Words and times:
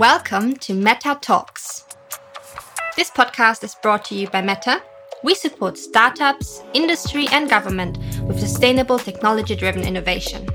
Welcome 0.00 0.56
to 0.60 0.72
Meta 0.72 1.18
Talks. 1.20 1.84
This 2.96 3.10
podcast 3.10 3.62
is 3.62 3.74
brought 3.82 4.02
to 4.06 4.14
you 4.14 4.28
by 4.28 4.40
Meta. 4.40 4.82
We 5.22 5.34
support 5.34 5.76
startups, 5.76 6.62
industry, 6.72 7.26
and 7.32 7.50
government 7.50 7.98
with 8.22 8.40
sustainable 8.40 8.98
technology 8.98 9.54
driven 9.54 9.82
innovation. 9.82 10.48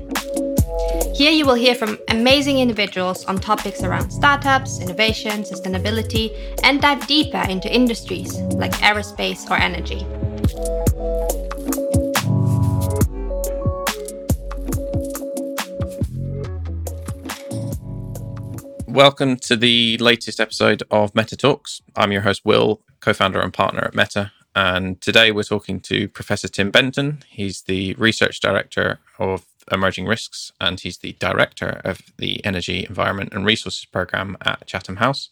Here 1.14 1.30
you 1.30 1.46
will 1.46 1.54
hear 1.54 1.76
from 1.76 1.96
amazing 2.08 2.58
individuals 2.58 3.24
on 3.26 3.38
topics 3.38 3.84
around 3.84 4.10
startups, 4.10 4.80
innovation, 4.80 5.44
sustainability, 5.44 6.32
and 6.64 6.82
dive 6.82 7.06
deeper 7.06 7.44
into 7.48 7.72
industries 7.72 8.36
like 8.58 8.72
aerospace 8.78 9.48
or 9.48 9.54
energy. 9.54 10.04
Welcome 18.96 19.36
to 19.40 19.56
the 19.56 19.98
latest 19.98 20.40
episode 20.40 20.82
of 20.90 21.14
Meta 21.14 21.36
Talks. 21.36 21.82
I'm 21.94 22.12
your 22.12 22.22
host, 22.22 22.46
Will, 22.46 22.80
co 23.00 23.12
founder 23.12 23.38
and 23.40 23.52
partner 23.52 23.84
at 23.84 23.94
Meta. 23.94 24.32
And 24.54 24.98
today 25.02 25.30
we're 25.32 25.42
talking 25.42 25.80
to 25.80 26.08
Professor 26.08 26.48
Tim 26.48 26.70
Benton. 26.70 27.22
He's 27.28 27.60
the 27.60 27.92
research 27.98 28.40
director 28.40 29.00
of 29.18 29.44
emerging 29.70 30.06
risks 30.06 30.50
and 30.62 30.80
he's 30.80 30.96
the 30.96 31.12
director 31.18 31.82
of 31.84 32.00
the 32.16 32.42
Energy, 32.42 32.86
Environment 32.88 33.34
and 33.34 33.44
Resources 33.44 33.84
program 33.84 34.38
at 34.40 34.66
Chatham 34.66 34.96
House. 34.96 35.28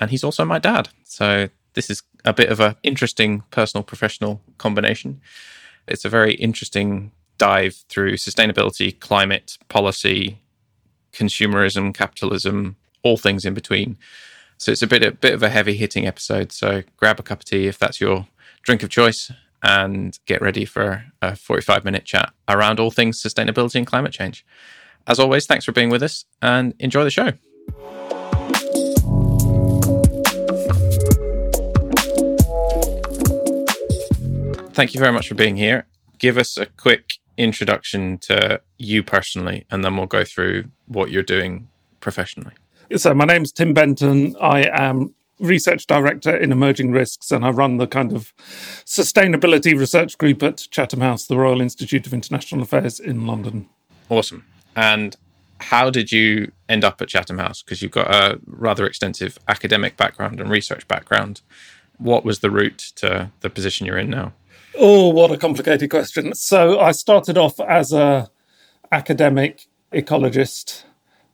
And 0.00 0.10
he's 0.10 0.24
also 0.24 0.44
my 0.44 0.58
dad. 0.58 0.88
So 1.04 1.50
this 1.74 1.90
is 1.90 2.02
a 2.24 2.32
bit 2.34 2.50
of 2.50 2.58
an 2.58 2.74
interesting 2.82 3.44
personal 3.52 3.84
professional 3.84 4.40
combination. 4.58 5.20
It's 5.86 6.04
a 6.04 6.08
very 6.08 6.34
interesting 6.34 7.12
dive 7.38 7.76
through 7.88 8.14
sustainability, 8.14 8.98
climate, 8.98 9.56
policy, 9.68 10.40
consumerism, 11.12 11.94
capitalism, 11.94 12.76
all 13.02 13.16
things 13.16 13.44
in 13.44 13.54
between. 13.54 13.96
So 14.56 14.72
it's 14.72 14.82
a 14.82 14.86
bit 14.86 15.04
a 15.04 15.12
bit 15.12 15.34
of 15.34 15.42
a 15.42 15.48
heavy 15.48 15.76
hitting 15.76 16.06
episode. 16.06 16.52
So 16.52 16.82
grab 16.96 17.20
a 17.20 17.22
cup 17.22 17.40
of 17.40 17.44
tea 17.44 17.66
if 17.66 17.78
that's 17.78 18.00
your 18.00 18.26
drink 18.62 18.82
of 18.82 18.90
choice 18.90 19.30
and 19.62 20.18
get 20.26 20.40
ready 20.40 20.64
for 20.64 21.04
a 21.22 21.34
45 21.34 21.84
minute 21.84 22.04
chat 22.04 22.32
around 22.48 22.80
all 22.80 22.90
things 22.90 23.22
sustainability 23.22 23.76
and 23.76 23.86
climate 23.86 24.12
change. 24.12 24.44
As 25.06 25.18
always, 25.18 25.46
thanks 25.46 25.64
for 25.64 25.72
being 25.72 25.90
with 25.90 26.02
us 26.02 26.24
and 26.42 26.74
enjoy 26.78 27.04
the 27.04 27.10
show. 27.10 27.32
Thank 34.72 34.94
you 34.94 35.00
very 35.00 35.12
much 35.12 35.28
for 35.28 35.34
being 35.34 35.56
here. 35.56 35.86
Give 36.18 36.38
us 36.38 36.56
a 36.56 36.66
quick 36.66 37.14
introduction 37.36 38.18
to 38.18 38.60
you 38.76 39.02
personally, 39.02 39.66
and 39.70 39.84
then 39.84 39.96
we'll 39.96 40.06
go 40.06 40.24
through 40.24 40.66
what 40.86 41.10
you're 41.10 41.22
doing 41.22 41.68
professionally. 42.00 42.52
So, 42.96 43.12
my 43.12 43.26
name's 43.26 43.52
Tim 43.52 43.74
Benton. 43.74 44.34
I 44.40 44.62
am 44.72 45.14
research 45.38 45.86
director 45.86 46.34
in 46.34 46.50
emerging 46.50 46.90
risks, 46.90 47.30
and 47.30 47.44
I 47.44 47.50
run 47.50 47.76
the 47.76 47.86
kind 47.86 48.14
of 48.14 48.32
sustainability 48.86 49.78
research 49.78 50.16
group 50.16 50.42
at 50.42 50.66
Chatham 50.70 51.00
House, 51.00 51.26
the 51.26 51.36
Royal 51.36 51.60
Institute 51.60 52.06
of 52.06 52.14
International 52.14 52.62
Affairs 52.62 52.98
in 52.98 53.26
London. 53.26 53.68
Awesome. 54.08 54.46
And 54.74 55.16
how 55.60 55.90
did 55.90 56.12
you 56.12 56.50
end 56.66 56.82
up 56.82 57.02
at 57.02 57.08
Chatham 57.08 57.36
House? 57.36 57.62
Because 57.62 57.82
you've 57.82 57.92
got 57.92 58.12
a 58.12 58.40
rather 58.46 58.86
extensive 58.86 59.38
academic 59.48 59.98
background 59.98 60.40
and 60.40 60.48
research 60.48 60.88
background. 60.88 61.42
What 61.98 62.24
was 62.24 62.38
the 62.38 62.50
route 62.50 62.92
to 62.96 63.30
the 63.40 63.50
position 63.50 63.86
you're 63.86 63.98
in 63.98 64.08
now? 64.08 64.32
Oh, 64.78 65.10
what 65.10 65.30
a 65.30 65.36
complicated 65.36 65.90
question. 65.90 66.34
So 66.34 66.80
I 66.80 66.92
started 66.92 67.36
off 67.36 67.60
as 67.60 67.92
a 67.92 68.30
academic 68.90 69.66
ecologist 69.92 70.84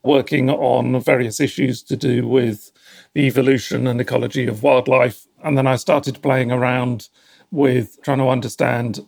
working 0.04 0.50
on 0.50 1.00
various 1.00 1.40
issues 1.40 1.82
to 1.82 1.96
do 1.96 2.28
with 2.28 2.70
the 3.14 3.22
evolution 3.22 3.86
and 3.86 4.00
ecology 4.00 4.46
of 4.46 4.62
wildlife. 4.62 5.26
And 5.42 5.56
then 5.56 5.66
I 5.66 5.76
started 5.76 6.22
playing 6.22 6.52
around 6.52 7.08
with 7.50 7.98
trying 8.02 8.18
to 8.18 8.28
understand 8.28 9.06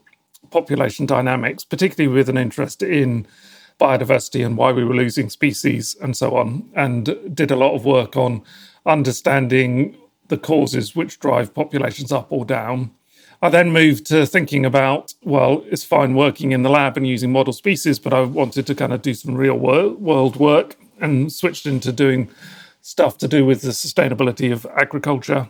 population 0.51 1.07
dynamics, 1.07 1.65
particularly 1.65 2.15
with 2.15 2.29
an 2.29 2.39
interest 2.39 2.83
in 2.83 3.27
biodiversity 3.79 4.45
and 4.45 4.57
why 4.57 4.73
we 4.73 4.85
were 4.85 4.95
losing 4.95 5.29
species 5.29 5.97
and 6.01 6.17
so 6.17 6.37
on, 6.37 6.71
and 6.75 7.19
did 7.35 7.51
a 7.51 7.57
lot 7.57 7.75
of 7.75 7.85
work 7.85 8.17
on 8.17 8.43
understanding 8.87 9.97
the 10.29 10.39
causes 10.39 10.97
which 10.97 11.21
drive 11.21 11.53
populations 11.53 12.11
up 12.11 12.29
or 12.31 12.45
down. 12.45 12.91
I 13.43 13.51
then 13.51 13.71
moved 13.71 14.07
to 14.07 14.25
thinking 14.25 14.65
about, 14.65 15.13
well, 15.23 15.63
it's 15.67 15.85
fine 15.85 16.15
working 16.15 16.53
in 16.53 16.63
the 16.63 16.71
lab 16.71 16.97
and 16.97 17.07
using 17.07 17.33
model 17.33 17.53
species, 17.53 17.99
but 17.99 18.15
I 18.15 18.23
wanted 18.23 18.67
to 18.67 18.75
kind 18.75 18.95
of 18.95 19.03
do 19.03 19.13
some 19.13 19.35
real 19.35 19.59
world 19.59 20.37
work 20.37 20.77
and 21.01 21.33
switched 21.33 21.67
into 21.67 21.93
doing 21.93 22.31
stuff 22.81 23.19
to 23.19 23.29
do 23.29 23.45
with 23.45 23.63
the 23.63 23.71
sustainability 23.71 24.53
of 24.53 24.67
agriculture. 24.77 25.49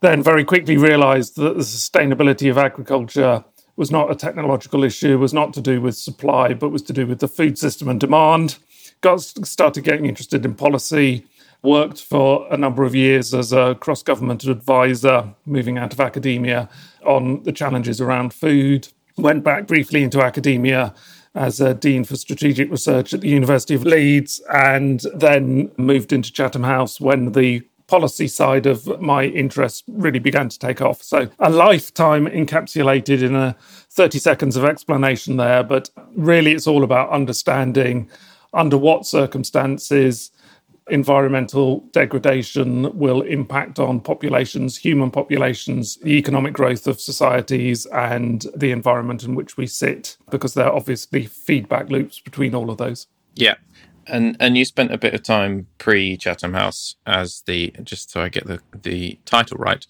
Then 0.00 0.22
very 0.22 0.44
quickly 0.44 0.76
realized 0.76 1.36
that 1.36 1.54
the 1.54 1.62
sustainability 1.62 2.50
of 2.50 2.58
agriculture 2.58 3.44
was 3.76 3.90
not 3.90 4.10
a 4.10 4.14
technological 4.14 4.82
issue, 4.82 5.18
was 5.18 5.34
not 5.34 5.52
to 5.54 5.60
do 5.60 5.80
with 5.80 5.96
supply, 5.96 6.52
but 6.54 6.70
was 6.70 6.82
to 6.82 6.92
do 6.92 7.06
with 7.06 7.20
the 7.20 7.28
food 7.28 7.58
system 7.58 7.88
and 7.88 8.00
demand. 8.00 8.58
Got 9.02 9.20
started 9.20 9.84
getting 9.84 10.06
interested 10.06 10.44
in 10.44 10.54
policy, 10.54 11.26
worked 11.62 12.02
for 12.02 12.46
a 12.50 12.56
number 12.56 12.84
of 12.84 12.94
years 12.94 13.34
as 13.34 13.52
a 13.52 13.76
cross 13.76 14.02
government 14.02 14.44
advisor, 14.44 15.34
moving 15.46 15.78
out 15.78 15.92
of 15.92 16.00
academia 16.00 16.68
on 17.04 17.42
the 17.44 17.52
challenges 17.52 18.00
around 18.00 18.34
food. 18.34 18.88
Went 19.16 19.44
back 19.44 19.66
briefly 19.66 20.02
into 20.02 20.22
academia 20.22 20.94
as 21.38 21.60
a 21.60 21.72
Dean 21.72 22.04
for 22.04 22.16
Strategic 22.16 22.70
Research 22.70 23.14
at 23.14 23.20
the 23.20 23.28
University 23.28 23.74
of 23.74 23.84
Leeds, 23.84 24.42
and 24.52 25.04
then 25.14 25.70
moved 25.76 26.12
into 26.12 26.32
Chatham 26.32 26.64
House 26.64 27.00
when 27.00 27.32
the 27.32 27.62
policy 27.86 28.28
side 28.28 28.66
of 28.66 29.00
my 29.00 29.24
interest 29.24 29.84
really 29.88 30.18
began 30.18 30.48
to 30.48 30.58
take 30.58 30.82
off. 30.82 31.02
So, 31.02 31.28
a 31.38 31.48
lifetime 31.48 32.26
encapsulated 32.26 33.22
in 33.22 33.34
a 33.34 33.56
30 33.90 34.18
seconds 34.18 34.56
of 34.56 34.64
explanation 34.64 35.36
there, 35.36 35.62
but 35.62 35.90
really 36.14 36.52
it's 36.52 36.66
all 36.66 36.84
about 36.84 37.10
understanding 37.10 38.10
under 38.52 38.76
what 38.76 39.06
circumstances 39.06 40.30
environmental 40.90 41.80
degradation 41.92 42.96
will 42.98 43.22
impact 43.22 43.78
on 43.78 44.00
populations, 44.00 44.76
human 44.76 45.10
populations, 45.10 45.96
the 45.96 46.12
economic 46.18 46.52
growth 46.52 46.86
of 46.86 47.00
societies, 47.00 47.86
and 47.86 48.46
the 48.56 48.70
environment 48.70 49.24
in 49.24 49.34
which 49.34 49.56
we 49.56 49.66
sit, 49.66 50.16
because 50.30 50.54
there 50.54 50.66
are 50.66 50.74
obviously 50.74 51.26
feedback 51.26 51.90
loops 51.90 52.20
between 52.20 52.54
all 52.54 52.70
of 52.70 52.78
those. 52.78 53.06
Yeah. 53.34 53.54
And 54.06 54.36
and 54.40 54.56
you 54.56 54.64
spent 54.64 54.92
a 54.92 54.98
bit 54.98 55.14
of 55.14 55.22
time 55.22 55.66
pre 55.76 56.16
Chatham 56.16 56.54
House 56.54 56.96
as 57.06 57.42
the 57.42 57.74
just 57.82 58.10
so 58.10 58.22
I 58.22 58.30
get 58.30 58.46
the 58.46 58.60
the 58.72 59.18
title 59.26 59.58
right, 59.58 59.86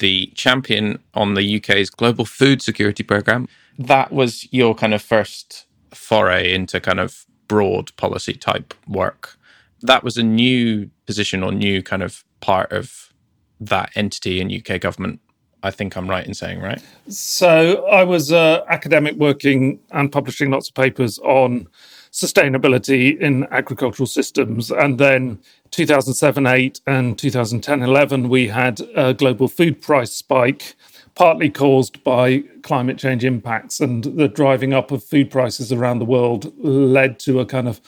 the 0.00 0.26
champion 0.34 0.98
on 1.14 1.34
the 1.34 1.56
UK's 1.56 1.88
global 1.88 2.24
food 2.24 2.60
security 2.60 3.04
program. 3.04 3.48
That 3.78 4.12
was 4.12 4.52
your 4.52 4.74
kind 4.74 4.92
of 4.92 5.02
first 5.02 5.66
foray 5.92 6.52
into 6.52 6.80
kind 6.80 6.98
of 6.98 7.26
broad 7.46 7.94
policy 7.96 8.34
type 8.34 8.74
work 8.88 9.38
that 9.84 10.02
was 10.02 10.16
a 10.16 10.22
new 10.22 10.90
position 11.06 11.42
or 11.42 11.52
new 11.52 11.82
kind 11.82 12.02
of 12.02 12.24
part 12.40 12.72
of 12.72 13.12
that 13.60 13.90
entity 13.94 14.40
in 14.40 14.50
UK 14.50 14.80
government. 14.80 15.20
I 15.62 15.70
think 15.70 15.96
I'm 15.96 16.08
right 16.08 16.26
in 16.26 16.34
saying, 16.34 16.60
right? 16.60 16.82
So 17.08 17.86
I 17.86 18.02
was 18.02 18.32
uh, 18.32 18.64
academic 18.68 19.16
working 19.16 19.78
and 19.92 20.10
publishing 20.10 20.50
lots 20.50 20.68
of 20.68 20.74
papers 20.74 21.18
on 21.20 21.68
sustainability 22.12 23.18
in 23.18 23.46
agricultural 23.50 24.06
systems. 24.06 24.70
And 24.70 24.98
then 24.98 25.38
2007 25.70 26.46
8 26.46 26.80
and 26.86 27.18
2010 27.18 27.82
11, 27.82 28.28
we 28.28 28.48
had 28.48 28.80
a 28.94 29.12
global 29.12 29.48
food 29.48 29.82
price 29.82 30.12
spike, 30.12 30.76
partly 31.14 31.50
caused 31.50 32.02
by 32.04 32.40
climate 32.62 32.98
change 32.98 33.24
impacts. 33.24 33.80
And 33.80 34.04
the 34.04 34.28
driving 34.28 34.72
up 34.72 34.90
of 34.90 35.04
food 35.04 35.30
prices 35.30 35.72
around 35.72 35.98
the 35.98 36.04
world 36.06 36.52
led 36.58 37.18
to 37.20 37.40
a 37.40 37.46
kind 37.46 37.68
of 37.68 37.80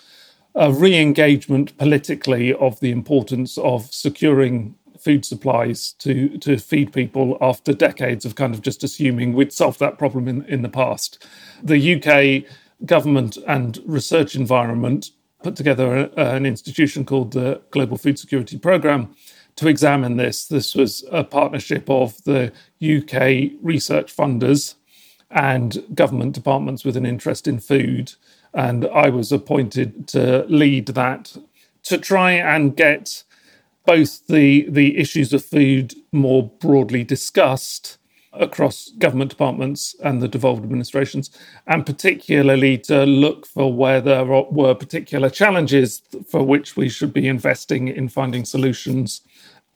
a 0.56 0.72
re 0.72 0.96
engagement 0.96 1.76
politically 1.76 2.52
of 2.54 2.80
the 2.80 2.90
importance 2.90 3.58
of 3.58 3.92
securing 3.92 4.74
food 4.98 5.24
supplies 5.24 5.92
to, 5.92 6.38
to 6.38 6.56
feed 6.56 6.92
people 6.92 7.36
after 7.40 7.72
decades 7.72 8.24
of 8.24 8.34
kind 8.34 8.54
of 8.54 8.62
just 8.62 8.82
assuming 8.82 9.34
we'd 9.34 9.52
solved 9.52 9.78
that 9.78 9.98
problem 9.98 10.26
in, 10.26 10.44
in 10.46 10.62
the 10.62 10.68
past. 10.68 11.24
The 11.62 11.94
UK 11.94 12.50
government 12.86 13.36
and 13.46 13.78
research 13.84 14.34
environment 14.34 15.10
put 15.42 15.54
together 15.54 16.10
a, 16.16 16.34
an 16.34 16.46
institution 16.46 17.04
called 17.04 17.32
the 17.32 17.60
Global 17.70 17.98
Food 17.98 18.18
Security 18.18 18.58
Programme 18.58 19.14
to 19.56 19.68
examine 19.68 20.16
this. 20.16 20.46
This 20.46 20.74
was 20.74 21.04
a 21.12 21.22
partnership 21.22 21.88
of 21.90 22.22
the 22.24 22.52
UK 22.82 23.52
research 23.62 24.14
funders 24.14 24.74
and 25.30 25.84
government 25.94 26.34
departments 26.34 26.84
with 26.84 26.96
an 26.96 27.04
interest 27.06 27.46
in 27.46 27.58
food 27.58 28.14
and 28.56 28.86
I 28.86 29.10
was 29.10 29.30
appointed 29.30 30.08
to 30.08 30.46
lead 30.48 30.86
that 30.88 31.36
to 31.84 31.98
try 31.98 32.32
and 32.32 32.74
get 32.76 33.22
both 33.84 34.26
the 34.26 34.66
the 34.68 34.98
issues 34.98 35.32
of 35.32 35.44
food 35.44 35.94
more 36.10 36.50
broadly 36.58 37.04
discussed 37.04 37.98
across 38.32 38.90
government 38.98 39.30
departments 39.30 39.94
and 40.02 40.20
the 40.20 40.28
devolved 40.28 40.64
administrations, 40.64 41.30
and 41.66 41.86
particularly 41.86 42.76
to 42.78 43.04
look 43.04 43.46
for 43.46 43.72
where 43.72 44.00
there 44.00 44.24
were 44.24 44.74
particular 44.74 45.30
challenges 45.30 46.02
for 46.30 46.42
which 46.42 46.76
we 46.76 46.88
should 46.88 47.12
be 47.12 47.28
investing 47.28 47.88
in 47.88 48.08
finding 48.08 48.44
solutions. 48.44 49.20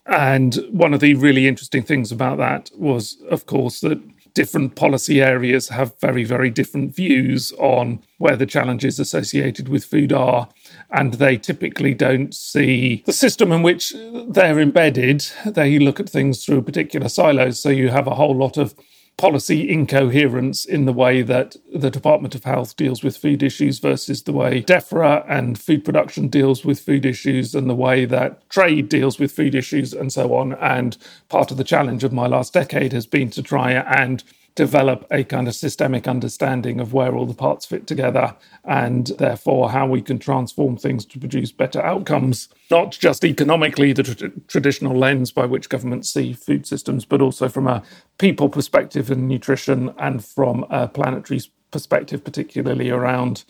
And 0.06 0.56
one 0.71 0.93
of 0.93 1.00
the 1.00 1.15
really 1.15 1.47
interesting 1.47 1.83
things 1.83 2.11
about 2.11 2.38
that 2.38 2.71
was, 2.76 3.23
of 3.31 3.47
course, 3.47 3.81
that 3.81 4.00
different 4.35 4.77
policy 4.77 5.21
areas 5.21 5.69
have 5.69 5.99
very, 6.00 6.25
very 6.25 6.50
different 6.50 6.94
views 6.94 7.53
on 7.59 8.03
where 8.19 8.37
the 8.37 8.47
challenges 8.47 8.99
associated 8.99 9.69
with 9.69 9.85
food 9.85 10.12
are. 10.12 10.49
And 10.91 11.15
they 11.15 11.37
typically 11.37 11.94
don't 11.94 12.35
see 12.35 13.03
the 13.06 13.12
system 13.12 13.53
in 13.53 13.62
which 13.62 13.94
they're 14.29 14.61
embedded. 14.61 15.27
They 15.47 15.79
look 15.79 16.00
at 16.00 16.09
things 16.09 16.44
through 16.44 16.62
particular 16.62 17.09
silos. 17.09 17.61
So 17.61 17.69
you 17.69 17.88
have 17.88 18.06
a 18.06 18.15
whole 18.15 18.37
lot 18.37 18.56
of 18.56 18.75
policy 19.20 19.69
incoherence 19.69 20.64
in 20.64 20.87
the 20.87 20.94
way 20.94 21.20
that 21.20 21.55
the 21.75 21.90
Department 21.90 22.34
of 22.34 22.44
Health 22.44 22.75
deals 22.76 23.05
with 23.05 23.19
food 23.19 23.43
issues 23.43 23.78
versus 23.78 24.22
the 24.22 24.32
way 24.32 24.62
DEFRA 24.62 25.26
and 25.28 25.61
food 25.61 25.84
production 25.84 26.28
deals 26.28 26.64
with 26.64 26.81
food 26.81 27.05
issues 27.05 27.55
and 27.55 27.69
the 27.69 27.75
way 27.75 28.06
that 28.06 28.49
trade 28.49 28.88
deals 28.88 29.19
with 29.19 29.31
food 29.31 29.55
issues 29.55 29.93
and 29.93 30.11
so 30.11 30.34
on. 30.34 30.55
And 30.55 30.96
part 31.28 31.50
of 31.50 31.58
the 31.58 31.64
challenge 31.64 32.02
of 32.02 32.14
my 32.14 32.28
last 32.28 32.55
decade 32.55 32.94
has 32.94 33.05
been 33.05 33.28
to 33.32 33.43
try 33.43 33.72
and 33.72 34.25
develop 34.55 35.06
a 35.11 35.25
kind 35.25 35.49
of 35.49 35.55
systemic 35.55 36.08
understanding 36.08 36.81
of 36.81 36.93
where 36.93 37.14
all 37.14 37.26
the 37.26 37.35
parts 37.35 37.67
fit 37.67 37.87
together 37.87 38.37
and 38.64 39.08
therefore 39.19 39.70
how 39.70 39.87
we 39.87 40.02
can 40.02 40.19
transform 40.19 40.76
things 40.76 41.05
to 41.06 41.19
produce 41.19 41.52
better 41.52 41.81
outcomes, 41.81 42.49
not 42.70 42.93
just 42.93 43.25
economically, 43.25 43.93
the 43.93 44.02
tr- 44.02 44.26
traditional 44.49 44.97
lens 44.97 45.32
by 45.32 45.47
which 45.47 45.69
governments 45.69 46.12
see 46.12 46.32
food 46.32 46.67
systems, 46.67 47.05
but 47.05 47.23
also 47.23 47.49
from 47.49 47.67
a 47.67 47.82
people 48.19 48.49
perspective 48.49 49.11
in 49.11 49.29
nutrition 49.29 49.94
and 49.99 50.25
from 50.25 50.64
a 50.70 50.88
planetary 50.88 51.41
perspective, 51.70 52.25
particularly 52.25 52.91
around 52.91 53.44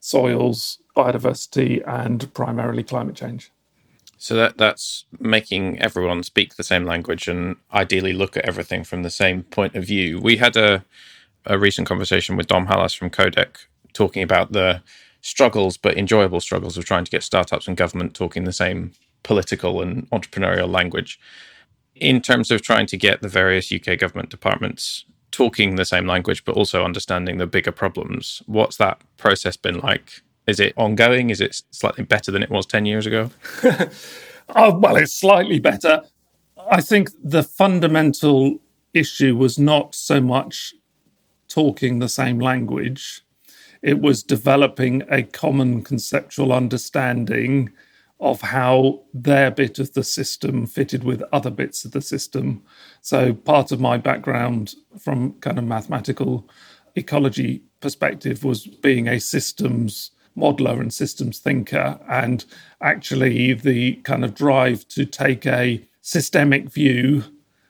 soils, 0.00 0.78
biodiversity, 0.96 1.82
and 1.86 2.32
primarily 2.32 2.82
climate 2.82 3.16
change. 3.16 3.50
So 4.18 4.34
that 4.36 4.58
that's 4.58 5.06
making 5.20 5.80
everyone 5.80 6.22
speak 6.24 6.56
the 6.56 6.64
same 6.64 6.84
language 6.84 7.28
and 7.28 7.56
ideally 7.72 8.12
look 8.14 8.36
at 8.36 8.46
everything 8.46 8.84
from 8.84 9.02
the 9.02 9.10
same 9.10 9.44
point 9.44 9.74
of 9.76 9.84
view. 9.84 10.20
We 10.20 10.38
had 10.38 10.56
a 10.56 10.84
a 11.46 11.58
recent 11.58 11.88
conversation 11.88 12.36
with 12.36 12.46
Dom 12.46 12.66
Hallas 12.66 12.96
from 12.96 13.10
Coadec 13.10 13.66
talking 13.94 14.22
about 14.22 14.52
the 14.52 14.82
struggles, 15.22 15.76
but 15.76 15.96
enjoyable 15.98 16.40
struggles 16.40 16.76
of 16.78 16.84
trying 16.84 17.04
to 17.04 17.10
get 17.10 17.22
startups 17.22 17.68
and 17.68 17.76
government 17.76 18.14
talking 18.14 18.44
the 18.44 18.52
same 18.52 18.92
political 19.22 19.82
and 19.82 20.08
entrepreneurial 20.10 20.68
language. 20.70 21.18
In 21.94 22.20
terms 22.22 22.50
of 22.50 22.62
trying 22.62 22.86
to 22.88 22.96
get 22.96 23.22
the 23.22 23.28
various 23.28 23.72
UK 23.72 23.98
government 23.98 24.30
departments 24.30 25.04
talking 25.32 25.76
the 25.76 25.84
same 25.84 26.06
language, 26.06 26.44
but 26.44 26.56
also 26.56 26.84
understanding 26.84 27.38
the 27.38 27.46
bigger 27.46 27.72
problems, 27.72 28.42
what's 28.46 28.76
that 28.78 29.00
process 29.18 29.56
been 29.56 29.80
like 29.80 30.22
is 30.46 30.60
it 30.60 30.72
ongoing? 30.76 31.30
Is 31.30 31.40
it 31.40 31.62
slightly 31.70 32.04
better 32.04 32.30
than 32.30 32.42
it 32.42 32.50
was 32.50 32.66
10 32.66 32.86
years 32.86 33.06
ago? 33.06 33.30
oh, 34.54 34.78
well, 34.78 34.96
it's 34.96 35.12
slightly 35.12 35.58
better. 35.58 36.02
I 36.70 36.80
think 36.80 37.10
the 37.22 37.42
fundamental 37.42 38.60
issue 38.94 39.36
was 39.36 39.58
not 39.58 39.94
so 39.94 40.20
much 40.20 40.74
talking 41.48 41.98
the 41.98 42.08
same 42.08 42.38
language, 42.38 43.22
it 43.82 44.00
was 44.00 44.22
developing 44.22 45.02
a 45.10 45.22
common 45.22 45.82
conceptual 45.82 46.52
understanding 46.52 47.70
of 48.18 48.40
how 48.40 49.02
their 49.12 49.50
bit 49.50 49.78
of 49.78 49.92
the 49.92 50.02
system 50.02 50.66
fitted 50.66 51.04
with 51.04 51.22
other 51.32 51.50
bits 51.50 51.84
of 51.84 51.92
the 51.92 52.00
system. 52.00 52.62
So, 53.02 53.34
part 53.34 53.72
of 53.72 53.80
my 53.80 53.98
background 53.98 54.74
from 54.98 55.34
kind 55.40 55.58
of 55.58 55.64
mathematical 55.64 56.48
ecology 56.94 57.62
perspective 57.80 58.42
was 58.42 58.66
being 58.66 59.06
a 59.06 59.20
systems 59.20 60.10
modeler 60.36 60.80
and 60.80 60.92
systems 60.92 61.38
thinker. 61.38 61.98
And 62.08 62.44
actually, 62.80 63.54
the 63.54 63.94
kind 63.96 64.24
of 64.24 64.34
drive 64.34 64.86
to 64.88 65.04
take 65.04 65.46
a 65.46 65.82
systemic 66.02 66.70
view, 66.70 67.24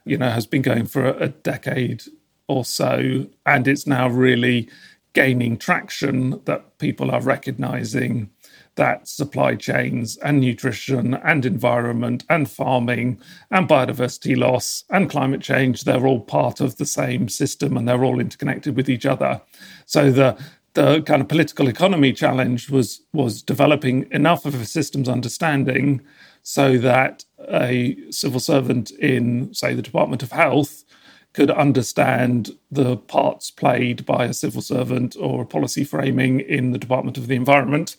you 0.04 0.18
know, 0.18 0.30
has 0.30 0.46
been 0.46 0.62
going 0.62 0.86
for 0.86 1.06
a 1.06 1.28
decade 1.28 2.04
or 2.48 2.64
so. 2.64 3.26
And 3.44 3.66
it's 3.68 3.86
now 3.86 4.08
really 4.08 4.68
gaining 5.12 5.56
traction 5.56 6.42
that 6.44 6.78
people 6.78 7.10
are 7.10 7.22
recognizing 7.22 8.28
that 8.76 9.08
supply 9.08 9.54
chains 9.54 10.18
and 10.18 10.40
nutrition 10.40 11.14
and 11.14 11.46
environment 11.46 12.22
and 12.28 12.50
farming 12.50 13.18
and 13.50 13.66
biodiversity 13.66 14.36
loss 14.36 14.84
and 14.90 15.08
climate 15.10 15.40
change 15.40 15.84
they're 15.84 16.06
all 16.06 16.20
part 16.20 16.60
of 16.60 16.76
the 16.76 16.84
same 16.84 17.28
system 17.28 17.76
and 17.76 17.88
they're 17.88 18.04
all 18.04 18.20
interconnected 18.20 18.76
with 18.76 18.88
each 18.88 19.06
other 19.06 19.40
so 19.86 20.10
the 20.10 20.36
the 20.76 21.00
kind 21.02 21.22
of 21.22 21.28
political 21.28 21.68
economy 21.68 22.12
challenge 22.12 22.70
was 22.70 23.00
was 23.12 23.42
developing 23.42 24.06
enough 24.12 24.44
of 24.44 24.54
a 24.54 24.66
systems 24.66 25.08
understanding 25.08 26.02
so 26.42 26.76
that 26.78 27.24
a 27.48 27.96
civil 28.10 28.38
servant 28.38 28.90
in, 28.92 29.52
say, 29.52 29.74
the 29.74 29.82
Department 29.82 30.22
of 30.22 30.32
Health 30.32 30.84
could 31.32 31.50
understand 31.50 32.50
the 32.70 32.96
parts 32.96 33.50
played 33.50 34.06
by 34.06 34.26
a 34.26 34.34
civil 34.34 34.62
servant 34.62 35.16
or 35.18 35.42
a 35.42 35.46
policy 35.46 35.82
framing 35.82 36.40
in 36.40 36.72
the 36.72 36.78
Department 36.78 37.18
of 37.18 37.26
the 37.26 37.34
Environment 37.34 37.96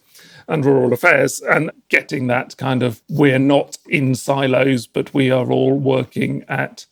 and 0.47 0.63
Rural 0.63 0.93
Affairs, 0.93 1.41
and 1.41 1.71
getting 1.89 2.27
that 2.27 2.55
kind 2.57 2.83
of 2.83 3.01
we're 3.09 3.39
not 3.39 3.77
in 3.89 4.15
silos, 4.15 4.85
but 4.87 5.13
we 5.13 5.31
are 5.31 5.51
all 5.51 5.77
working 5.77 6.45
at 6.47 6.85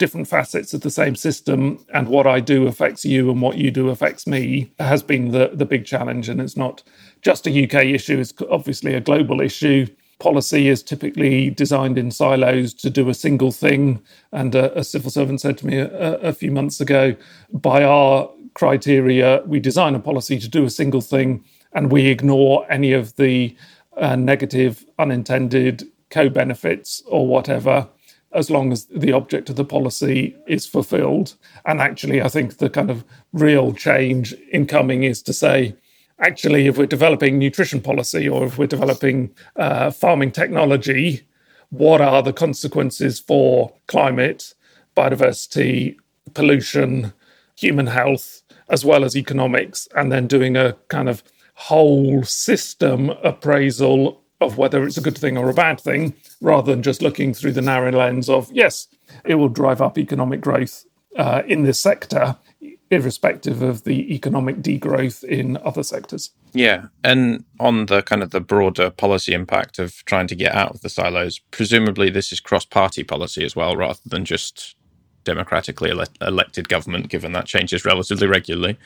different 0.00 0.26
facets 0.26 0.72
of 0.72 0.80
the 0.80 0.90
same 0.90 1.14
system 1.14 1.78
and 1.92 2.08
what 2.08 2.26
I 2.26 2.40
do 2.40 2.66
affects 2.66 3.04
you 3.04 3.30
and 3.30 3.42
what 3.42 3.58
you 3.58 3.70
do 3.70 3.90
affects 3.90 4.26
me 4.26 4.72
has 4.78 5.02
been 5.02 5.30
the, 5.30 5.50
the 5.52 5.66
big 5.66 5.84
challenge. 5.84 6.28
And 6.28 6.40
it's 6.40 6.56
not 6.56 6.82
just 7.20 7.46
a 7.46 7.64
UK 7.64 7.84
issue, 7.84 8.18
it's 8.18 8.32
obviously 8.50 8.94
a 8.94 9.00
global 9.00 9.42
issue. 9.42 9.86
Policy 10.18 10.68
is 10.68 10.82
typically 10.82 11.50
designed 11.50 11.98
in 11.98 12.10
silos 12.10 12.72
to 12.74 12.88
do 12.88 13.10
a 13.10 13.14
single 13.14 13.52
thing. 13.52 14.02
And 14.32 14.54
a, 14.54 14.76
a 14.78 14.84
civil 14.84 15.10
servant 15.10 15.42
said 15.42 15.58
to 15.58 15.66
me 15.66 15.76
a, 15.76 16.14
a 16.16 16.32
few 16.32 16.50
months 16.50 16.80
ago, 16.80 17.14
by 17.52 17.84
our 17.84 18.30
criteria, 18.54 19.42
we 19.46 19.60
design 19.60 19.94
a 19.94 20.00
policy 20.00 20.38
to 20.38 20.48
do 20.48 20.64
a 20.64 20.70
single 20.70 21.02
thing 21.02 21.44
and 21.74 21.92
we 21.92 22.06
ignore 22.06 22.66
any 22.72 22.92
of 22.94 23.16
the 23.16 23.54
uh, 23.98 24.16
negative, 24.16 24.86
unintended 24.98 25.84
co 26.08 26.30
benefits 26.30 27.02
or 27.06 27.26
whatever 27.26 27.86
as 28.32 28.50
long 28.50 28.72
as 28.72 28.86
the 28.86 29.12
object 29.12 29.50
of 29.50 29.56
the 29.56 29.64
policy 29.64 30.36
is 30.46 30.66
fulfilled. 30.66 31.34
And 31.64 31.80
actually, 31.80 32.22
I 32.22 32.28
think 32.28 32.58
the 32.58 32.70
kind 32.70 32.90
of 32.90 33.04
real 33.32 33.72
change 33.72 34.34
incoming 34.52 35.02
is 35.02 35.22
to 35.22 35.32
say, 35.32 35.74
actually, 36.18 36.66
if 36.66 36.78
we're 36.78 36.86
developing 36.86 37.38
nutrition 37.38 37.80
policy 37.80 38.28
or 38.28 38.46
if 38.46 38.58
we're 38.58 38.66
developing 38.66 39.34
uh, 39.56 39.90
farming 39.90 40.32
technology, 40.32 41.26
what 41.70 42.00
are 42.00 42.22
the 42.22 42.32
consequences 42.32 43.18
for 43.18 43.72
climate, 43.86 44.54
biodiversity, 44.96 45.96
pollution, 46.34 47.12
human 47.56 47.86
health, 47.88 48.42
as 48.68 48.84
well 48.84 49.04
as 49.04 49.16
economics, 49.16 49.88
and 49.96 50.12
then 50.12 50.26
doing 50.26 50.56
a 50.56 50.74
kind 50.88 51.08
of 51.08 51.22
whole 51.54 52.22
system 52.22 53.10
appraisal 53.22 54.22
of 54.40 54.56
whether 54.56 54.84
it's 54.84 54.96
a 54.96 55.02
good 55.02 55.18
thing 55.18 55.36
or 55.36 55.50
a 55.50 55.54
bad 55.54 55.80
thing, 55.80 56.14
rather 56.40 56.72
than 56.72 56.82
just 56.82 57.02
looking 57.02 57.34
through 57.34 57.52
the 57.52 57.62
narrow 57.62 57.92
lens 57.92 58.28
of, 58.28 58.50
yes, 58.52 58.88
it 59.24 59.34
will 59.36 59.48
drive 59.48 59.82
up 59.82 59.98
economic 59.98 60.40
growth 60.40 60.84
uh, 61.16 61.42
in 61.46 61.64
this 61.64 61.80
sector, 61.80 62.36
irrespective 62.90 63.62
of 63.62 63.84
the 63.84 64.14
economic 64.14 64.56
degrowth 64.56 65.22
in 65.24 65.56
other 65.58 65.82
sectors. 65.82 66.30
Yeah. 66.52 66.86
And 67.04 67.44
on 67.58 67.86
the 67.86 68.02
kind 68.02 68.22
of 68.22 68.30
the 68.30 68.40
broader 68.40 68.90
policy 68.90 69.32
impact 69.32 69.78
of 69.78 70.04
trying 70.06 70.26
to 70.28 70.34
get 70.34 70.54
out 70.54 70.74
of 70.74 70.80
the 70.80 70.88
silos, 70.88 71.38
presumably 71.50 72.10
this 72.10 72.32
is 72.32 72.40
cross 72.40 72.64
party 72.64 73.04
policy 73.04 73.44
as 73.44 73.54
well, 73.54 73.76
rather 73.76 74.00
than 74.04 74.24
just 74.24 74.74
democratically 75.24 75.90
ele- 75.90 76.06
elected 76.20 76.68
government, 76.68 77.08
given 77.08 77.32
that 77.32 77.46
changes 77.46 77.84
relatively 77.84 78.26
regularly. 78.26 78.78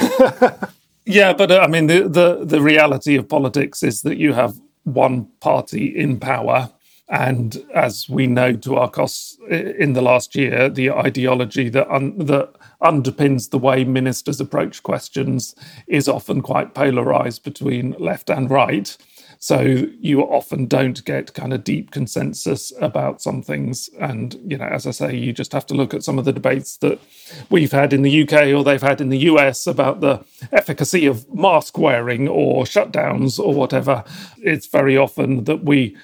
yeah, 1.06 1.32
but 1.32 1.50
uh, 1.50 1.60
I 1.60 1.66
mean, 1.66 1.86
the, 1.86 2.08
the, 2.08 2.44
the 2.44 2.60
reality 2.60 3.16
of 3.16 3.28
politics 3.28 3.82
is 3.82 4.02
that 4.02 4.18
you 4.18 4.34
have 4.34 4.54
one 4.84 5.28
party 5.40 5.86
in 5.86 6.18
power. 6.18 6.70
And 7.08 7.62
as 7.74 8.08
we 8.08 8.26
know 8.26 8.54
to 8.54 8.76
our 8.76 8.88
costs 8.88 9.36
in 9.50 9.92
the 9.92 10.00
last 10.00 10.34
year, 10.34 10.70
the 10.70 10.90
ideology 10.90 11.68
that, 11.68 11.90
un- 11.92 12.16
that 12.18 12.54
underpins 12.82 13.50
the 13.50 13.58
way 13.58 13.84
ministers 13.84 14.40
approach 14.40 14.82
questions 14.82 15.54
is 15.86 16.08
often 16.08 16.40
quite 16.40 16.74
polarized 16.74 17.44
between 17.44 17.94
left 17.98 18.30
and 18.30 18.50
right. 18.50 18.96
So 19.42 19.88
you 19.98 20.20
often 20.20 20.66
don't 20.66 21.04
get 21.04 21.34
kind 21.34 21.52
of 21.52 21.64
deep 21.64 21.90
consensus 21.90 22.72
about 22.80 23.20
some 23.20 23.42
things. 23.42 23.90
And, 24.00 24.38
you 24.46 24.56
know, 24.56 24.66
as 24.66 24.86
I 24.86 24.92
say, 24.92 25.16
you 25.16 25.32
just 25.32 25.52
have 25.52 25.66
to 25.66 25.74
look 25.74 25.92
at 25.92 26.04
some 26.04 26.16
of 26.16 26.24
the 26.24 26.32
debates 26.32 26.76
that 26.76 27.00
we've 27.50 27.72
had 27.72 27.92
in 27.92 28.02
the 28.02 28.22
UK 28.22 28.54
or 28.54 28.62
they've 28.62 28.80
had 28.80 29.00
in 29.00 29.08
the 29.08 29.18
US 29.32 29.66
about 29.66 30.00
the 30.00 30.24
efficacy 30.52 31.06
of 31.06 31.28
mask 31.34 31.76
wearing 31.76 32.28
or 32.28 32.62
shutdowns 32.62 33.40
or 33.40 33.52
whatever. 33.52 34.04
It's 34.38 34.68
very 34.68 34.96
often 34.96 35.42
that 35.42 35.64
we 35.64 35.96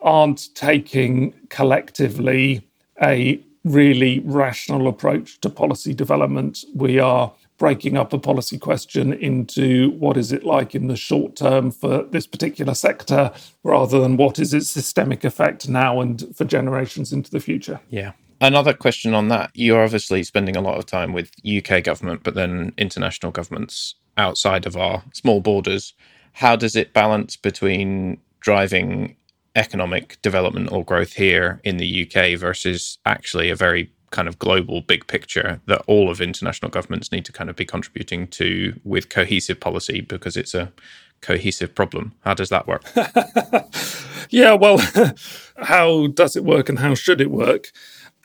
aren't 0.00 0.48
taking 0.54 1.34
collectively 1.50 2.66
a 3.02 3.38
really 3.62 4.20
rational 4.20 4.88
approach 4.88 5.38
to 5.42 5.50
policy 5.50 5.92
development. 5.92 6.64
We 6.74 6.98
are 6.98 7.30
breaking 7.60 7.94
up 7.94 8.14
a 8.14 8.18
policy 8.18 8.58
question 8.58 9.12
into 9.12 9.90
what 9.90 10.16
is 10.16 10.32
it 10.32 10.44
like 10.44 10.74
in 10.74 10.86
the 10.86 10.96
short 10.96 11.36
term 11.36 11.70
for 11.70 12.04
this 12.04 12.26
particular 12.26 12.72
sector 12.72 13.30
rather 13.62 14.00
than 14.00 14.16
what 14.16 14.38
is 14.38 14.54
its 14.54 14.70
systemic 14.70 15.24
effect 15.24 15.68
now 15.68 16.00
and 16.00 16.34
for 16.34 16.46
generations 16.46 17.12
into 17.12 17.30
the 17.30 17.38
future. 17.38 17.78
Yeah. 17.90 18.12
Another 18.40 18.72
question 18.72 19.12
on 19.12 19.28
that. 19.28 19.50
You're 19.52 19.84
obviously 19.84 20.22
spending 20.22 20.56
a 20.56 20.62
lot 20.62 20.78
of 20.78 20.86
time 20.86 21.12
with 21.12 21.30
UK 21.46 21.84
government, 21.84 22.22
but 22.22 22.34
then 22.34 22.72
international 22.78 23.30
governments 23.30 23.94
outside 24.16 24.64
of 24.64 24.78
our 24.78 25.04
small 25.12 25.42
borders. 25.42 25.92
How 26.32 26.56
does 26.56 26.74
it 26.74 26.94
balance 26.94 27.36
between 27.36 28.16
driving 28.40 29.16
economic 29.54 30.16
development 30.22 30.72
or 30.72 30.82
growth 30.82 31.12
here 31.12 31.60
in 31.62 31.76
the 31.76 32.06
UK 32.06 32.38
versus 32.38 32.96
actually 33.04 33.50
a 33.50 33.56
very 33.56 33.92
kind 34.10 34.28
of 34.28 34.38
global 34.38 34.80
big 34.80 35.06
picture 35.06 35.60
that 35.66 35.82
all 35.86 36.10
of 36.10 36.20
international 36.20 36.70
governments 36.70 37.12
need 37.12 37.24
to 37.24 37.32
kind 37.32 37.48
of 37.48 37.56
be 37.56 37.64
contributing 37.64 38.26
to 38.28 38.78
with 38.84 39.08
cohesive 39.08 39.60
policy 39.60 40.00
because 40.00 40.36
it's 40.36 40.54
a 40.54 40.72
cohesive 41.20 41.74
problem. 41.74 42.12
How 42.20 42.34
does 42.34 42.48
that 42.48 42.66
work? 42.66 42.82
yeah, 44.30 44.54
well, 44.54 44.78
how 45.56 46.08
does 46.08 46.36
it 46.36 46.44
work 46.44 46.68
and 46.68 46.78
how 46.78 46.94
should 46.94 47.20
it 47.20 47.30
work? 47.30 47.70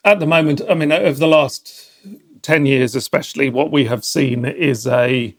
At 0.04 0.20
the 0.20 0.28
moment, 0.28 0.62
I 0.70 0.76
mean, 0.76 0.92
over 0.92 1.20
the 1.20 1.28
last 1.28 1.92
10 2.42 2.66
years, 2.66 2.96
especially, 2.96 3.50
what 3.50 3.72
we 3.72 3.86
have 3.86 4.04
seen 4.04 4.46
is 4.46 4.86
a, 4.88 5.36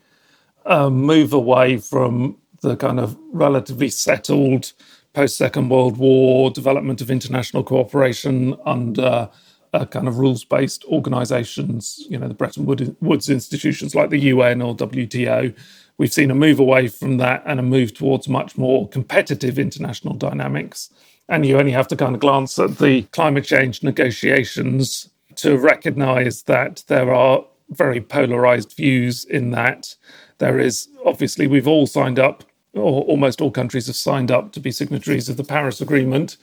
a 0.65 0.91
move 0.91 1.33
away 1.33 1.76
from 1.76 2.37
the 2.62 2.76
kind 2.76 2.99
of 2.99 3.17
relatively 3.33 3.88
settled 3.88 4.73
post 5.12 5.37
Second 5.37 5.71
World 5.71 5.97
War 5.97 6.50
development 6.50 7.00
of 7.00 7.11
international 7.11 7.62
cooperation 7.62 8.57
under 8.67 9.31
uh, 9.76 9.85
kind 9.85 10.09
of 10.09 10.18
rules 10.18 10.45
based 10.45 10.85
organizations, 10.87 12.04
you 12.09 12.18
know, 12.18 12.28
the 12.28 12.35
Bretton 12.35 12.64
Woods 13.00 13.28
institutions 13.28 13.95
like 13.95 14.11
the 14.11 14.21
UN 14.21 14.62
or 14.62 14.75
WTO. 14.75 15.54
We've 15.99 16.12
seen 16.12 16.30
a 16.30 16.35
move 16.35 16.59
away 16.59 16.88
from 16.88 17.18
that 17.18 17.42
and 17.47 17.61
a 17.61 17.62
move 17.62 17.95
towards 17.95 18.28
much 18.28 18.56
more 18.56 18.88
competitive 18.88 19.59
international 19.59 20.14
dynamics. 20.14 20.90
And 21.28 21.45
you 21.45 21.59
only 21.59 21.73
have 21.73 21.88
to 21.88 21.97
kind 21.97 22.14
of 22.14 22.21
glance 22.21 22.59
at 22.59 22.78
the 22.78 23.02
climate 23.12 23.45
change 23.45 23.83
negotiations 23.83 25.11
to 25.37 25.59
recognize 25.59 26.45
that 26.45 26.85
there 26.87 27.12
are 27.12 27.45
very 27.71 28.00
polarized 28.00 28.73
views 28.73 29.25
in 29.25 29.50
that. 29.50 29.95
There 30.38 30.59
is 30.59 30.88
obviously, 31.04 31.47
we've 31.47 31.68
all 31.68 31.87
signed 31.87 32.18
up 32.18 32.45
or 32.75 33.02
almost 33.04 33.40
all 33.40 33.50
countries 33.50 33.87
have 33.87 33.97
signed 33.97 34.30
up 34.30 34.52
to 34.52 34.61
be 34.61 34.71
signatories 34.71 35.28
of 35.28 35.37
the 35.37 35.45
Paris 35.45 35.80
Agreement, 35.80 36.37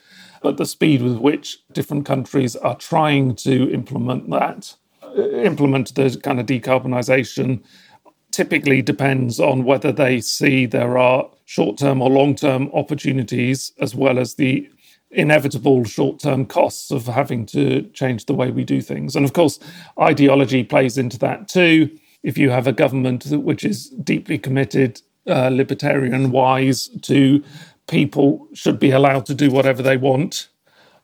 but 0.44 0.58
the 0.58 0.66
speed 0.66 1.00
with 1.00 1.16
which 1.16 1.58
different 1.72 2.04
countries 2.04 2.54
are 2.54 2.76
trying 2.76 3.34
to 3.34 3.72
implement 3.72 4.28
that, 4.28 4.74
uh, 5.02 5.22
implement 5.40 5.94
the 5.94 6.20
kind 6.22 6.38
of 6.38 6.44
decarbonisation, 6.44 7.62
typically 8.30 8.82
depends 8.82 9.40
on 9.40 9.64
whether 9.64 9.90
they 9.90 10.20
see 10.20 10.66
there 10.66 10.98
are 10.98 11.30
short 11.46 11.78
term 11.78 12.02
or 12.02 12.10
long 12.10 12.34
term 12.34 12.70
opportunities, 12.74 13.72
as 13.80 13.94
well 13.94 14.18
as 14.18 14.34
the 14.34 14.68
inevitable 15.10 15.82
short 15.82 16.18
term 16.18 16.44
costs 16.44 16.90
of 16.90 17.06
having 17.06 17.46
to 17.46 17.80
change 17.94 18.26
the 18.26 18.34
way 18.34 18.50
we 18.50 18.64
do 18.64 18.82
things. 18.82 19.16
And 19.16 19.24
of 19.24 19.32
course, 19.32 19.58
ideology 19.98 20.62
plays 20.62 20.98
into 20.98 21.18
that 21.20 21.48
too. 21.48 21.90
If 22.22 22.36
you 22.36 22.50
have 22.50 22.66
a 22.66 22.72
government 22.72 23.24
which 23.30 23.64
is 23.64 23.88
deeply 23.88 24.36
committed 24.36 25.00
uh, 25.26 25.48
libertarian 25.48 26.30
wise 26.30 26.88
to 27.00 27.42
people 27.86 28.48
should 28.54 28.78
be 28.78 28.90
allowed 28.90 29.26
to 29.26 29.34
do 29.34 29.50
whatever 29.50 29.82
they 29.82 29.96
want, 29.96 30.48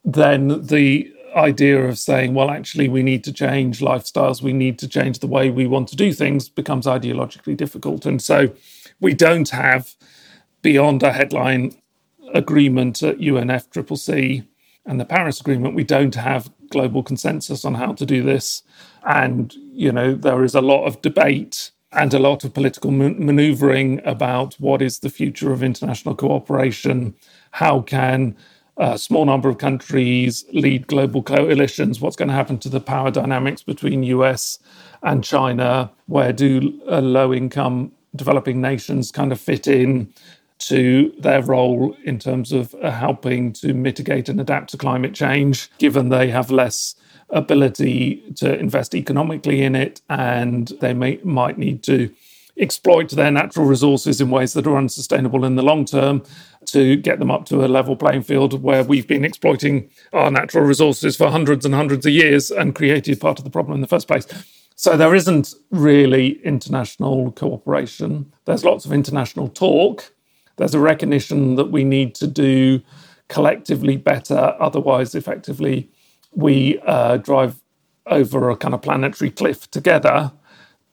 then 0.05 0.67
the 0.67 1.13
idea 1.37 1.81
of 1.83 1.99
saying, 1.99 2.35
well, 2.35 2.51
actually, 2.51 2.89
we 2.89 3.03
need 3.03 3.23
to 3.25 3.33
change 3.33 3.81
lifestyles, 3.81 4.43
we 4.43 4.53
need 4.53 4.79
to 4.79 4.89
change 4.89 5.19
the 5.19 5.27
way 5.27 5.51
we 5.51 5.67
want 5.67 5.89
to 5.89 5.97
do 5.97 6.13
things 6.13 6.49
becomes 6.49 6.87
ideologically 6.87 7.57
difficult. 7.57 8.07
And 8.07 8.21
so 8.21 8.53
we 9.01 9.15
don't 9.15 9.49
have, 9.51 9.95
beyond 10.63 11.03
a 11.03 11.13
headline 11.13 11.77
agreement 12.35 13.03
at 13.03 13.19
UNFCCC 13.19 14.47
and 14.87 15.01
the 15.01 15.05
Paris 15.05 15.41
Agreement, 15.41 15.75
we 15.75 15.85
don't 15.85 16.15
have 16.15 16.51
global 16.71 17.03
consensus 17.03 17.65
on 17.65 17.75
how 17.75 17.93
to 17.93 18.07
do 18.07 18.23
this. 18.23 18.63
And, 19.05 19.55
you 19.73 19.93
know, 19.93 20.15
there 20.15 20.43
is 20.45 20.55
a 20.55 20.61
lot 20.61 20.85
of 20.87 21.03
debate 21.03 21.71
and 21.93 22.15
a 22.15 22.19
lot 22.19 22.45
of 22.45 22.55
political 22.55 22.91
maneuvering 22.91 24.01
about 24.05 24.55
what 24.55 24.81
is 24.81 25.01
the 25.01 25.11
future 25.11 25.53
of 25.53 25.63
international 25.63 26.15
cooperation. 26.15 27.15
How 27.53 27.81
can 27.81 28.37
a 28.77 28.97
small 28.97 29.25
number 29.25 29.49
of 29.49 29.59
countries 29.59 30.45
lead 30.53 30.87
global 30.87 31.23
coalitions? 31.23 32.01
What's 32.01 32.17
going 32.17 32.29
to 32.29 32.35
happen 32.35 32.59
to 32.59 32.69
the 32.69 32.81
power 32.81 33.11
dynamics 33.11 33.63
between 33.63 34.05
US 34.05 34.59
and 35.03 35.25
China? 35.25 35.91
Where 36.07 36.33
do 36.33 36.81
uh, 36.89 37.01
low 37.01 37.35
income 37.35 37.93
developing 38.15 38.61
nations 38.61 39.11
kind 39.11 39.33
of 39.33 39.41
fit 39.41 39.67
in 39.67 40.13
to 40.59 41.13
their 41.19 41.43
role 41.43 41.97
in 42.05 42.19
terms 42.19 42.53
of 42.53 42.75
uh, 42.83 42.91
helping 42.91 43.53
to 43.55 43.73
mitigate 43.75 44.29
and 44.29 44.41
adapt 44.41 44.71
to 44.71 44.77
climate 44.77 45.15
change, 45.15 45.71
given 45.79 46.11
they 46.11 46.29
have 46.29 46.51
less 46.51 46.95
ability 47.33 48.23
to 48.37 48.59
invest 48.59 48.95
economically 48.95 49.63
in 49.63 49.75
it, 49.75 50.01
and 50.09 50.69
they 50.81 50.95
may, 50.95 51.21
might 51.23 51.59
need 51.59 51.83
to 51.85 52.11
exploit 52.57 53.11
their 53.11 53.31
natural 53.31 53.65
resources 53.67 54.21
in 54.21 54.31
ways 54.31 54.53
that 54.53 54.67
are 54.67 54.77
unsustainable 54.77 55.45
in 55.45 55.57
the 55.57 55.63
long 55.63 55.85
term 55.85 56.23
to 56.67 56.97
get 56.97 57.19
them 57.19 57.31
up 57.31 57.47
to 57.47 57.65
a 57.65 57.67
level 57.67 57.97
playing 57.97 58.23
field 58.23 58.63
where 58.63 58.85
we've 58.85 59.07
been 59.07 59.25
exploiting 59.25 59.89
our 60.13 60.31
natural 60.31 60.65
resources 60.65 61.17
for 61.17 61.29
hundreds 61.29 61.65
and 61.65 61.75
hundreds 61.75 62.05
of 62.05 62.13
years 62.13 62.51
and 62.51 62.75
created 62.75 63.21
part 63.21 63.39
of 63.39 63.45
the 63.45 63.51
problem 63.51 63.75
in 63.75 63.81
the 63.81 63.87
first 63.87 64.07
place. 64.07 64.27
So 64.77 64.97
there 64.97 65.15
isn't 65.15 65.55
really 65.71 66.41
international 66.45 67.33
cooperation. 67.33 68.33
There's 68.45 68.65
lots 68.65 68.85
of 68.85 68.93
international 68.93 69.49
talk. 69.49 70.13
There's 70.57 70.75
a 70.75 70.81
recognition 70.81 71.57
that 71.57 71.71
we 71.71 71.85
need 71.85 72.15
to 72.17 72.27
do 72.27 72.83
collectively 73.29 73.97
better, 73.97 74.57
otherwise, 74.59 75.15
effectively, 75.15 75.91
we 76.33 76.79
uh, 76.81 77.17
drive 77.19 77.61
over 78.07 78.51
a 78.51 78.57
kind 78.57 78.75
of 78.75 78.83
planetary 78.83 79.31
cliff 79.31 79.71
together, 79.71 80.33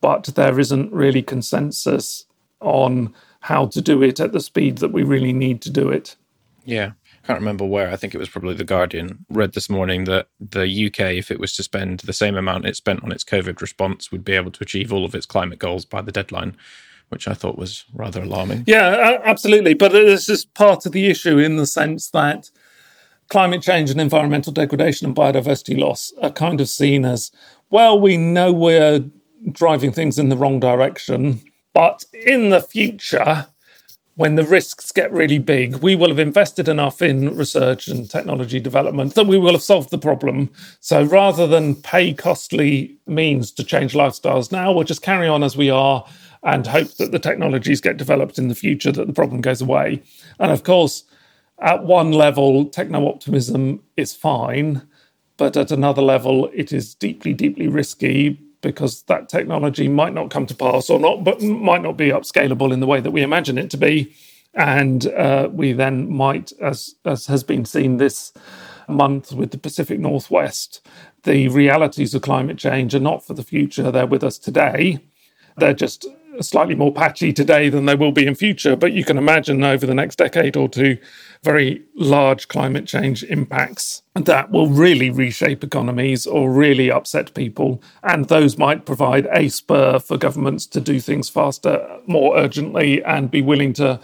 but 0.01 0.25
there 0.35 0.59
isn't 0.59 0.91
really 0.91 1.21
consensus 1.21 2.25
on 2.59 3.13
how 3.41 3.65
to 3.67 3.81
do 3.81 4.03
it 4.03 4.19
at 4.19 4.31
the 4.31 4.39
speed 4.39 4.79
that 4.79 4.91
we 4.91 5.03
really 5.03 5.33
need 5.33 5.61
to 5.61 5.69
do 5.69 5.89
it. 5.89 6.15
Yeah. 6.65 6.91
I 7.23 7.27
can't 7.27 7.39
remember 7.39 7.65
where. 7.65 7.89
I 7.89 7.95
think 7.95 8.15
it 8.15 8.19
was 8.19 8.29
probably 8.29 8.55
The 8.55 8.63
Guardian. 8.63 9.25
Read 9.29 9.53
this 9.53 9.69
morning 9.69 10.05
that 10.05 10.27
the 10.39 10.87
UK, 10.87 11.13
if 11.13 11.29
it 11.29 11.39
was 11.39 11.53
to 11.55 11.63
spend 11.63 12.01
the 12.01 12.13
same 12.13 12.35
amount 12.35 12.65
it 12.65 12.75
spent 12.75 13.03
on 13.03 13.11
its 13.11 13.23
COVID 13.23 13.59
response, 13.61 14.11
would 14.11 14.23
be 14.23 14.33
able 14.33 14.51
to 14.51 14.63
achieve 14.63 14.93
all 14.93 15.05
of 15.05 15.15
its 15.15 15.25
climate 15.25 15.59
goals 15.59 15.85
by 15.85 16.01
the 16.01 16.11
deadline, 16.11 16.55
which 17.09 17.27
I 17.27 17.33
thought 17.33 17.57
was 17.57 17.85
rather 17.93 18.21
alarming. 18.21 18.63
Yeah, 18.65 19.19
absolutely. 19.23 19.73
But 19.73 19.91
this 19.91 20.29
is 20.29 20.45
part 20.45 20.85
of 20.85 20.93
the 20.93 21.07
issue 21.07 21.37
in 21.37 21.57
the 21.57 21.65
sense 21.65 22.09
that 22.11 22.49
climate 23.29 23.61
change 23.61 23.89
and 23.89 23.99
environmental 23.99 24.53
degradation 24.53 25.07
and 25.07 25.15
biodiversity 25.15 25.77
loss 25.77 26.13
are 26.21 26.31
kind 26.31 26.61
of 26.61 26.69
seen 26.69 27.05
as 27.05 27.31
well, 27.69 27.99
we 27.99 28.17
know 28.17 28.53
we're 28.53 29.03
driving 29.51 29.91
things 29.91 30.17
in 30.17 30.29
the 30.29 30.37
wrong 30.37 30.59
direction, 30.59 31.41
but 31.73 32.05
in 32.13 32.49
the 32.49 32.61
future, 32.61 33.47
when 34.15 34.35
the 34.35 34.43
risks 34.43 34.91
get 34.91 35.11
really 35.11 35.37
big, 35.37 35.75
we 35.75 35.95
will 35.95 36.09
have 36.09 36.17
invested 36.17 36.67
enough 36.67 37.03
in 37.03 37.37
research 37.37 37.87
and 37.87 38.09
technology 38.09 38.59
development 38.59 39.13
that 39.13 39.27
we 39.27 39.37
will 39.37 39.51
have 39.51 39.61
solved 39.61 39.91
the 39.91 39.97
problem. 39.97 40.49
So 40.79 41.03
rather 41.03 41.45
than 41.45 41.75
pay 41.75 42.13
costly 42.13 42.97
means 43.05 43.51
to 43.51 43.63
change 43.63 43.93
lifestyles 43.93 44.51
now, 44.51 44.71
we'll 44.71 44.85
just 44.85 45.03
carry 45.03 45.27
on 45.27 45.43
as 45.43 45.55
we 45.55 45.69
are 45.69 46.03
and 46.41 46.65
hope 46.65 46.95
that 46.95 47.11
the 47.11 47.19
technologies 47.19 47.79
get 47.79 47.97
developed 47.97 48.39
in 48.39 48.47
the 48.47 48.55
future, 48.55 48.91
that 48.91 49.05
the 49.05 49.13
problem 49.13 49.41
goes 49.41 49.61
away. 49.61 50.01
And 50.39 50.51
of 50.51 50.63
course, 50.63 51.03
at 51.61 51.83
one 51.83 52.11
level, 52.11 52.65
techno 52.65 53.07
optimism 53.07 53.81
is 53.95 54.13
fine, 54.13 54.87
but 55.37 55.57
at 55.57 55.71
another 55.71 56.01
level, 56.01 56.49
it 56.53 56.71
is 56.71 56.95
deeply, 56.95 57.33
deeply 57.33 57.67
risky 57.67 58.39
because 58.61 59.03
that 59.03 59.29
technology 59.29 59.87
might 59.87 60.13
not 60.13 60.31
come 60.31 60.45
to 60.47 60.55
pass 60.55 60.89
or 60.89 60.99
not, 60.99 61.23
but 61.23 61.41
might 61.41 61.81
not 61.81 61.97
be 61.97 62.09
upscalable 62.09 62.73
in 62.73 62.79
the 62.79 62.87
way 62.87 62.99
that 62.99 63.11
we 63.11 63.21
imagine 63.21 63.57
it 63.57 63.69
to 63.71 63.77
be. 63.77 64.13
And 64.53 65.05
uh, 65.07 65.49
we 65.51 65.73
then 65.73 66.11
might, 66.11 66.51
as, 66.61 66.95
as 67.05 67.27
has 67.27 67.43
been 67.43 67.65
seen 67.65 67.97
this 67.97 68.33
month 68.87 69.33
with 69.33 69.51
the 69.51 69.57
Pacific 69.57 69.99
Northwest, 69.99 70.85
the 71.23 71.47
realities 71.49 72.15
of 72.15 72.23
climate 72.23 72.57
change 72.57 72.95
are 72.95 72.99
not 72.99 73.25
for 73.25 73.33
the 73.33 73.43
future, 73.43 73.91
they're 73.91 74.07
with 74.07 74.23
us 74.23 74.37
today. 74.37 74.99
They're 75.57 75.73
just 75.73 76.07
slightly 76.41 76.75
more 76.75 76.93
patchy 76.93 77.33
today 77.33 77.69
than 77.69 77.85
they 77.85 77.95
will 77.95 78.11
be 78.11 78.27
in 78.27 78.35
future. 78.35 78.75
But 78.75 78.93
you 78.93 79.03
can 79.03 79.17
imagine 79.17 79.63
over 79.63 79.85
the 79.85 79.93
next 79.93 80.17
decade 80.17 80.55
or 80.55 80.69
two, 80.69 80.97
very 81.43 81.83
large 81.95 82.47
climate 82.47 82.87
change 82.87 83.23
impacts 83.23 84.01
that 84.15 84.51
will 84.51 84.67
really 84.67 85.09
reshape 85.09 85.63
economies 85.63 86.25
or 86.25 86.51
really 86.51 86.91
upset 86.91 87.33
people. 87.33 87.81
And 88.03 88.25
those 88.25 88.57
might 88.57 88.85
provide 88.85 89.27
a 89.31 89.49
spur 89.49 89.99
for 89.99 90.17
governments 90.17 90.65
to 90.67 90.81
do 90.81 90.99
things 90.99 91.29
faster, 91.29 91.99
more 92.07 92.37
urgently, 92.37 93.03
and 93.03 93.31
be 93.31 93.41
willing 93.41 93.73
to 93.73 93.99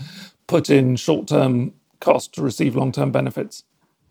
put 0.47 0.69
in 0.69 0.95
short 0.95 1.27
term 1.27 1.73
costs 1.99 2.27
to 2.35 2.41
receive 2.41 2.75
long 2.75 2.91
term 2.91 3.11
benefits. 3.11 3.63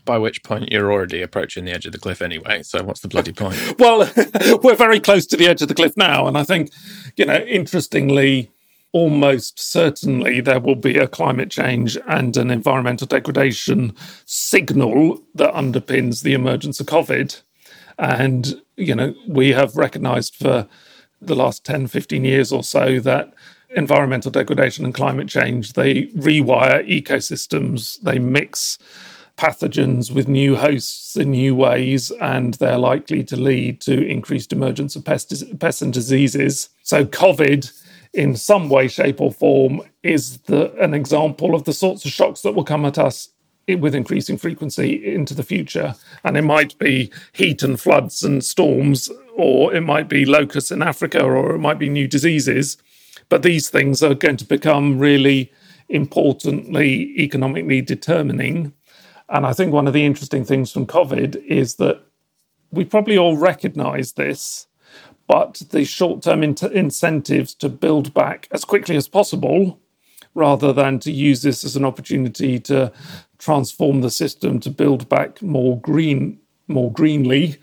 By 0.04 0.18
which 0.18 0.42
point 0.42 0.72
you're 0.72 0.92
already 0.92 1.22
approaching 1.22 1.64
the 1.64 1.72
edge 1.72 1.86
of 1.86 1.92
the 1.92 1.98
cliff 1.98 2.22
anyway. 2.22 2.62
So 2.62 2.82
what's 2.82 3.00
the 3.00 3.08
bloody 3.08 3.32
point? 3.32 3.56
well, 3.78 4.10
we're 4.62 4.74
very 4.74 4.98
close 4.98 5.26
to 5.26 5.36
the 5.36 5.46
edge 5.46 5.62
of 5.62 5.68
the 5.68 5.74
cliff 5.74 5.96
now. 5.96 6.26
And 6.26 6.36
I 6.36 6.42
think, 6.42 6.70
you 7.16 7.24
know, 7.24 7.36
interestingly, 7.36 8.50
almost 8.92 9.58
certainly 9.58 10.40
there 10.40 10.60
will 10.60 10.74
be 10.74 10.98
a 10.98 11.08
climate 11.08 11.50
change 11.50 11.96
and 12.06 12.36
an 12.36 12.50
environmental 12.50 13.06
degradation 13.06 13.94
signal 14.26 15.22
that 15.34 15.54
underpins 15.54 16.22
the 16.22 16.34
emergence 16.34 16.78
of 16.80 16.86
COVID. 16.86 17.40
And, 17.98 18.60
you 18.76 18.94
know, 18.94 19.14
we 19.26 19.50
have 19.52 19.76
recognized 19.76 20.36
for 20.36 20.66
the 21.20 21.36
last 21.36 21.64
10, 21.64 21.86
15 21.86 22.24
years 22.24 22.52
or 22.52 22.62
so 22.62 22.98
that 23.00 23.32
environmental 23.70 24.30
degradation 24.30 24.84
and 24.84 24.94
climate 24.94 25.28
change, 25.28 25.72
they 25.72 26.06
rewire 26.08 26.86
ecosystems, 26.86 28.00
they 28.00 28.18
mix 28.18 28.78
pathogens 29.36 30.10
with 30.10 30.28
new 30.28 30.56
hosts 30.56 31.16
in 31.16 31.30
new 31.32 31.54
ways, 31.54 32.10
and 32.20 32.54
they're 32.54 32.78
likely 32.78 33.24
to 33.24 33.36
lead 33.36 33.80
to 33.82 34.06
increased 34.06 34.52
emergence 34.52 34.96
of 34.96 35.04
pests, 35.04 35.42
pests 35.58 35.82
and 35.82 35.92
diseases. 35.92 36.68
So, 36.82 37.04
COVID, 37.04 37.70
in 38.12 38.36
some 38.36 38.68
way, 38.68 38.88
shape, 38.88 39.20
or 39.20 39.32
form, 39.32 39.82
is 40.02 40.38
the, 40.42 40.72
an 40.74 40.94
example 40.94 41.54
of 41.54 41.64
the 41.64 41.72
sorts 41.72 42.04
of 42.04 42.10
shocks 42.10 42.42
that 42.42 42.52
will 42.52 42.64
come 42.64 42.84
at 42.84 42.98
us 42.98 43.30
with 43.68 43.94
increasing 43.94 44.36
frequency 44.36 45.14
into 45.14 45.34
the 45.34 45.42
future. 45.42 45.94
And 46.24 46.36
it 46.36 46.42
might 46.42 46.76
be 46.78 47.10
heat 47.32 47.62
and 47.62 47.80
floods 47.80 48.22
and 48.22 48.44
storms, 48.44 49.10
or 49.36 49.74
it 49.74 49.82
might 49.82 50.08
be 50.08 50.24
locusts 50.24 50.70
in 50.70 50.82
Africa, 50.82 51.22
or 51.22 51.54
it 51.54 51.58
might 51.58 51.78
be 51.78 51.88
new 51.88 52.08
diseases. 52.08 52.76
But 53.28 53.42
these 53.42 53.70
things 53.70 54.02
are 54.02 54.14
going 54.14 54.36
to 54.38 54.44
become 54.44 54.98
really 54.98 55.52
importantly 55.88 57.14
economically 57.18 57.80
determining. 57.80 58.72
And 59.32 59.46
I 59.46 59.54
think 59.54 59.72
one 59.72 59.86
of 59.86 59.94
the 59.94 60.04
interesting 60.04 60.44
things 60.44 60.70
from 60.70 60.86
COVID 60.86 61.42
is 61.46 61.76
that 61.76 62.02
we 62.70 62.84
probably 62.84 63.16
all 63.16 63.38
recognize 63.38 64.12
this, 64.12 64.66
but 65.26 65.62
the 65.70 65.84
short 65.84 66.22
term 66.22 66.42
in- 66.42 66.54
incentives 66.70 67.54
to 67.54 67.70
build 67.70 68.12
back 68.12 68.46
as 68.50 68.66
quickly 68.66 68.94
as 68.94 69.08
possible 69.08 69.80
rather 70.34 70.72
than 70.72 70.98
to 70.98 71.10
use 71.10 71.42
this 71.42 71.64
as 71.64 71.76
an 71.76 71.84
opportunity 71.84 72.58
to 72.58 72.92
transform 73.38 74.02
the 74.02 74.10
system 74.10 74.60
to 74.60 74.70
build 74.70 75.08
back 75.08 75.40
more 75.40 75.80
green, 75.80 76.38
more 76.68 76.92
greenly, 76.92 77.56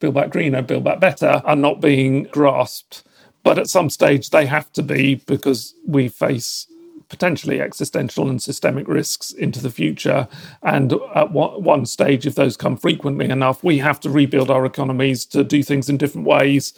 build 0.00 0.14
back 0.14 0.30
greener, 0.30 0.62
build 0.62 0.84
back 0.84 0.98
better, 0.98 1.42
are 1.44 1.56
not 1.56 1.80
being 1.80 2.24
grasped. 2.24 3.04
But 3.44 3.58
at 3.58 3.68
some 3.68 3.88
stage, 3.88 4.30
they 4.30 4.46
have 4.46 4.72
to 4.72 4.82
be 4.82 5.14
because 5.14 5.74
we 5.86 6.08
face 6.08 6.66
potentially 7.08 7.60
existential 7.60 8.28
and 8.28 8.42
systemic 8.42 8.86
risks 8.86 9.30
into 9.30 9.60
the 9.62 9.70
future. 9.70 10.28
And 10.62 10.92
at 11.14 11.30
one 11.32 11.86
stage, 11.86 12.26
if 12.26 12.34
those 12.34 12.56
come 12.56 12.76
frequently 12.76 13.30
enough, 13.30 13.64
we 13.64 13.78
have 13.78 13.98
to 14.00 14.10
rebuild 14.10 14.50
our 14.50 14.66
economies 14.66 15.24
to 15.26 15.42
do 15.42 15.62
things 15.62 15.88
in 15.88 15.96
different 15.96 16.26
ways 16.26 16.74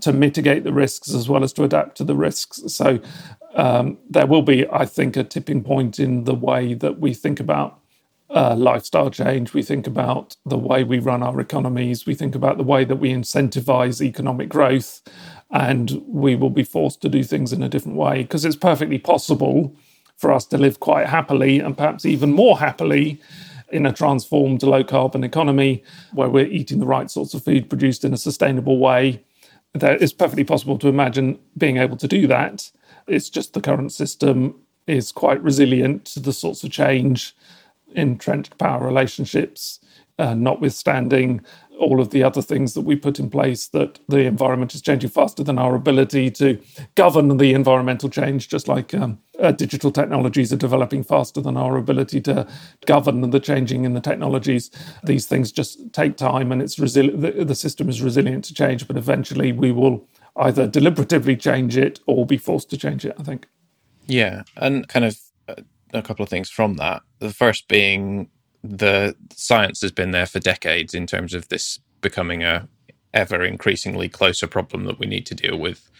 to 0.00 0.12
mitigate 0.12 0.64
the 0.64 0.72
risks 0.72 1.14
as 1.14 1.28
well 1.28 1.44
as 1.44 1.52
to 1.54 1.64
adapt 1.64 1.96
to 1.98 2.04
the 2.04 2.16
risks. 2.16 2.62
So 2.66 3.00
um, 3.54 3.98
there 4.10 4.26
will 4.26 4.42
be, 4.42 4.68
I 4.70 4.84
think, 4.84 5.16
a 5.16 5.24
tipping 5.24 5.62
point 5.62 5.98
in 5.98 6.24
the 6.24 6.34
way 6.34 6.74
that 6.74 6.98
we 6.98 7.14
think 7.14 7.40
about 7.40 7.80
uh, 8.30 8.54
lifestyle 8.56 9.10
change. 9.10 9.54
We 9.54 9.62
think 9.62 9.86
about 9.86 10.36
the 10.44 10.58
way 10.58 10.84
we 10.84 10.98
run 10.98 11.22
our 11.22 11.40
economies. 11.40 12.06
We 12.06 12.14
think 12.14 12.34
about 12.34 12.58
the 12.58 12.64
way 12.64 12.84
that 12.84 12.96
we 12.96 13.10
incentivize 13.10 14.02
economic 14.02 14.48
growth. 14.48 15.02
And 15.50 16.02
we 16.06 16.36
will 16.36 16.50
be 16.50 16.64
forced 16.64 17.00
to 17.02 17.08
do 17.08 17.22
things 17.22 17.52
in 17.52 17.62
a 17.62 17.68
different 17.68 17.96
way 17.96 18.22
because 18.22 18.44
it's 18.44 18.56
perfectly 18.56 18.98
possible 18.98 19.74
for 20.16 20.32
us 20.32 20.44
to 20.46 20.58
live 20.58 20.80
quite 20.80 21.06
happily 21.06 21.58
and 21.58 21.76
perhaps 21.76 22.04
even 22.04 22.32
more 22.32 22.58
happily 22.58 23.20
in 23.70 23.86
a 23.86 23.92
transformed 23.92 24.62
low 24.62 24.84
carbon 24.84 25.24
economy 25.24 25.82
where 26.12 26.28
we're 26.28 26.46
eating 26.46 26.80
the 26.80 26.86
right 26.86 27.10
sorts 27.10 27.32
of 27.34 27.44
food 27.44 27.68
produced 27.68 28.04
in 28.04 28.12
a 28.12 28.18
sustainable 28.18 28.78
way. 28.78 29.22
That 29.74 30.02
it's 30.02 30.12
perfectly 30.12 30.44
possible 30.44 30.78
to 30.78 30.88
imagine 30.88 31.38
being 31.56 31.76
able 31.76 31.96
to 31.98 32.08
do 32.08 32.26
that 32.26 32.70
it's 33.08 33.30
just 33.30 33.54
the 33.54 33.60
current 33.60 33.92
system 33.92 34.54
is 34.86 35.12
quite 35.12 35.42
resilient 35.42 36.04
to 36.06 36.20
the 36.20 36.32
sorts 36.32 36.62
of 36.62 36.70
change, 36.70 37.34
entrenched 37.94 38.58
power 38.58 38.84
relationships, 38.84 39.80
uh, 40.18 40.34
notwithstanding 40.34 41.40
all 41.78 42.00
of 42.00 42.10
the 42.10 42.24
other 42.24 42.42
things 42.42 42.74
that 42.74 42.80
we 42.80 42.96
put 42.96 43.20
in 43.20 43.30
place, 43.30 43.68
that 43.68 44.00
the 44.08 44.24
environment 44.24 44.74
is 44.74 44.82
changing 44.82 45.10
faster 45.10 45.44
than 45.44 45.58
our 45.58 45.76
ability 45.76 46.30
to 46.30 46.58
govern 46.96 47.36
the 47.36 47.54
environmental 47.54 48.08
change, 48.08 48.48
just 48.48 48.66
like 48.66 48.92
um, 48.94 49.18
uh, 49.38 49.52
digital 49.52 49.92
technologies 49.92 50.52
are 50.52 50.56
developing 50.56 51.04
faster 51.04 51.40
than 51.40 51.56
our 51.56 51.76
ability 51.76 52.20
to 52.20 52.46
govern 52.86 53.30
the 53.30 53.40
changing 53.40 53.84
in 53.84 53.94
the 53.94 54.00
technologies. 54.00 54.70
These 55.04 55.26
things 55.26 55.52
just 55.52 55.92
take 55.92 56.16
time 56.16 56.50
and 56.50 56.60
it's 56.60 56.76
resil- 56.76 57.20
the, 57.20 57.44
the 57.44 57.54
system 57.54 57.88
is 57.88 58.02
resilient 58.02 58.44
to 58.46 58.54
change, 58.54 58.88
but 58.88 58.96
eventually 58.96 59.52
we 59.52 59.70
will 59.70 60.04
either 60.36 60.68
deliberatively 60.68 61.40
change 61.40 61.76
it 61.76 62.00
or 62.06 62.26
be 62.26 62.38
forced 62.38 62.70
to 62.70 62.76
change 62.76 63.04
it, 63.04 63.14
I 63.18 63.22
think. 63.22 63.46
Yeah. 64.06 64.42
And 64.56 64.88
kind 64.88 65.04
of 65.04 65.16
a 65.92 66.02
couple 66.02 66.22
of 66.22 66.28
things 66.28 66.50
from 66.50 66.74
that. 66.74 67.02
The 67.18 67.32
first 67.32 67.68
being 67.68 68.28
the 68.62 69.14
science 69.32 69.80
has 69.82 69.92
been 69.92 70.10
there 70.10 70.26
for 70.26 70.40
decades 70.40 70.94
in 70.94 71.06
terms 71.06 71.34
of 71.34 71.48
this 71.48 71.78
becoming 72.00 72.42
a 72.42 72.68
ever 73.14 73.42
increasingly 73.42 74.08
closer 74.08 74.46
problem 74.46 74.84
that 74.84 74.98
we 74.98 75.06
need 75.06 75.26
to 75.26 75.34
deal 75.34 75.58
with. 75.58 75.90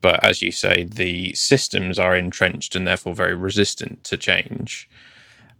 But 0.00 0.22
as 0.22 0.42
you 0.42 0.52
say, 0.52 0.84
the 0.84 1.32
systems 1.34 1.98
are 1.98 2.14
entrenched 2.14 2.76
and 2.76 2.86
therefore 2.86 3.14
very 3.14 3.34
resistant 3.34 4.04
to 4.04 4.16
change 4.16 4.88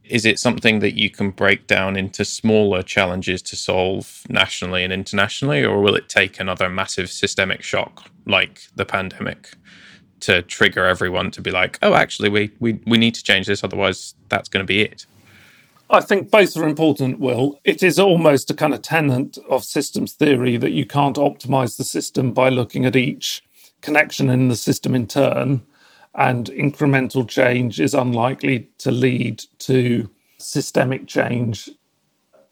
is 0.05 0.27
it 0.27 0.39
something 0.39 0.81
that 0.81 0.99
you 0.99 1.11
can 1.11 1.31
break 1.31 1.67
down 1.67 1.97
into 1.97 2.25
smaller 2.25 2.83
challenges 2.83 3.41
to 3.41 3.57
solve 3.57 4.23
nationally 4.29 4.85
and 4.85 4.93
internationally, 4.93 5.65
or 5.65 5.81
will 5.81 5.95
it 5.95 6.09
take 6.09 6.39
another 6.39 6.69
massive 6.69 7.11
systemic 7.11 7.63
shock 7.63 8.11
like 8.27 8.63
the 8.77 8.85
pandemic 8.85 9.55
to 10.25 10.43
trigger 10.43 10.87
everyone 10.87 11.31
to 11.33 11.41
be 11.41 11.51
like, 11.51 11.79
oh, 11.83 11.95
actually, 11.95 12.29
we, 12.29 12.51
we, 12.61 12.81
we 12.87 12.99
need 12.99 13.15
to 13.15 13.23
change 13.23 13.47
this, 13.47 13.63
otherwise, 13.63 14.15
that's 14.29 14.49
going 14.49 14.63
to 14.63 14.67
be 14.67 14.81
it? 14.81 15.07
I 15.91 16.01
think 16.01 16.31
both 16.31 16.57
are 16.57 16.67
important, 16.67 17.21
Will. 17.21 17.61
It 17.63 17.83
is 17.83 17.99
almost 17.99 18.51
a 18.51 18.55
kind 18.55 18.73
of 18.73 18.83
tenet 18.83 19.39
of 19.49 19.65
systems 19.65 20.15
theory 20.15 20.57
that 20.57 20.73
you 20.73 20.87
can't 20.87 21.17
optimize 21.17 21.77
the 21.77 21.85
system 21.85 22.33
by 22.33 22.49
looking 22.49 22.87
at 22.87 22.97
each 22.97 23.45
connection 23.81 24.31
in 24.31 24.49
the 24.49 24.57
system 24.57 24.95
in 24.95 25.07
turn 25.07 25.63
and 26.15 26.47
incremental 26.47 27.29
change 27.29 27.81
is 27.81 27.93
unlikely 27.93 28.69
to 28.79 28.91
lead 28.91 29.43
to 29.59 30.09
systemic 30.39 31.07
change 31.07 31.69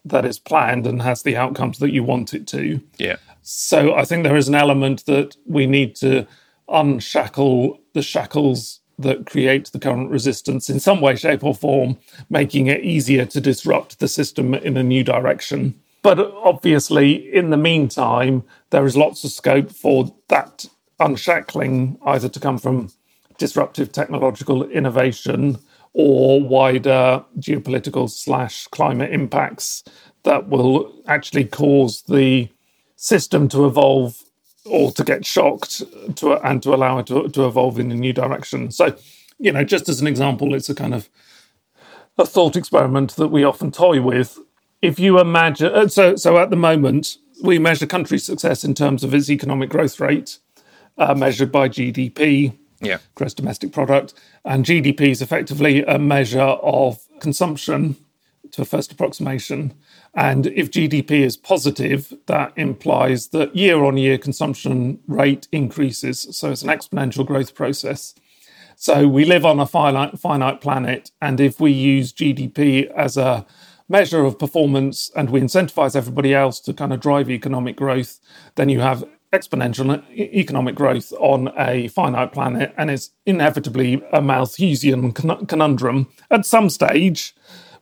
that 0.05 0.25
is 0.25 0.37
planned 0.37 0.85
and 0.85 1.01
has 1.01 1.23
the 1.23 1.37
outcomes 1.37 1.79
that 1.79 1.91
you 1.91 2.03
want 2.03 2.33
it 2.33 2.45
to. 2.47 2.81
Yeah. 2.97 3.15
So 3.41 3.95
I 3.95 4.05
think 4.05 4.23
there 4.23 4.35
is 4.35 4.47
an 4.47 4.55
element 4.55 5.05
that 5.05 5.35
we 5.45 5.65
need 5.65 5.95
to 5.97 6.27
unshackle 6.69 7.79
the 7.93 8.01
shackles 8.01 8.81
that 8.99 9.25
create 9.25 9.71
the 9.71 9.79
current 9.79 10.09
resistance 10.09 10.69
in 10.69 10.79
some 10.79 11.01
way, 11.01 11.15
shape, 11.15 11.43
or 11.43 11.55
form, 11.55 11.97
making 12.29 12.67
it 12.67 12.83
easier 12.83 13.25
to 13.25 13.41
disrupt 13.41 13.99
the 13.99 14.07
system 14.07 14.53
in 14.53 14.77
a 14.77 14.83
new 14.83 15.03
direction. 15.03 15.79
But 16.03 16.19
obviously, 16.19 17.13
in 17.33 17.49
the 17.49 17.57
meantime, 17.57 18.43
there 18.69 18.85
is 18.85 18.97
lots 18.97 19.23
of 19.23 19.31
scope 19.31 19.71
for 19.71 20.13
that 20.27 20.65
unshackling 20.99 21.97
either 22.05 22.29
to 22.29 22.39
come 22.39 22.57
from 22.57 22.91
disruptive 23.37 23.91
technological 23.91 24.63
innovation 24.69 25.57
or 25.93 26.41
wider 26.41 27.23
geopolitical 27.39 28.09
slash 28.09 28.67
climate 28.67 29.11
impacts 29.11 29.83
that 30.23 30.49
will 30.49 30.93
actually 31.07 31.45
cause 31.45 32.03
the 32.03 32.49
system 32.95 33.47
to 33.49 33.65
evolve 33.65 34.23
or 34.65 34.91
to 34.91 35.03
get 35.03 35.25
shocked 35.25 35.83
to 36.15 36.33
and 36.47 36.63
to 36.63 36.73
allow 36.73 36.99
it 36.99 37.07
to, 37.07 37.27
to 37.29 37.45
evolve 37.45 37.79
in 37.79 37.91
a 37.91 37.95
new 37.95 38.13
direction. 38.13 38.71
So, 38.71 38.95
you 39.39 39.51
know, 39.51 39.63
just 39.63 39.89
as 39.89 40.01
an 40.01 40.07
example, 40.07 40.53
it's 40.53 40.69
a 40.69 40.75
kind 40.75 40.93
of 40.93 41.09
a 42.17 42.25
thought 42.25 42.55
experiment 42.55 43.15
that 43.15 43.29
we 43.29 43.43
often 43.43 43.71
toy 43.71 44.01
with. 44.01 44.39
If 44.81 44.99
you 44.99 45.19
imagine, 45.19 45.73
uh, 45.73 45.87
so 45.87 46.15
so 46.15 46.37
at 46.37 46.49
the 46.49 46.55
moment 46.55 47.17
we 47.43 47.59
measure 47.59 47.85
country 47.85 48.17
success 48.17 48.63
in 48.63 48.73
terms 48.73 49.03
of 49.03 49.13
its 49.13 49.29
economic 49.29 49.69
growth 49.69 49.99
rate, 49.99 50.39
uh, 50.97 51.15
measured 51.15 51.51
by 51.51 51.67
GDP, 51.67 52.55
yeah. 52.81 52.97
gross 53.15 53.33
domestic 53.33 53.71
product. 53.71 54.13
And 54.45 54.65
GDP 54.65 55.09
is 55.09 55.21
effectively 55.21 55.83
a 55.83 55.97
measure 55.97 56.41
of 56.41 56.99
consumption 57.19 57.95
to 58.51 58.61
a 58.61 58.65
first 58.65 58.91
approximation. 58.91 59.73
And 60.15 60.47
if 60.47 60.69
GDP 60.69 61.21
is 61.21 61.35
positive, 61.35 62.13
that 62.27 62.53
implies 62.55 63.29
that 63.29 63.55
year 63.55 63.83
on 63.83 63.97
year 63.97 64.17
consumption 64.17 64.99
rate 65.07 65.47
increases. 65.51 66.27
So 66.37 66.51
it's 66.51 66.61
an 66.61 66.69
exponential 66.69 67.25
growth 67.25 67.55
process. 67.55 68.13
So 68.75 69.07
we 69.07 69.25
live 69.25 69.45
on 69.45 69.59
a 69.59 69.65
finite, 69.65 70.19
finite 70.19 70.61
planet. 70.61 71.11
And 71.21 71.39
if 71.39 71.59
we 71.59 71.71
use 71.71 72.13
GDP 72.13 72.91
as 72.91 73.17
a 73.17 73.45
measure 73.89 74.23
of 74.23 74.37
performance 74.37 75.11
and 75.15 75.29
we 75.29 75.41
incentivize 75.41 75.95
everybody 75.95 76.33
else 76.33 76.59
to 76.61 76.73
kind 76.73 76.93
of 76.93 76.99
drive 76.99 77.29
economic 77.29 77.75
growth, 77.75 78.19
then 78.55 78.69
you 78.69 78.81
have 78.81 79.03
exponential 79.31 80.03
economic 80.11 80.75
growth 80.75 81.11
on 81.19 81.51
a 81.57 81.87
finite 81.87 82.31
planet, 82.31 82.71
and 82.77 82.91
it's 82.91 83.09
inevitably 83.25 84.01
a 84.13 84.21
Malthusian 84.21 85.11
conundrum. 85.11 86.07
At 86.29 86.45
some 86.45 86.69
stage, 86.69 87.35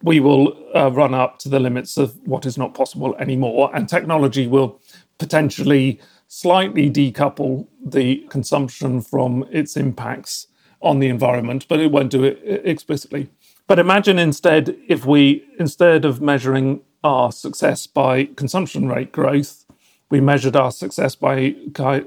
we 0.04 0.20
will 0.20 0.58
uh, 0.76 0.92
run 0.92 1.14
up 1.14 1.40
to 1.40 1.50
the 1.50 1.60
limits 1.60 1.98
of 1.98 2.18
what 2.26 2.46
is 2.46 2.58
not 2.58 2.74
possible 2.74 3.16
anymore. 3.18 3.70
And 3.74 3.88
technology 3.88 4.48
will 4.48 4.80
potentially 5.18 6.00
slightly 6.28 6.90
decouple 6.90 7.68
the 7.86 8.26
consumption 8.30 9.02
from 9.02 9.46
its 9.52 9.76
impacts 9.76 10.48
on 10.82 11.00
the 11.00 11.10
environment, 11.10 11.68
but 11.68 11.80
it 11.80 11.92
won't 11.92 12.10
do 12.10 12.24
it 12.24 12.42
explicitly. 12.66 13.30
But 13.68 13.80
imagine 13.80 14.18
instead 14.18 14.76
if 14.88 15.06
we, 15.06 15.46
instead 15.60 16.06
of 16.06 16.22
measuring 16.22 16.82
our 17.04 17.32
success 17.32 17.88
by 17.88 18.26
consumption 18.36 18.88
rate 18.88 19.12
growth, 19.12 19.66
we 20.10 20.20
measured 20.20 20.56
our 20.56 20.72
success 20.72 21.16
by 21.16 21.56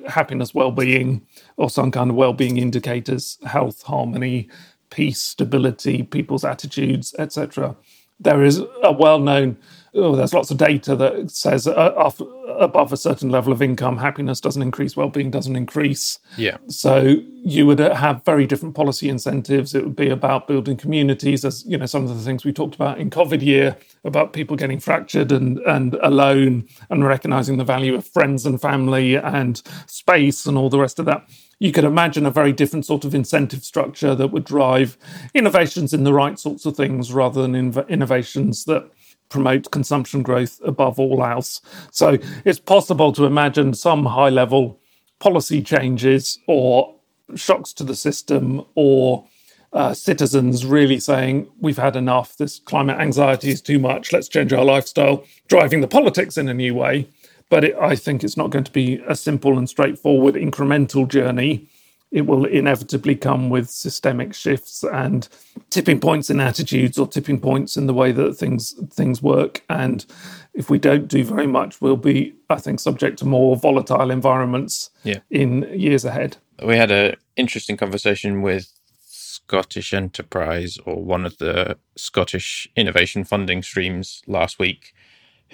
happiness, 0.08 0.54
well-being, 0.54 1.26
or 1.56 1.70
some 1.70 1.90
kind 1.90 2.10
of 2.10 2.16
well-being 2.16 2.58
indicators, 2.58 3.38
health, 3.46 3.82
harmony, 3.82 4.48
peace, 4.94 5.20
stability, 5.20 6.04
people's 6.04 6.44
attitudes, 6.44 7.14
etc. 7.18 7.76
There 8.20 8.44
is 8.44 8.62
a 8.82 8.92
well-known 8.92 9.58
oh, 9.94 10.16
there's 10.16 10.34
lots 10.34 10.50
of 10.50 10.56
data 10.56 10.96
that 10.96 11.30
says 11.30 11.66
uh, 11.66 12.10
above 12.58 12.92
a 12.92 12.96
certain 12.96 13.30
level 13.30 13.52
of 13.52 13.62
income, 13.62 13.96
happiness 13.98 14.40
doesn't 14.40 14.62
increase, 14.62 14.96
well-being 14.96 15.30
doesn't 15.30 15.56
increase. 15.56 16.18
Yeah. 16.36 16.56
So 16.68 17.16
you 17.44 17.66
would 17.66 17.78
have 17.78 18.24
very 18.24 18.46
different 18.46 18.74
policy 18.74 19.08
incentives. 19.08 19.74
It 19.74 19.84
would 19.84 19.96
be 19.96 20.10
about 20.10 20.48
building 20.48 20.76
communities, 20.76 21.44
as 21.44 21.64
you 21.66 21.78
know, 21.78 21.86
some 21.86 22.02
of 22.02 22.08
the 22.08 22.22
things 22.22 22.44
we 22.44 22.52
talked 22.52 22.74
about 22.74 22.98
in 22.98 23.10
COVID 23.10 23.42
year 23.42 23.76
about 24.04 24.32
people 24.32 24.56
getting 24.56 24.80
fractured 24.80 25.30
and 25.30 25.58
and 25.60 25.94
alone, 26.02 26.66
and 26.90 27.04
recognizing 27.04 27.56
the 27.56 27.64
value 27.64 27.94
of 27.94 28.06
friends 28.06 28.46
and 28.46 28.60
family 28.60 29.16
and 29.16 29.62
space 29.86 30.46
and 30.46 30.58
all 30.58 30.70
the 30.70 30.78
rest 30.78 30.98
of 30.98 31.06
that 31.06 31.28
you 31.58 31.72
could 31.72 31.84
imagine 31.84 32.26
a 32.26 32.30
very 32.30 32.52
different 32.52 32.86
sort 32.86 33.04
of 33.04 33.14
incentive 33.14 33.64
structure 33.64 34.14
that 34.14 34.28
would 34.28 34.44
drive 34.44 34.98
innovations 35.34 35.92
in 35.92 36.04
the 36.04 36.12
right 36.12 36.38
sorts 36.38 36.66
of 36.66 36.76
things 36.76 37.12
rather 37.12 37.42
than 37.42 37.54
innovations 37.88 38.64
that 38.64 38.90
promote 39.28 39.70
consumption 39.70 40.22
growth 40.22 40.60
above 40.64 41.00
all 41.00 41.24
else. 41.24 41.60
So 41.90 42.18
it's 42.44 42.58
possible 42.58 43.12
to 43.12 43.24
imagine 43.24 43.74
some 43.74 44.06
high 44.06 44.28
level 44.28 44.80
policy 45.18 45.62
changes 45.62 46.38
or 46.46 46.94
shocks 47.34 47.72
to 47.74 47.84
the 47.84 47.96
system 47.96 48.64
or 48.74 49.26
uh, 49.72 49.92
citizens 49.92 50.64
really 50.64 51.00
saying, 51.00 51.48
we've 51.60 51.78
had 51.78 51.96
enough, 51.96 52.36
this 52.36 52.60
climate 52.60 53.00
anxiety 53.00 53.50
is 53.50 53.60
too 53.60 53.78
much, 53.78 54.12
let's 54.12 54.28
change 54.28 54.52
our 54.52 54.64
lifestyle, 54.64 55.24
driving 55.48 55.80
the 55.80 55.88
politics 55.88 56.36
in 56.36 56.48
a 56.48 56.54
new 56.54 56.74
way. 56.74 57.08
But 57.50 57.64
it, 57.64 57.76
I 57.76 57.94
think 57.96 58.24
it's 58.24 58.36
not 58.36 58.50
going 58.50 58.64
to 58.64 58.72
be 58.72 59.02
a 59.06 59.14
simple 59.14 59.58
and 59.58 59.68
straightforward 59.68 60.34
incremental 60.34 61.06
journey 61.06 61.68
it 62.14 62.26
will 62.26 62.44
inevitably 62.44 63.16
come 63.16 63.50
with 63.50 63.68
systemic 63.68 64.34
shifts 64.34 64.84
and 64.84 65.28
tipping 65.68 65.98
points 65.98 66.30
in 66.30 66.38
attitudes 66.38 66.96
or 66.96 67.08
tipping 67.08 67.40
points 67.40 67.76
in 67.76 67.88
the 67.88 67.92
way 67.92 68.12
that 68.12 68.36
things 68.36 68.72
things 68.92 69.20
work. 69.20 69.64
And 69.68 70.06
if 70.54 70.70
we 70.70 70.78
don't 70.78 71.08
do 71.08 71.24
very 71.24 71.48
much, 71.48 71.80
we'll 71.80 71.96
be, 71.96 72.32
I 72.48 72.60
think, 72.60 72.78
subject 72.78 73.18
to 73.18 73.24
more 73.24 73.56
volatile 73.56 74.12
environments 74.12 74.90
yeah. 75.02 75.18
in 75.28 75.62
years 75.74 76.04
ahead. 76.04 76.36
We 76.64 76.76
had 76.76 76.92
an 76.92 77.16
interesting 77.34 77.76
conversation 77.76 78.42
with 78.42 78.70
Scottish 79.00 79.92
Enterprise 79.92 80.78
or 80.86 81.02
one 81.02 81.26
of 81.26 81.38
the 81.38 81.76
Scottish 81.96 82.68
innovation 82.76 83.24
funding 83.24 83.60
streams 83.60 84.22
last 84.28 84.60
week 84.60 84.93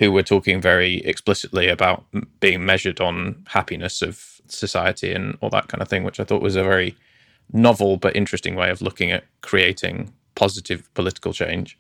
who 0.01 0.11
were 0.11 0.23
talking 0.23 0.63
very 0.63 0.97
explicitly 1.05 1.69
about 1.69 2.05
being 2.41 2.65
measured 2.65 3.03
on 3.03 3.45
happiness 3.49 4.01
of 4.01 4.41
society 4.49 5.13
and 5.13 5.37
all 5.43 5.51
that 5.51 5.69
kind 5.69 5.83
of 5.83 5.89
thing, 5.89 6.05
which 6.05 6.19
I 6.19 6.25
thought 6.25 6.41
was 6.41 6.57
a 6.57 6.63
very 6.63 6.97
novel 7.53 7.99
but 7.99 8.17
interesting 8.17 8.55
way 8.55 8.71
of 8.71 8.81
looking 8.81 9.11
at 9.11 9.25
creating 9.43 10.11
positive 10.37 10.93
political 10.95 11.35
change. 11.35 11.79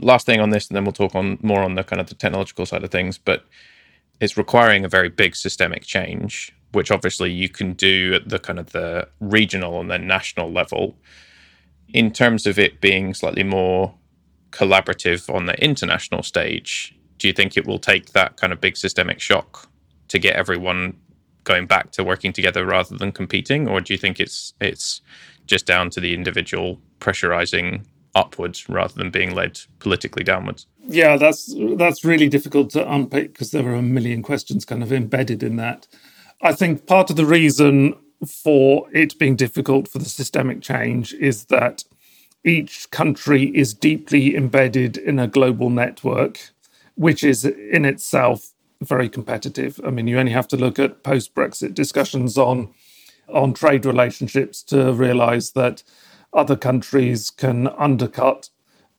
Last 0.00 0.26
thing 0.26 0.38
on 0.38 0.50
this, 0.50 0.68
and 0.68 0.76
then 0.76 0.84
we'll 0.84 0.92
talk 0.92 1.14
on 1.14 1.38
more 1.40 1.62
on 1.62 1.76
the 1.76 1.82
kind 1.82 1.98
of 1.98 2.08
the 2.08 2.14
technological 2.14 2.66
side 2.66 2.84
of 2.84 2.90
things, 2.90 3.16
but 3.16 3.46
it's 4.20 4.36
requiring 4.36 4.84
a 4.84 4.88
very 4.88 5.08
big 5.08 5.34
systemic 5.34 5.82
change, 5.82 6.54
which 6.72 6.90
obviously 6.90 7.32
you 7.32 7.48
can 7.48 7.72
do 7.72 8.12
at 8.16 8.28
the 8.28 8.38
kind 8.38 8.58
of 8.58 8.72
the 8.72 9.08
regional 9.18 9.80
and 9.80 9.90
then 9.90 10.06
national 10.06 10.52
level. 10.52 10.94
In 11.94 12.12
terms 12.12 12.46
of 12.46 12.58
it 12.58 12.82
being 12.82 13.14
slightly 13.14 13.44
more 13.44 13.94
collaborative 14.50 15.34
on 15.34 15.46
the 15.46 15.58
international 15.64 16.22
stage, 16.22 16.94
do 17.20 17.28
you 17.28 17.32
think 17.32 17.56
it 17.56 17.66
will 17.66 17.78
take 17.78 18.12
that 18.12 18.36
kind 18.36 18.52
of 18.52 18.60
big 18.60 18.76
systemic 18.76 19.20
shock 19.20 19.68
to 20.08 20.18
get 20.18 20.34
everyone 20.34 20.96
going 21.44 21.66
back 21.66 21.92
to 21.92 22.02
working 22.02 22.32
together 22.32 22.66
rather 22.66 22.96
than 22.96 23.12
competing, 23.12 23.68
or 23.68 23.80
do 23.80 23.94
you 23.94 23.98
think 23.98 24.18
it's 24.18 24.54
it's 24.60 25.00
just 25.46 25.66
down 25.66 25.90
to 25.90 26.00
the 26.00 26.14
individual 26.14 26.80
pressurizing 26.98 27.84
upwards 28.14 28.68
rather 28.68 28.94
than 28.94 29.10
being 29.10 29.34
led 29.34 29.60
politically 29.78 30.24
downwards? 30.24 30.66
Yeah, 30.88 31.16
that's 31.16 31.54
that's 31.76 32.04
really 32.04 32.28
difficult 32.28 32.70
to 32.70 32.92
unpick 32.92 33.32
because 33.32 33.52
there 33.52 33.66
are 33.68 33.74
a 33.74 33.82
million 33.82 34.22
questions 34.22 34.64
kind 34.64 34.82
of 34.82 34.92
embedded 34.92 35.42
in 35.42 35.56
that. 35.56 35.86
I 36.42 36.52
think 36.54 36.86
part 36.86 37.10
of 37.10 37.16
the 37.16 37.26
reason 37.26 37.94
for 38.26 38.86
it 38.92 39.18
being 39.18 39.36
difficult 39.36 39.88
for 39.88 39.98
the 39.98 40.08
systemic 40.08 40.62
change 40.62 41.14
is 41.14 41.46
that 41.46 41.84
each 42.44 42.90
country 42.90 43.44
is 43.54 43.74
deeply 43.74 44.34
embedded 44.34 44.96
in 44.96 45.18
a 45.18 45.26
global 45.26 45.68
network 45.68 46.50
which 46.94 47.24
is 47.24 47.44
in 47.44 47.84
itself 47.84 48.52
very 48.82 49.08
competitive. 49.08 49.80
I 49.84 49.90
mean, 49.90 50.06
you 50.06 50.18
only 50.18 50.32
have 50.32 50.48
to 50.48 50.56
look 50.56 50.78
at 50.78 51.02
post 51.02 51.34
Brexit 51.34 51.74
discussions 51.74 52.38
on 52.38 52.72
on 53.28 53.52
trade 53.54 53.86
relationships 53.86 54.62
to 54.62 54.92
realize 54.92 55.52
that 55.52 55.84
other 56.32 56.56
countries 56.56 57.30
can 57.30 57.68
undercut 57.68 58.50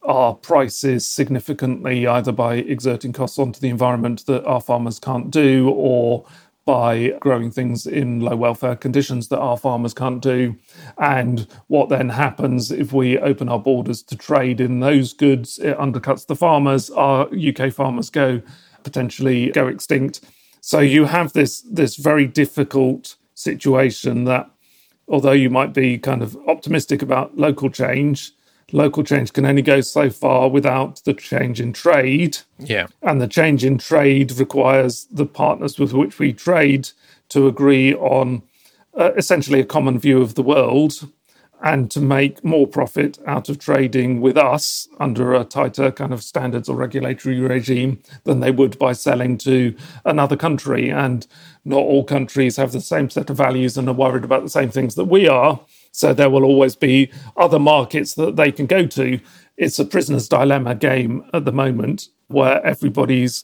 our 0.03 0.33
prices 0.33 1.05
significantly 1.05 2.07
either 2.07 2.31
by 2.31 2.55
exerting 2.55 3.13
costs 3.13 3.37
onto 3.37 3.59
the 3.59 3.69
environment 3.69 4.25
that 4.25 4.43
our 4.45 4.61
farmers 4.61 4.99
can't 4.99 5.29
do 5.29 5.69
or 5.69 6.25
by 6.65 7.09
growing 7.19 7.49
things 7.49 7.87
in 7.87 8.19
low 8.19 8.35
welfare 8.35 8.75
conditions 8.75 9.29
that 9.29 9.39
our 9.39 9.57
farmers 9.57 9.93
can't 9.93 10.21
do. 10.21 10.55
And 10.97 11.47
what 11.67 11.89
then 11.89 12.09
happens 12.09 12.71
if 12.71 12.93
we 12.93 13.17
open 13.17 13.49
our 13.49 13.59
borders 13.59 14.03
to 14.03 14.15
trade 14.15 14.61
in 14.61 14.79
those 14.79 15.13
goods, 15.13 15.57
it 15.59 15.77
undercuts 15.77 16.27
the 16.27 16.35
farmers. 16.35 16.89
Our 16.91 17.27
UK 17.35 17.73
farmers 17.73 18.09
go 18.09 18.41
potentially 18.83 19.51
go 19.51 19.67
extinct. 19.67 20.21
So 20.61 20.79
you 20.79 21.05
have 21.05 21.33
this 21.33 21.61
this 21.61 21.95
very 21.95 22.27
difficult 22.27 23.15
situation 23.33 24.25
that 24.25 24.49
although 25.07 25.31
you 25.31 25.49
might 25.49 25.73
be 25.73 25.97
kind 25.97 26.21
of 26.21 26.37
optimistic 26.47 27.01
about 27.01 27.37
local 27.37 27.69
change, 27.69 28.31
local 28.71 29.03
change 29.03 29.33
can 29.33 29.45
only 29.45 29.61
go 29.61 29.81
so 29.81 30.09
far 30.09 30.49
without 30.49 31.03
the 31.03 31.13
change 31.13 31.59
in 31.59 31.73
trade. 31.73 32.39
Yeah. 32.57 32.87
And 33.01 33.21
the 33.21 33.27
change 33.27 33.63
in 33.63 33.77
trade 33.77 34.31
requires 34.33 35.05
the 35.11 35.25
partners 35.25 35.79
with 35.79 35.93
which 35.93 36.19
we 36.19 36.33
trade 36.33 36.89
to 37.29 37.47
agree 37.47 37.93
on 37.95 38.43
uh, 38.97 39.11
essentially 39.13 39.59
a 39.59 39.65
common 39.65 39.99
view 39.99 40.21
of 40.21 40.35
the 40.35 40.43
world 40.43 41.07
and 41.63 41.91
to 41.91 42.01
make 42.01 42.43
more 42.43 42.65
profit 42.65 43.19
out 43.27 43.47
of 43.47 43.59
trading 43.59 44.19
with 44.19 44.35
us 44.35 44.87
under 44.99 45.33
a 45.33 45.43
tighter 45.43 45.91
kind 45.91 46.11
of 46.11 46.23
standards 46.23 46.67
or 46.67 46.75
regulatory 46.75 47.39
regime 47.39 48.01
than 48.23 48.39
they 48.39 48.51
would 48.51 48.79
by 48.79 48.93
selling 48.93 49.37
to 49.37 49.75
another 50.03 50.35
country. 50.35 50.89
And 50.89 51.27
not 51.63 51.81
all 51.81 52.03
countries 52.03 52.57
have 52.57 52.71
the 52.71 52.81
same 52.81 53.09
set 53.09 53.29
of 53.29 53.37
values 53.37 53.77
and 53.77 53.87
are 53.87 53.93
worried 53.93 54.23
about 54.23 54.43
the 54.43 54.49
same 54.49 54.69
things 54.69 54.95
that 54.95 55.05
we 55.05 55.27
are. 55.27 55.59
So 55.91 56.13
there 56.13 56.29
will 56.29 56.43
always 56.43 56.75
be 56.75 57.11
other 57.37 57.59
markets 57.59 58.15
that 58.15 58.35
they 58.35 58.51
can 58.51 58.65
go 58.65 58.85
to. 58.87 59.19
It's 59.57 59.79
a 59.79 59.85
prisoner's 59.85 60.29
dilemma 60.29 60.75
game 60.75 61.25
at 61.33 61.45
the 61.45 61.51
moment 61.51 62.07
where 62.27 62.65
everybody's 62.65 63.43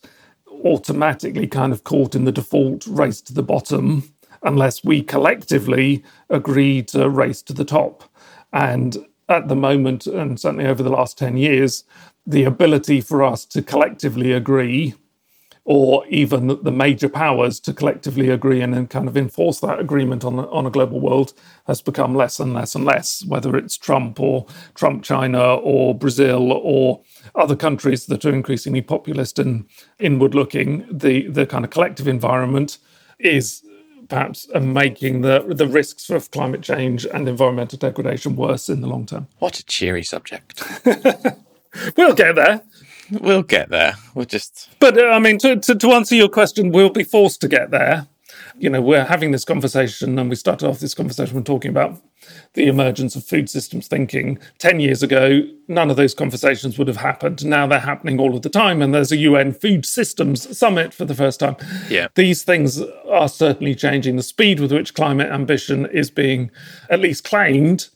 automatically 0.64 1.48
kind 1.48 1.74
of 1.74 1.84
caught 1.84 2.16
in 2.16 2.26
the 2.26 2.32
default 2.32 2.88
race 2.88 3.22
to 3.22 3.34
the 3.34 3.44
bottom 3.44 4.12
unless 4.44 4.84
we 4.84 5.02
collectively 5.02 6.04
agree 6.30 6.82
to 6.84 7.10
race 7.10 7.42
to 7.44 7.54
the 7.54 7.66
top. 7.66 8.04
And 8.54 8.98
at 9.30 9.50
the 9.50 9.56
moment, 9.56 10.08
and 10.08 10.40
certainly 10.40 10.66
over 10.66 10.82
the 10.82 10.90
last 10.90 11.18
10 11.18 11.38
years, 11.38 11.84
the 12.26 12.44
ability 12.44 13.02
for 13.02 13.24
us 13.24 13.46
to 13.46 13.62
collectively 13.62 14.32
agree 14.32 14.96
or 15.70 16.08
even 16.08 16.48
the 16.64 16.72
major 16.72 17.10
powers 17.10 17.60
to 17.60 17.74
collectively 17.74 18.30
agree 18.30 18.62
and 18.62 18.74
then 18.74 18.88
kind 18.88 19.06
of 19.06 19.18
enforce 19.18 19.60
that 19.60 19.78
agreement 19.82 20.24
on, 20.24 20.40
on 20.40 20.66
a 20.66 20.70
global 20.70 21.02
world 21.02 21.34
has 21.66 21.82
become 21.82 22.16
less 22.16 22.40
and 22.40 22.54
less 22.54 22.74
and 22.74 22.86
less, 22.86 23.26
whether 23.26 23.54
it's 23.58 23.78
Trump 23.78 24.18
or 24.18 24.48
Trump 24.76 25.04
China 25.04 25.56
or 25.56 25.94
Brazil 25.94 26.54
or 26.54 27.02
other 27.36 27.58
countries 27.58 28.06
that 28.06 28.24
are 28.24 28.34
increasingly 28.34 28.82
populist 28.82 29.40
and 29.40 29.66
inward 30.00 30.34
looking, 30.34 30.88
the, 30.90 31.28
the 31.28 31.46
kind 31.46 31.66
of 31.66 31.70
collective 31.70 32.08
environment 32.08 32.78
is 33.20 33.62
perhaps 34.08 34.48
uh, 34.56 34.62
making 34.62 35.20
the, 35.20 35.44
the 35.50 35.68
risks 35.68 36.10
of 36.10 36.32
climate 36.32 36.62
change 36.62 37.06
and 37.06 37.28
environmental 37.28 37.78
degradation 37.78 38.38
worse 38.38 38.70
in 38.70 38.80
the 38.80 38.88
long 38.88 39.06
term. 39.06 39.28
What 39.40 39.60
a 39.60 39.66
cheery 39.66 40.04
subject. 40.04 40.64
we'll 41.98 42.16
get 42.16 42.36
there. 42.36 42.62
We'll 43.12 43.44
get 43.44 43.70
there. 43.70 43.96
We'll 44.16 44.26
just. 44.26 44.70
But 44.80 44.98
uh, 44.98 45.08
I 45.08 45.20
mean, 45.20 45.38
to, 45.40 45.56
to, 45.58 45.76
to 45.76 45.92
answer 45.94 46.16
your 46.16 46.30
question, 46.30 46.72
we'll 46.72 46.90
be 46.90 47.04
forced 47.04 47.42
to 47.42 47.48
get 47.48 47.72
there. 47.72 48.08
you 48.58 48.70
know, 48.70 48.82
we're 48.82 49.06
having 49.06 49.32
this 49.32 49.46
conversation 49.46 50.18
and 50.18 50.30
we 50.30 50.36
started 50.36 50.68
off 50.68 50.80
this 50.80 50.94
conversation 50.94 51.36
with 51.36 51.46
talking 51.46 51.70
about 51.70 52.02
the 52.54 52.68
emergence 52.68 53.16
of 53.16 53.24
food 53.24 53.50
systems 53.50 53.88
thinking. 53.88 54.40
10 54.58 54.80
years 54.80 55.04
ago, 55.04 55.42
none 55.68 55.90
of 55.90 55.96
those 55.96 56.14
conversations 56.14 56.78
would 56.78 56.88
have 56.88 56.98
happened. 56.98 57.46
Now 57.46 57.68
they're 57.68 57.80
happening 57.80 58.20
all 58.20 58.36
of 58.36 58.42
the 58.42 58.50
time. 58.50 58.82
And 58.82 58.94
there's 58.94 59.12
a 59.12 59.18
UN 59.18 59.54
Food 59.54 59.86
Systems 59.86 60.58
Summit 60.58 60.94
for 60.94 61.06
the 61.06 61.16
first 61.16 61.40
time. 61.40 61.56
Yeah. 61.90 62.08
These 62.16 62.44
things 62.44 62.82
are 63.10 63.30
certainly 63.30 63.76
changing. 63.76 64.16
The 64.16 64.24
speed 64.24 64.60
with 64.60 64.72
which 64.72 64.94
climate 64.94 65.32
ambition 65.32 65.86
is 65.86 66.10
being 66.10 66.52
at 66.90 67.00
least 67.00 67.24
claimed 67.24 67.90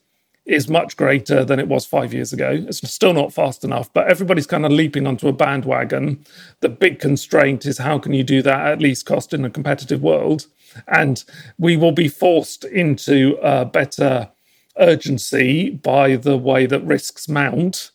is 0.45 0.67
much 0.67 0.97
greater 0.97 1.45
than 1.45 1.59
it 1.59 1.67
was 1.67 1.85
five 1.85 2.13
years 2.13 2.33
ago. 2.33 2.65
It's 2.67 2.89
still 2.91 3.13
not 3.13 3.33
fast 3.33 3.63
enough, 3.63 3.93
but 3.93 4.07
everybody's 4.07 4.47
kind 4.47 4.65
of 4.65 4.71
leaping 4.71 5.05
onto 5.05 5.27
a 5.27 5.33
bandwagon. 5.33 6.25
The 6.61 6.69
big 6.69 6.99
constraint 6.99 7.65
is 7.65 7.77
how 7.77 7.99
can 7.99 8.13
you 8.13 8.23
do 8.23 8.41
that 8.41 8.67
at 8.67 8.81
least 8.81 9.05
cost 9.05 9.33
in 9.33 9.45
a 9.45 9.49
competitive 9.49 10.01
world? 10.01 10.47
And 10.87 11.23
we 11.59 11.77
will 11.77 11.91
be 11.91 12.07
forced 12.07 12.63
into 12.63 13.37
a 13.41 13.65
better 13.65 14.29
urgency 14.77 15.69
by 15.69 16.15
the 16.15 16.37
way 16.37 16.65
that 16.65 16.83
risks 16.83 17.29
mount. 17.29 17.91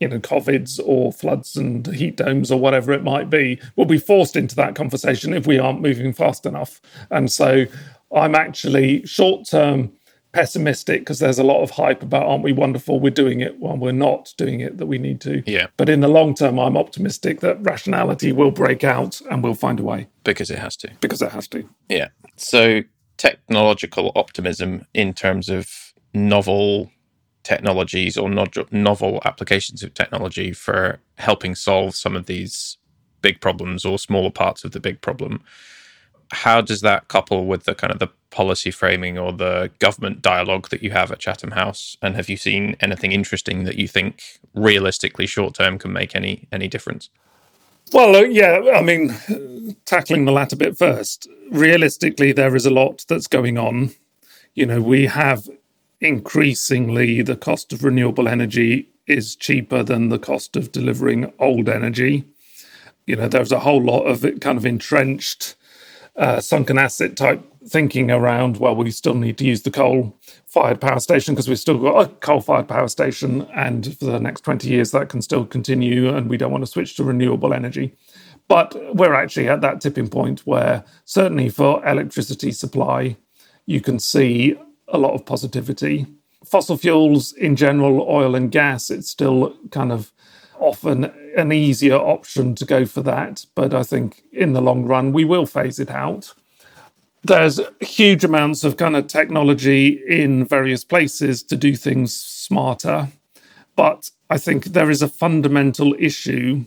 You 0.00 0.08
know, 0.08 0.18
COVIDs 0.18 0.80
or 0.84 1.12
floods 1.12 1.54
and 1.56 1.86
heat 1.86 2.16
domes 2.16 2.50
or 2.50 2.58
whatever 2.58 2.92
it 2.92 3.04
might 3.04 3.30
be, 3.30 3.60
we'll 3.76 3.86
be 3.86 3.98
forced 3.98 4.36
into 4.36 4.56
that 4.56 4.74
conversation 4.74 5.32
if 5.32 5.46
we 5.46 5.58
aren't 5.58 5.80
moving 5.80 6.12
fast 6.12 6.46
enough. 6.46 6.80
And 7.10 7.30
so 7.30 7.66
I'm 8.14 8.34
actually 8.34 9.06
short 9.06 9.46
term 9.48 9.92
pessimistic 10.34 11.02
because 11.02 11.20
there's 11.20 11.38
a 11.38 11.44
lot 11.44 11.62
of 11.62 11.70
hype 11.70 12.02
about 12.02 12.26
aren't 12.26 12.42
we 12.42 12.52
wonderful? 12.52 12.98
We're 12.98 13.10
doing 13.10 13.40
it. 13.40 13.60
Well 13.60 13.76
we're 13.76 13.92
not 13.92 14.34
doing 14.36 14.60
it 14.60 14.78
that 14.78 14.86
we 14.86 14.98
need 14.98 15.20
to. 15.22 15.42
Yeah. 15.46 15.68
But 15.76 15.88
in 15.88 16.00
the 16.00 16.08
long 16.08 16.34
term 16.34 16.58
i'm 16.58 16.76
optimistic 16.76 17.40
that 17.40 17.62
rationality 17.62 18.32
will 18.32 18.50
break 18.50 18.82
out 18.82 19.20
and 19.30 19.42
we'll 19.42 19.54
find 19.54 19.78
a 19.78 19.84
way. 19.84 20.08
Because 20.24 20.50
it 20.50 20.58
has 20.58 20.76
to. 20.78 20.90
Because 21.00 21.22
it 21.22 21.30
has 21.30 21.46
to. 21.48 21.68
Yeah. 21.88 22.08
So 22.36 22.82
technological 23.16 24.10
optimism 24.16 24.84
in 24.92 25.14
terms 25.14 25.48
of 25.48 25.70
novel 26.12 26.90
technologies 27.44 28.16
or 28.16 28.28
novel 28.28 29.20
applications 29.24 29.82
of 29.84 29.94
technology 29.94 30.52
for 30.52 30.98
helping 31.18 31.54
solve 31.54 31.94
some 31.94 32.16
of 32.16 32.26
these 32.26 32.76
big 33.22 33.40
problems 33.40 33.84
or 33.84 33.98
smaller 33.98 34.30
parts 34.30 34.64
of 34.64 34.72
the 34.72 34.80
big 34.80 35.00
problem 35.00 35.42
how 36.34 36.60
does 36.60 36.80
that 36.82 37.08
couple 37.08 37.46
with 37.46 37.64
the 37.64 37.74
kind 37.74 37.92
of 37.92 37.98
the 37.98 38.08
policy 38.30 38.70
framing 38.70 39.16
or 39.16 39.32
the 39.32 39.70
government 39.78 40.20
dialogue 40.20 40.68
that 40.70 40.82
you 40.82 40.90
have 40.90 41.10
at 41.12 41.20
Chatham 41.20 41.52
House? 41.52 41.96
And 42.02 42.16
have 42.16 42.28
you 42.28 42.36
seen 42.36 42.76
anything 42.80 43.12
interesting 43.12 43.64
that 43.64 43.76
you 43.76 43.88
think 43.88 44.22
realistically 44.54 45.26
short 45.26 45.54
term 45.54 45.78
can 45.78 45.92
make 45.92 46.14
any 46.14 46.48
any 46.52 46.68
difference? 46.68 47.08
Well, 47.92 48.16
uh, 48.16 48.22
yeah, 48.22 48.72
I 48.74 48.82
mean, 48.82 49.14
tackling 49.84 50.24
the 50.24 50.32
latter 50.32 50.56
bit 50.56 50.76
first. 50.76 51.28
Realistically, 51.50 52.32
there 52.32 52.56
is 52.56 52.66
a 52.66 52.70
lot 52.70 53.04
that's 53.08 53.26
going 53.26 53.58
on. 53.58 53.92
You 54.54 54.66
know, 54.66 54.80
we 54.80 55.06
have 55.06 55.48
increasingly 56.00 57.22
the 57.22 57.36
cost 57.36 57.72
of 57.72 57.84
renewable 57.84 58.28
energy 58.28 58.88
is 59.06 59.36
cheaper 59.36 59.82
than 59.82 60.08
the 60.08 60.18
cost 60.18 60.56
of 60.56 60.72
delivering 60.72 61.32
old 61.38 61.68
energy. 61.68 62.24
You 63.06 63.16
know, 63.16 63.28
there's 63.28 63.52
a 63.52 63.60
whole 63.60 63.82
lot 63.82 64.04
of 64.04 64.24
it 64.24 64.40
kind 64.40 64.56
of 64.56 64.64
entrenched 64.64 65.54
uh, 66.16 66.40
sunken 66.40 66.78
asset 66.78 67.16
type 67.16 67.42
thinking 67.66 68.10
around, 68.10 68.58
well, 68.58 68.76
we 68.76 68.90
still 68.90 69.14
need 69.14 69.38
to 69.38 69.44
use 69.44 69.62
the 69.62 69.70
coal 69.70 70.16
fired 70.46 70.80
power 70.80 71.00
station 71.00 71.34
because 71.34 71.48
we've 71.48 71.58
still 71.58 71.78
got 71.78 72.04
a 72.04 72.08
coal 72.16 72.40
fired 72.40 72.68
power 72.68 72.88
station. 72.88 73.42
And 73.54 73.96
for 73.98 74.06
the 74.06 74.20
next 74.20 74.42
20 74.42 74.68
years, 74.68 74.90
that 74.90 75.08
can 75.08 75.22
still 75.22 75.44
continue. 75.44 76.14
And 76.14 76.28
we 76.28 76.36
don't 76.36 76.52
want 76.52 76.62
to 76.62 76.70
switch 76.70 76.96
to 76.96 77.04
renewable 77.04 77.52
energy. 77.52 77.96
But 78.46 78.74
we're 78.94 79.14
actually 79.14 79.48
at 79.48 79.62
that 79.62 79.80
tipping 79.80 80.08
point 80.08 80.40
where, 80.40 80.84
certainly 81.04 81.48
for 81.48 81.84
electricity 81.86 82.52
supply, 82.52 83.16
you 83.66 83.80
can 83.80 83.98
see 83.98 84.56
a 84.88 84.98
lot 84.98 85.14
of 85.14 85.24
positivity. 85.24 86.06
Fossil 86.44 86.76
fuels 86.76 87.32
in 87.32 87.56
general, 87.56 88.06
oil 88.06 88.34
and 88.34 88.50
gas, 88.50 88.90
it's 88.90 89.08
still 89.08 89.56
kind 89.70 89.90
of 89.90 90.12
often 90.64 91.12
an 91.36 91.52
easier 91.52 91.96
option 91.96 92.54
to 92.56 92.64
go 92.64 92.86
for 92.86 93.02
that. 93.02 93.44
But 93.54 93.74
I 93.74 93.82
think 93.82 94.22
in 94.32 94.52
the 94.52 94.62
long 94.62 94.84
run, 94.84 95.12
we 95.12 95.24
will 95.24 95.46
phase 95.46 95.78
it 95.78 95.90
out. 95.90 96.34
There's 97.22 97.60
huge 97.80 98.24
amounts 98.24 98.64
of 98.64 98.76
kind 98.76 98.96
of 98.96 99.06
technology 99.06 100.02
in 100.08 100.44
various 100.44 100.84
places 100.84 101.42
to 101.44 101.56
do 101.56 101.74
things 101.74 102.14
smarter. 102.14 103.08
But 103.76 104.10
I 104.28 104.38
think 104.38 104.66
there 104.66 104.90
is 104.90 105.02
a 105.02 105.08
fundamental 105.08 105.94
issue 105.98 106.64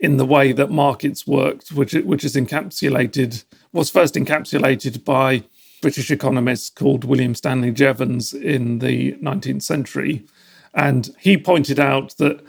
in 0.00 0.16
the 0.16 0.24
way 0.24 0.52
that 0.52 0.70
markets 0.70 1.26
worked, 1.26 1.72
which, 1.72 1.92
which 1.92 2.24
is 2.24 2.34
encapsulated, 2.34 3.44
was 3.72 3.90
first 3.90 4.14
encapsulated 4.14 5.04
by 5.04 5.44
British 5.80 6.10
economist 6.10 6.76
called 6.76 7.04
William 7.04 7.34
Stanley 7.34 7.70
Jevons 7.70 8.32
in 8.32 8.78
the 8.78 9.12
19th 9.14 9.62
century. 9.62 10.24
And 10.72 11.14
he 11.18 11.36
pointed 11.36 11.78
out 11.78 12.16
that 12.16 12.42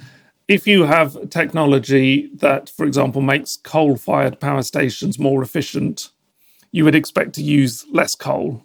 if 0.47 0.67
you 0.67 0.83
have 0.83 1.29
technology 1.29 2.29
that, 2.35 2.69
for 2.69 2.85
example, 2.85 3.21
makes 3.21 3.57
coal 3.57 3.97
fired 3.97 4.39
power 4.39 4.61
stations 4.63 5.17
more 5.17 5.41
efficient, 5.41 6.09
you 6.71 6.83
would 6.83 6.95
expect 6.95 7.33
to 7.33 7.43
use 7.43 7.85
less 7.91 8.15
coal. 8.15 8.63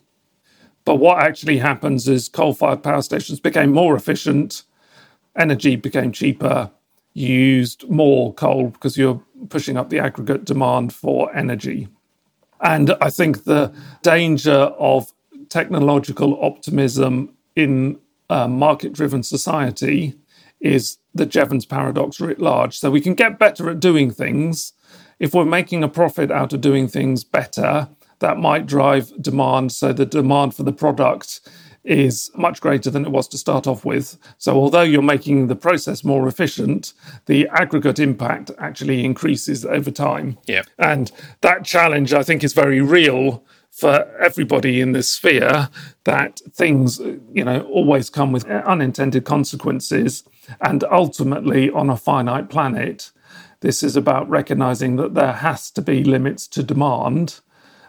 But 0.84 0.96
what 0.96 1.18
actually 1.18 1.58
happens 1.58 2.08
is 2.08 2.28
coal 2.28 2.52
fired 2.52 2.82
power 2.82 3.02
stations 3.02 3.40
became 3.40 3.72
more 3.72 3.96
efficient, 3.96 4.64
energy 5.36 5.76
became 5.76 6.12
cheaper, 6.12 6.70
you 7.14 7.34
used 7.34 7.88
more 7.88 8.32
coal 8.34 8.68
because 8.68 8.96
you're 8.96 9.22
pushing 9.48 9.76
up 9.76 9.90
the 9.90 9.98
aggregate 9.98 10.44
demand 10.44 10.92
for 10.92 11.34
energy. 11.34 11.88
And 12.60 12.94
I 13.00 13.10
think 13.10 13.44
the 13.44 13.72
danger 14.02 14.52
of 14.52 15.12
technological 15.48 16.42
optimism 16.44 17.34
in 17.56 17.98
a 18.28 18.48
market 18.48 18.92
driven 18.92 19.22
society 19.22 20.14
is 20.60 20.98
the 21.14 21.26
Jevons 21.26 21.66
paradox 21.66 22.20
writ 22.20 22.38
large. 22.38 22.78
So 22.78 22.90
we 22.90 23.00
can 23.00 23.14
get 23.14 23.38
better 23.38 23.70
at 23.70 23.80
doing 23.80 24.10
things. 24.10 24.72
If 25.18 25.34
we're 25.34 25.44
making 25.44 25.82
a 25.82 25.88
profit 25.88 26.30
out 26.30 26.52
of 26.52 26.60
doing 26.60 26.88
things 26.88 27.24
better, 27.24 27.88
that 28.20 28.38
might 28.38 28.66
drive 28.66 29.10
demand. 29.20 29.72
So 29.72 29.92
the 29.92 30.06
demand 30.06 30.54
for 30.54 30.62
the 30.62 30.72
product 30.72 31.40
is 31.82 32.30
much 32.34 32.60
greater 32.60 32.90
than 32.90 33.06
it 33.06 33.10
was 33.10 33.26
to 33.28 33.38
start 33.38 33.66
off 33.66 33.84
with. 33.84 34.18
So 34.36 34.54
although 34.54 34.82
you're 34.82 35.02
making 35.02 35.46
the 35.46 35.56
process 35.56 36.04
more 36.04 36.28
efficient, 36.28 36.92
the 37.26 37.48
aggregate 37.48 37.98
impact 37.98 38.50
actually 38.58 39.04
increases 39.04 39.64
over 39.64 39.90
time. 39.90 40.38
Yeah. 40.46 40.62
And 40.78 41.10
that 41.40 41.64
challenge, 41.64 42.12
I 42.12 42.22
think, 42.22 42.44
is 42.44 42.52
very 42.52 42.82
real 42.82 43.42
for 43.70 44.10
everybody 44.18 44.80
in 44.80 44.92
this 44.92 45.10
sphere 45.10 45.68
that 46.04 46.40
things, 46.52 46.98
you 47.32 47.44
know, 47.44 47.62
always 47.62 48.10
come 48.10 48.32
with 48.32 48.46
unintended 48.46 49.24
consequences. 49.24 50.24
And 50.60 50.84
ultimately, 50.84 51.70
on 51.70 51.88
a 51.88 51.96
finite 51.96 52.50
planet, 52.50 53.10
this 53.60 53.82
is 53.82 53.96
about 53.96 54.28
recognizing 54.28 54.96
that 54.96 55.14
there 55.14 55.34
has 55.34 55.70
to 55.72 55.82
be 55.82 56.02
limits 56.02 56.48
to 56.48 56.62
demand. 56.62 57.40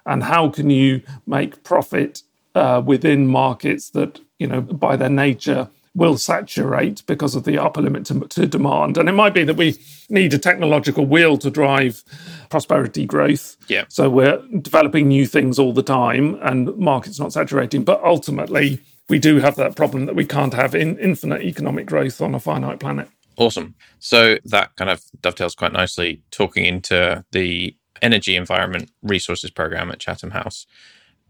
And 0.06 0.24
how 0.24 0.50
can 0.50 0.70
you 0.70 1.02
make 1.26 1.64
profit 1.64 2.24
uh, 2.56 2.82
within 2.86 3.28
markets 3.28 3.90
that, 3.92 4.20
you 4.38 4.48
know, 4.48 4.62
by 4.62 4.96
their 4.96 5.10
nature, 5.10 5.70
will 5.94 6.18
saturate 6.18 7.04
because 7.06 7.36
of 7.36 7.44
the 7.44 7.58
upper 7.58 7.82
limit 7.82 8.06
to, 8.06 8.20
to, 8.22 8.48
demand. 8.48 8.98
And 8.98 9.10
it 9.10 9.14
might 9.14 9.34
be 9.34 9.44
that 9.44 9.58
we 9.58 9.78
need 10.10 10.34
a 10.34 10.38
technological 10.38 11.06
wheel 11.06 11.38
to 11.38 11.50
drive 11.50 12.04
prosperity 12.50 13.06
growth. 13.06 13.58
Yeah. 13.68 13.86
So 13.90 14.10
we're 14.10 14.42
developing 14.62 15.10
new 15.10 15.26
things 15.26 15.60
all 15.60 15.74
the 15.74 15.84
time 15.84 16.40
and 16.42 16.76
markets 16.78 17.20
not 17.20 17.34
saturating. 17.34 17.84
But 17.84 18.02
ultimately, 18.04 18.80
we 19.10 19.20
do 19.20 19.40
have 19.40 19.56
that 19.58 19.76
problem 19.76 20.06
that 20.06 20.16
we 20.16 20.26
can't 20.26 20.54
have 20.54 20.74
in 20.74 20.98
infinite 20.98 21.42
economic 21.42 21.88
growth 21.88 22.22
on 22.22 22.34
a 22.34 22.40
finite 22.40 22.80
planet. 22.80 23.10
Awesome. 23.38 23.76
So 24.00 24.38
that 24.46 24.76
kind 24.76 24.90
of 24.90 25.04
dovetails 25.22 25.56
quite 25.56 25.74
nicely 25.74 26.22
talking 26.32 26.66
into 26.66 27.26
the 27.32 27.76
energy 28.02 28.36
environment 28.36 28.92
resources 29.02 29.52
program 29.52 29.92
at 29.92 30.00
Chatham 30.00 30.32
House. 30.32 30.66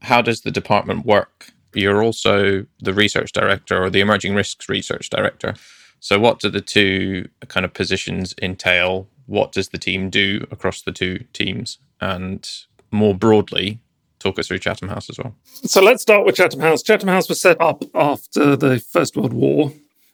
How 0.02 0.21
does 0.21 0.41
the 0.41 0.52
department 0.52 1.06
work 1.06 1.54
you're 1.73 2.03
also 2.03 2.65
the 2.79 2.93
research 2.93 3.31
director 3.31 3.81
or 3.84 3.89
the 3.89 4.01
emerging 4.01 4.36
risks 4.36 4.69
research 4.69 5.10
director. 5.10 5.55
So, 5.99 6.19
what 6.19 6.39
do 6.39 6.49
the 6.49 6.62
two 6.62 7.29
kind 7.47 7.65
of 7.65 7.73
positions 7.73 8.34
entail? 8.41 9.07
What 9.27 9.51
does 9.51 9.69
the 9.69 9.77
team 9.77 10.10
do 10.10 10.45
across 10.51 10.81
the 10.81 10.91
two 10.91 11.19
teams? 11.31 11.77
And 12.01 12.49
more 12.89 13.13
broadly, 13.13 13.79
talk 14.17 14.39
us 14.39 14.47
through 14.47 14.60
Chatham 14.60 14.89
House 14.89 15.10
as 15.10 15.19
well. 15.19 15.36
So, 15.43 15.81
let's 15.81 16.01
start 16.01 16.25
with 16.25 16.36
Chatham 16.36 16.60
House. 16.60 16.81
Chatham 16.81 17.10
House 17.10 17.29
was 17.29 17.39
set 17.39 17.62
up 17.62 17.84
after 17.93 18.55
the 18.55 18.79
First 18.79 19.15
World 19.15 19.34
War, 19.34 19.73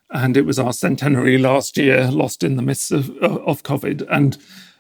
and 0.10 0.36
it 0.36 0.46
was 0.46 0.60
our 0.60 0.74
centenary 0.74 1.38
last 1.38 1.78
year, 1.78 2.12
lost 2.12 2.44
in 2.44 2.58
the 2.58 2.62
midst 2.62 2.92
of, 2.92 3.10
uh, 3.24 3.40
of 3.46 3.64
COVID. 3.64 4.06
And 4.10 4.38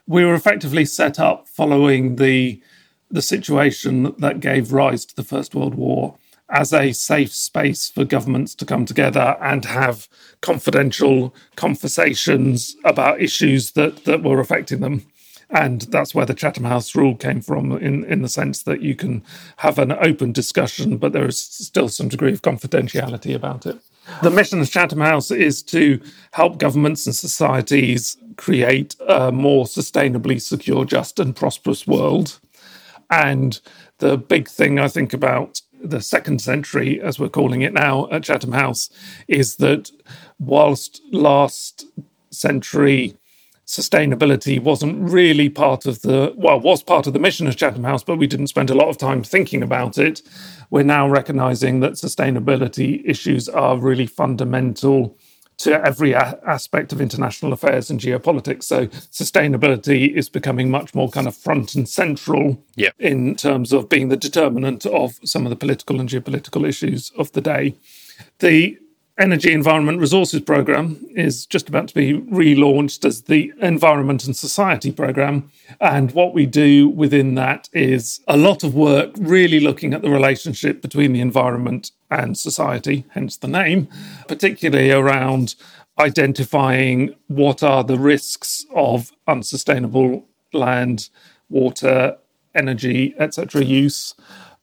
we 0.07 0.25
were 0.25 0.35
effectively 0.35 0.85
set 0.85 1.19
up 1.19 1.47
following 1.47 2.17
the 2.17 2.61
the 3.09 3.21
situation 3.21 4.13
that 4.17 4.41
gave 4.41 4.73
rise 4.73 5.05
to 5.05 5.15
the 5.15 5.23
First 5.23 5.55
World 5.55 5.75
War 5.75 6.17
as 6.49 6.73
a 6.73 6.93
safe 6.93 7.33
space 7.33 7.89
for 7.89 8.05
governments 8.05 8.55
to 8.55 8.65
come 8.65 8.86
together 8.86 9.38
and 9.41 9.65
have 9.65 10.07
confidential 10.41 11.36
conversations 11.55 12.75
about 12.86 13.21
issues 13.21 13.71
that, 13.71 14.05
that 14.05 14.23
were 14.23 14.39
affecting 14.39 14.79
them. 14.79 15.05
And 15.49 15.81
that's 15.83 16.13
where 16.13 16.25
the 16.25 16.33
Chatham 16.33 16.65
House 16.65 16.93
rule 16.95 17.15
came 17.15 17.41
from, 17.41 17.71
in, 17.71 18.03
in 18.05 18.21
the 18.21 18.29
sense 18.29 18.63
that 18.63 18.81
you 18.81 18.95
can 18.95 19.23
have 19.57 19.79
an 19.79 19.93
open 19.93 20.33
discussion, 20.33 20.97
but 20.97 21.13
there 21.13 21.27
is 21.27 21.39
still 21.39 21.88
some 21.88 22.10
degree 22.10 22.33
of 22.33 22.41
confidentiality 22.41 23.33
about 23.33 23.65
it. 23.65 23.79
The 24.21 24.29
mission 24.29 24.60
of 24.60 24.69
Chatham 24.69 25.01
House 25.01 25.31
is 25.31 25.63
to 25.63 26.01
help 26.31 26.57
governments 26.60 27.05
and 27.05 27.15
societies 27.15 28.17
create 28.38 28.95
a 29.07 29.31
more 29.31 29.65
sustainably 29.65 30.41
secure, 30.41 30.86
just, 30.86 31.19
and 31.19 31.36
prosperous 31.36 31.88
world. 31.88 32.39
And 33.10 33.60
the 33.99 34.17
big 34.17 34.47
thing 34.47 34.79
I 34.79 34.88
think 34.88 35.13
about 35.13 35.62
the 35.83 36.01
second 36.01 36.41
century, 36.41 37.01
as 37.01 37.19
we're 37.19 37.29
calling 37.29 37.61
it 37.61 37.73
now 37.73 38.07
at 38.11 38.23
Chatham 38.23 38.51
House, 38.51 38.89
is 39.27 39.57
that 39.57 39.91
whilst 40.39 41.01
last 41.11 41.85
century 42.29 43.15
sustainability 43.65 44.61
wasn't 44.61 44.97
really 45.09 45.49
part 45.49 45.85
of 45.85 46.01
the 46.01 46.33
well 46.37 46.59
was 46.59 46.81
part 46.81 47.05
of 47.05 47.11
the 47.11 47.19
mission 47.19 47.47
of 47.47 47.57
Chatham 47.57 47.83
House, 47.83 48.03
but 48.03 48.17
we 48.17 48.25
didn't 48.25 48.47
spend 48.47 48.69
a 48.69 48.75
lot 48.75 48.87
of 48.87 48.97
time 48.97 49.23
thinking 49.23 49.61
about 49.61 49.97
it. 49.97 50.21
We're 50.69 50.83
now 50.83 51.07
recognizing 51.09 51.81
that 51.81 51.93
sustainability 51.93 53.01
issues 53.05 53.49
are 53.49 53.77
really 53.77 54.05
fundamental 54.05 55.17
to 55.58 55.86
every 55.86 56.13
a- 56.13 56.39
aspect 56.46 56.93
of 56.93 57.02
international 57.02 57.54
affairs 57.54 57.89
and 57.89 58.00
geopolitics. 58.00 58.63
So 58.63 58.88
sustainability 58.88 60.13
is 60.13 60.30
becoming 60.30 60.70
much 60.70 60.93
more 60.93 61.10
kind 61.10 61.28
of 61.28 61.36
front 61.36 61.76
and 61.76 61.88
central 61.88 62.63
yeah. 62.76 62.91
in 63.00 63.36
terms 63.36 63.74
of 63.74 63.89
being 63.89 64.10
the 64.10 64.17
determinant 64.17 64.86
of 64.86 65.20
some 65.24 65.46
of 65.46 65.50
the 65.50 65.56
political 65.56 66.00
and 66.00 66.08
geopolitical 66.08 66.67
issues 66.67 67.12
of 67.17 67.32
the 67.32 67.41
day. 67.41 67.76
The 68.39 68.78
Energy 69.20 69.52
Environment 69.52 70.00
Resources 70.00 70.41
Programme 70.41 71.04
is 71.15 71.48
just 71.48 71.67
about 71.67 71.88
to 71.88 71.96
be 71.96 72.13
relaunched 72.13 73.04
as 73.04 73.24
the 73.24 73.52
Environment 73.60 74.24
and 74.26 74.38
Society 74.38 74.91
Programme. 74.91 75.50
And 75.82 76.12
what 76.12 76.36
we 76.36 76.46
do 76.46 76.88
within 76.88 77.34
that 77.34 77.67
is 77.74 78.22
a 78.28 78.38
lot 78.38 78.63
of 78.63 78.76
work 78.76 79.15
really 79.17 79.60
looking 79.60 79.96
at 79.96 80.04
the 80.04 80.12
relationship 80.12 80.84
between 80.84 81.13
the 81.13 81.22
environment 81.22 81.91
and 82.10 82.38
society, 82.38 83.06
hence 83.10 83.38
the 83.38 83.48
name, 83.48 83.88
particularly 84.28 84.91
around 84.91 85.56
identifying 86.00 87.15
what 87.28 87.63
are 87.63 87.84
the 87.84 87.98
risks 87.98 88.65
of 88.74 89.12
unsustainable 89.28 90.26
land, 90.54 91.10
water, 91.50 92.17
energy, 92.56 93.15
etc. 93.20 93.63
use. 93.63 94.13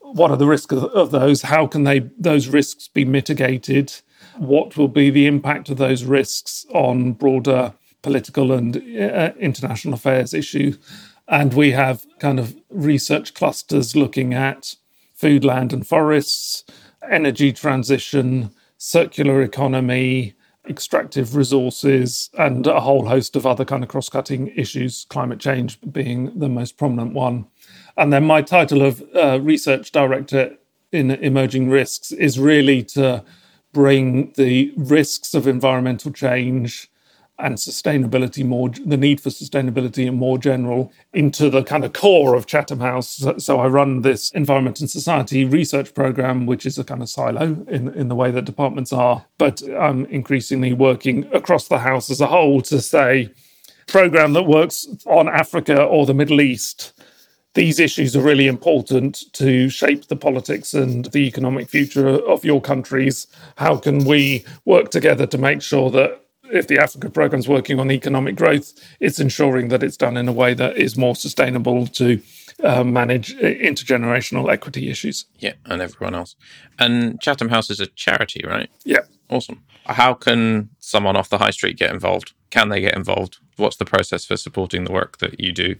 What 0.00 0.30
are 0.30 0.36
the 0.36 0.46
risks 0.46 0.72
of 0.72 1.10
those? 1.10 1.42
How 1.42 1.66
can 1.66 1.84
they 1.84 2.10
those 2.18 2.48
risks 2.48 2.88
be 2.88 3.04
mitigated? 3.04 3.92
what 4.38 4.76
will 4.76 4.88
be 4.88 5.10
the 5.10 5.26
impact 5.26 5.68
of 5.68 5.76
those 5.76 6.04
risks 6.04 6.66
on 6.72 7.12
broader 7.12 7.74
political 8.02 8.52
and 8.52 8.76
uh, 8.76 9.32
international 9.38 9.94
affairs 9.94 10.34
issues. 10.34 10.78
And 11.26 11.54
we 11.54 11.72
have 11.72 12.06
kind 12.18 12.38
of 12.38 12.56
research 12.68 13.34
clusters 13.34 13.96
looking 13.96 14.34
at 14.34 14.76
food, 15.14 15.44
land, 15.44 15.72
and 15.72 15.86
forests, 15.86 16.64
energy 17.10 17.52
transition, 17.52 18.50
circular 18.76 19.42
economy, 19.42 20.34
extractive 20.68 21.36
resources, 21.36 22.30
and 22.38 22.66
a 22.66 22.80
whole 22.80 23.06
host 23.06 23.36
of 23.36 23.46
other 23.46 23.64
kind 23.64 23.82
of 23.82 23.88
cross 23.88 24.08
cutting 24.08 24.48
issues, 24.56 25.06
climate 25.08 25.38
change 25.38 25.78
being 25.92 26.38
the 26.38 26.48
most 26.48 26.76
prominent 26.76 27.12
one. 27.12 27.46
And 27.96 28.12
then 28.12 28.24
my 28.24 28.42
title 28.42 28.82
of 28.82 29.02
uh, 29.14 29.40
research 29.40 29.92
director 29.92 30.56
in 30.92 31.10
emerging 31.10 31.70
risks 31.70 32.12
is 32.12 32.38
really 32.38 32.82
to 32.82 33.24
bring 33.72 34.32
the 34.36 34.72
risks 34.76 35.34
of 35.34 35.46
environmental 35.46 36.12
change 36.12 36.90
and 37.38 37.56
sustainability 37.56 38.44
more 38.44 38.68
the 38.68 38.96
need 38.96 39.20
for 39.20 39.30
sustainability 39.30 40.06
in 40.06 40.14
more 40.14 40.38
general 40.38 40.92
into 41.12 41.50
the 41.50 41.64
kind 41.64 41.84
of 41.84 41.92
core 41.92 42.34
of 42.34 42.46
Chatham 42.46 42.80
House. 42.80 43.24
So 43.38 43.58
I 43.58 43.66
run 43.66 44.02
this 44.02 44.30
environment 44.32 44.80
and 44.80 44.88
society 44.88 45.44
research 45.44 45.94
program, 45.94 46.46
which 46.46 46.64
is 46.64 46.78
a 46.78 46.84
kind 46.84 47.02
of 47.02 47.08
silo 47.08 47.64
in, 47.68 47.92
in 47.94 48.08
the 48.08 48.14
way 48.14 48.30
that 48.30 48.44
departments 48.44 48.92
are. 48.92 49.24
But 49.38 49.62
I'm 49.78 50.06
increasingly 50.06 50.72
working 50.72 51.28
across 51.32 51.66
the 51.66 51.78
house 51.78 52.08
as 52.10 52.20
a 52.20 52.28
whole 52.28 52.60
to 52.62 52.80
say 52.80 53.30
program 53.88 54.32
that 54.34 54.44
works 54.44 54.86
on 55.06 55.28
Africa 55.28 55.82
or 55.82 56.06
the 56.06 56.14
Middle 56.14 56.40
East 56.40 56.92
these 57.54 57.78
issues 57.78 58.16
are 58.16 58.20
really 58.20 58.48
important 58.48 59.32
to 59.32 59.68
shape 59.68 60.08
the 60.08 60.16
politics 60.16 60.74
and 60.74 61.06
the 61.06 61.20
economic 61.20 61.68
future 61.68 62.08
of 62.08 62.44
your 62.44 62.60
countries. 62.60 63.28
How 63.56 63.76
can 63.76 64.04
we 64.04 64.44
work 64.64 64.90
together 64.90 65.26
to 65.28 65.38
make 65.38 65.62
sure 65.62 65.88
that 65.92 66.20
if 66.52 66.68
the 66.68 66.78
Africa 66.78 67.10
program 67.10 67.40
is 67.40 67.48
working 67.48 67.78
on 67.80 67.90
economic 67.90 68.36
growth, 68.36 68.72
it's 69.00 69.18
ensuring 69.18 69.68
that 69.68 69.82
it's 69.82 69.96
done 69.96 70.16
in 70.16 70.28
a 70.28 70.32
way 70.32 70.54
that 70.54 70.76
is 70.76 70.96
more 70.96 71.16
sustainable 71.16 71.86
to 71.88 72.20
uh, 72.62 72.84
manage 72.84 73.34
intergenerational 73.36 74.52
equity 74.52 74.90
issues. 74.90 75.26
Yeah, 75.38 75.54
and 75.66 75.82
everyone 75.82 76.14
else. 76.14 76.36
And 76.78 77.20
Chatham 77.20 77.48
House 77.48 77.70
is 77.70 77.80
a 77.80 77.86
charity, 77.86 78.42
right? 78.46 78.70
Yeah. 78.84 79.00
Awesome. 79.28 79.64
How 79.86 80.14
can 80.14 80.70
someone 80.78 81.16
off 81.16 81.28
the 81.28 81.38
high 81.38 81.50
street 81.50 81.78
get 81.78 81.90
involved? 81.90 82.32
Can 82.50 82.68
they 82.68 82.80
get 82.80 82.94
involved? 82.94 83.38
What's 83.56 83.76
the 83.76 83.84
process 83.84 84.24
for 84.24 84.36
supporting 84.36 84.84
the 84.84 84.92
work 84.92 85.18
that 85.18 85.40
you 85.40 85.52
do? 85.52 85.76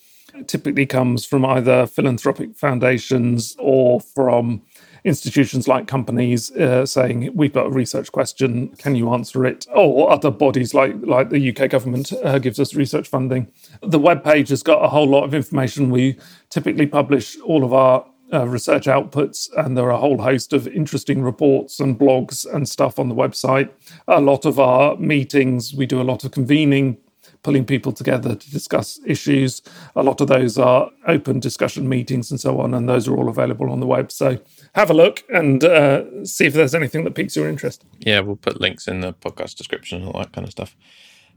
typically 0.46 0.86
comes 0.86 1.26
from 1.26 1.46
either 1.46 1.88
philanthropic 1.88 2.56
foundations 2.56 3.56
or 3.60 4.00
from 4.00 4.62
institutions 5.04 5.68
like 5.68 5.88
companies 5.88 6.52
uh, 6.52 6.86
saying 6.86 7.32
we've 7.34 7.54
got 7.54 7.68
a 7.68 7.70
research 7.70 8.12
question. 8.12 8.70
Can 8.78 8.96
you 8.96 9.14
answer 9.14 9.46
it? 9.46 9.66
Or 9.74 10.12
other 10.12 10.30
bodies 10.30 10.74
like 10.74 10.96
like 11.02 11.30
the 11.30 11.50
UK 11.50 11.70
government 11.70 12.12
uh, 12.24 12.40
gives 12.40 12.60
us 12.60 12.76
research 12.76 13.08
funding. 13.08 13.52
The 13.82 14.00
web 14.00 14.24
page 14.24 14.50
has 14.50 14.64
got 14.64 14.84
a 14.84 14.90
whole 14.90 15.08
lot 15.08 15.24
of 15.24 15.34
information. 15.34 15.90
We 15.90 16.18
typically 16.50 16.88
publish 16.88 17.38
all 17.40 17.64
of 17.64 17.74
our 17.74 18.06
uh, 18.34 18.48
research 18.48 18.86
outputs, 18.86 19.50
and 19.56 19.78
there 19.78 19.86
are 19.86 19.92
a 19.92 19.98
whole 19.98 20.22
host 20.22 20.54
of 20.54 20.68
interesting 20.68 21.22
reports 21.22 21.80
and 21.80 22.00
blogs 22.00 22.46
and 22.52 22.68
stuff 22.68 23.00
on 23.00 23.10
the 23.10 23.16
website. 23.16 23.70
A 24.08 24.22
lot 24.22 24.46
of 24.46 24.60
our 24.60 24.96
meetings, 24.98 25.74
we 25.74 25.86
do 25.86 26.02
a 26.02 26.04
lot 26.04 26.24
of 26.24 26.32
convening 26.32 26.98
pulling 27.44 27.66
people 27.66 27.92
together 27.92 28.36
to 28.36 28.52
discuss 28.52 29.00
issues. 29.06 29.62
A 29.96 30.04
lot 30.04 30.20
of 30.22 30.28
those 30.28 30.58
are 30.58 30.90
open 31.08 31.40
discussion 31.40 31.88
meetings 31.88 32.30
and 32.32 32.40
so 32.40 32.60
on, 32.60 32.74
and 32.74 32.90
those 32.90 33.08
are 33.08 33.16
all 33.16 33.30
available 33.30 33.72
on 33.72 33.80
the 33.80 33.86
web. 33.86 34.12
So 34.12 34.40
have 34.76 34.90
a 34.90 34.94
look 34.94 35.24
and 35.30 35.64
uh, 35.64 36.26
see 36.26 36.46
if 36.46 36.54
there's 36.54 36.76
anything 36.76 37.04
that 37.06 37.16
piques 37.16 37.36
your 37.36 37.48
interest. 37.48 37.86
Yeah, 38.00 38.20
we'll 38.20 38.36
put 38.36 38.60
links 38.60 38.88
in 38.88 39.02
the 39.02 39.14
podcast 39.14 39.56
description 39.56 40.02
and 40.02 40.12
all 40.12 40.22
that 40.22 40.34
kind 40.34 40.46
of 40.46 40.52
stuff. 40.52 40.76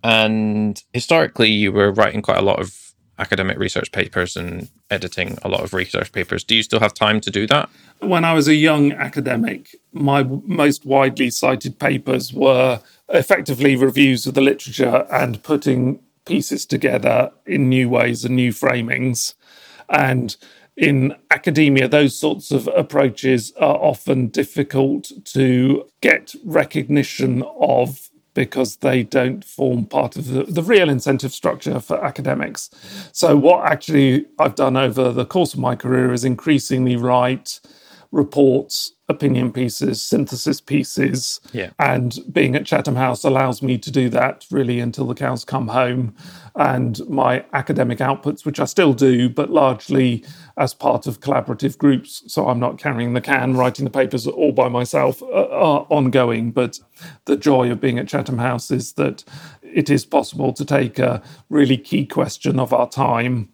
And 0.03 0.83
historically, 0.93 1.51
you 1.51 1.73
were 1.73 1.93
writing 1.93 2.23
quite 2.23 2.39
a 2.39 2.43
lot 2.43 2.59
of 2.59 2.90
academic 3.21 3.59
research 3.59 3.93
papers 3.93 4.37
and 4.37 4.69
editing 4.91 5.39
a 5.43 5.49
lot 5.49 5.63
of 5.63 5.75
research 5.75 6.11
papers. 6.13 6.43
Do 6.43 6.57
you 6.57 6.63
still 6.63 6.81
have 6.81 6.95
time 6.95 7.21
to 7.21 7.31
do 7.31 7.47
that? 7.49 7.69
When 8.01 8.25
I 8.25 8.33
was 8.33 8.49
a 8.49 8.55
young 8.55 8.93
academic, 8.93 9.77
my 9.93 10.23
most 10.23 10.87
widely 10.87 11.31
cited 11.31 11.79
papers 11.79 12.33
were 12.33 12.81
effectively 13.09 13.77
reviews 13.77 14.27
of 14.27 14.35
the 14.35 14.41
literature 14.41 15.07
and 15.11 15.43
putting 15.43 16.01
pieces 16.25 16.65
together 16.67 17.33
in 17.47 17.69
new 17.69 17.89
ways 17.89 18.25
and 18.25 18.37
new 18.37 18.53
framings. 18.53 19.35
And 19.89 20.37
in 20.77 21.15
academia, 21.31 21.89
those 21.89 22.19
sorts 22.19 22.51
of 22.51 22.69
approaches 22.75 23.53
are 23.61 23.77
often 23.77 24.29
difficult 24.29 25.13
to 25.27 25.85
get 26.01 26.35
recognition 26.45 27.43
of 27.59 28.10
because 28.35 28.77
they 28.77 29.03
don't 29.03 29.45
form 29.45 29.87
part 29.87 30.17
of 30.17 30.29
the, 30.29 30.45
the 30.45 30.63
real 30.63 30.89
incentive 30.89 31.33
structure 31.33 31.81
for 31.81 32.03
academics. 32.05 32.71
So, 33.13 33.37
what 33.37 33.67
actually 33.67 34.27
I've 34.39 34.55
done 34.55 34.77
over 34.77 35.13
the 35.13 35.27
course 35.27 35.55
of 35.55 35.61
my 35.61 35.77
career 35.77 36.13
is 36.13 36.25
increasingly 36.25 36.97
write 36.97 37.61
reports, 38.13 38.93
opinion 39.09 39.53
pieces, 39.53 40.03
synthesis 40.03 40.61
pieces. 40.61 41.41
Yeah. 41.53 41.71
And 41.79 42.19
being 42.33 42.57
at 42.57 42.67
Chatham 42.67 42.97
House 42.97 43.25
allows 43.25 43.63
me 43.63 43.79
to 43.79 43.91
do 43.91 44.09
that 44.11 44.47
really 44.51 44.81
until 44.81 45.07
the 45.07 45.15
cows 45.15 45.45
come 45.45 45.69
home. 45.69 46.15
And 46.57 47.01
my 47.09 47.45
academic 47.53 47.99
outputs, 47.99 48.45
which 48.45 48.59
I 48.59 48.65
still 48.65 48.93
do, 48.93 49.29
but 49.29 49.51
largely 49.51 50.25
as 50.57 50.75
part 50.75 51.07
of 51.07 51.21
collaborative 51.21 51.79
groups. 51.79 52.23
So 52.27 52.49
I'm 52.49 52.61
not 52.61 52.79
carrying 52.79 53.13
the 53.13 53.21
can, 53.21 53.57
writing 53.57 53.85
the 53.85 53.91
papers 53.91 54.27
all 54.27 54.53
by 54.53 54.69
myself, 54.69 55.23
uh, 55.23 55.49
are 55.49 55.87
ongoing. 55.89 56.51
But 56.51 56.81
the 57.27 57.37
joy 57.37 57.71
of 57.71 57.81
being 57.81 57.99
at 57.99 58.09
Chatham 58.09 58.39
House 58.39 58.71
is 58.71 58.95
that 58.95 59.25
it 59.63 59.89
is 59.89 60.05
possible 60.05 60.53
to 60.53 60.65
take 60.65 60.99
a 60.99 61.23
really 61.49 61.77
key 61.77 62.07
question 62.07 62.59
of 62.59 62.73
our 62.73 62.89
time 62.89 63.51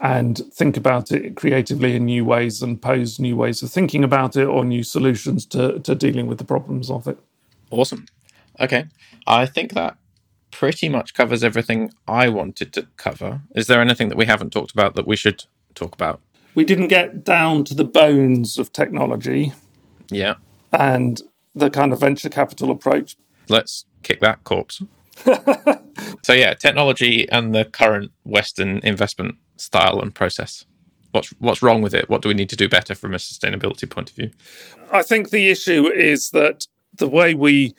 and 0.00 0.40
think 0.52 0.76
about 0.76 1.12
it 1.12 1.36
creatively 1.36 1.94
in 1.94 2.06
new 2.06 2.24
ways 2.24 2.62
and 2.62 2.80
pose 2.80 3.18
new 3.18 3.36
ways 3.36 3.62
of 3.62 3.70
thinking 3.70 4.02
about 4.02 4.36
it 4.36 4.46
or 4.46 4.64
new 4.64 4.82
solutions 4.82 5.44
to, 5.46 5.78
to 5.80 5.94
dealing 5.94 6.26
with 6.26 6.38
the 6.38 6.44
problems 6.44 6.90
of 6.90 7.06
it. 7.06 7.18
Awesome. 7.70 8.06
Okay. 8.58 8.86
I 9.26 9.46
think 9.46 9.74
that 9.74 9.96
pretty 10.50 10.88
much 10.88 11.14
covers 11.14 11.44
everything 11.44 11.92
I 12.08 12.28
wanted 12.28 12.72
to 12.72 12.88
cover. 12.96 13.42
Is 13.54 13.66
there 13.66 13.80
anything 13.80 14.08
that 14.08 14.18
we 14.18 14.24
haven't 14.24 14.50
talked 14.50 14.72
about 14.72 14.94
that 14.94 15.06
we 15.06 15.16
should 15.16 15.44
talk 15.74 15.94
about? 15.94 16.20
We 16.54 16.64
didn't 16.64 16.88
get 16.88 17.22
down 17.22 17.64
to 17.64 17.74
the 17.74 17.84
bones 17.84 18.58
of 18.58 18.72
technology 18.72 19.52
Yeah. 20.10 20.34
and 20.72 21.22
the 21.54 21.70
kind 21.70 21.92
of 21.92 22.00
venture 22.00 22.28
capital 22.28 22.70
approach. 22.70 23.16
Let's 23.48 23.84
kick 24.02 24.20
that 24.20 24.44
corpse. 24.44 24.82
so 26.22 26.32
yeah, 26.32 26.54
technology 26.54 27.28
and 27.30 27.54
the 27.54 27.64
current 27.64 28.10
Western 28.24 28.78
investment 28.78 29.36
style 29.56 30.00
and 30.00 30.14
process. 30.14 30.64
What's 31.12 31.30
what's 31.38 31.62
wrong 31.62 31.82
with 31.82 31.94
it? 31.94 32.08
What 32.08 32.22
do 32.22 32.28
we 32.28 32.34
need 32.34 32.50
to 32.50 32.56
do 32.56 32.68
better 32.68 32.94
from 32.94 33.14
a 33.14 33.18
sustainability 33.18 33.88
point 33.88 34.10
of 34.10 34.16
view? 34.16 34.30
I 34.92 35.02
think 35.02 35.30
the 35.30 35.50
issue 35.50 35.88
is 35.88 36.30
that 36.30 36.66
the 36.94 37.08
way 37.08 37.34
we 37.34 37.74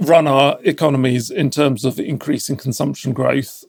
run 0.00 0.26
our 0.26 0.58
economies 0.62 1.30
in 1.30 1.50
terms 1.50 1.84
of 1.84 1.98
increasing 1.98 2.56
consumption 2.56 3.12
growth 3.12 3.64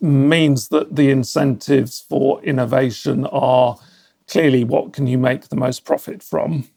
means 0.00 0.68
that 0.68 0.96
the 0.96 1.10
incentives 1.10 2.00
for 2.00 2.42
innovation 2.42 3.26
are 3.26 3.76
clearly 4.26 4.64
what 4.64 4.92
can 4.92 5.06
you 5.06 5.18
make 5.18 5.48
the 5.48 5.56
most 5.56 5.84
profit 5.84 6.22
from. 6.22 6.68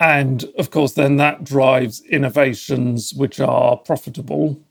And 0.00 0.44
of 0.56 0.70
course, 0.70 0.92
then 0.92 1.16
that 1.16 1.42
drives 1.42 2.02
innovations 2.02 3.12
which 3.14 3.40
are 3.40 3.76
profitable 3.76 4.62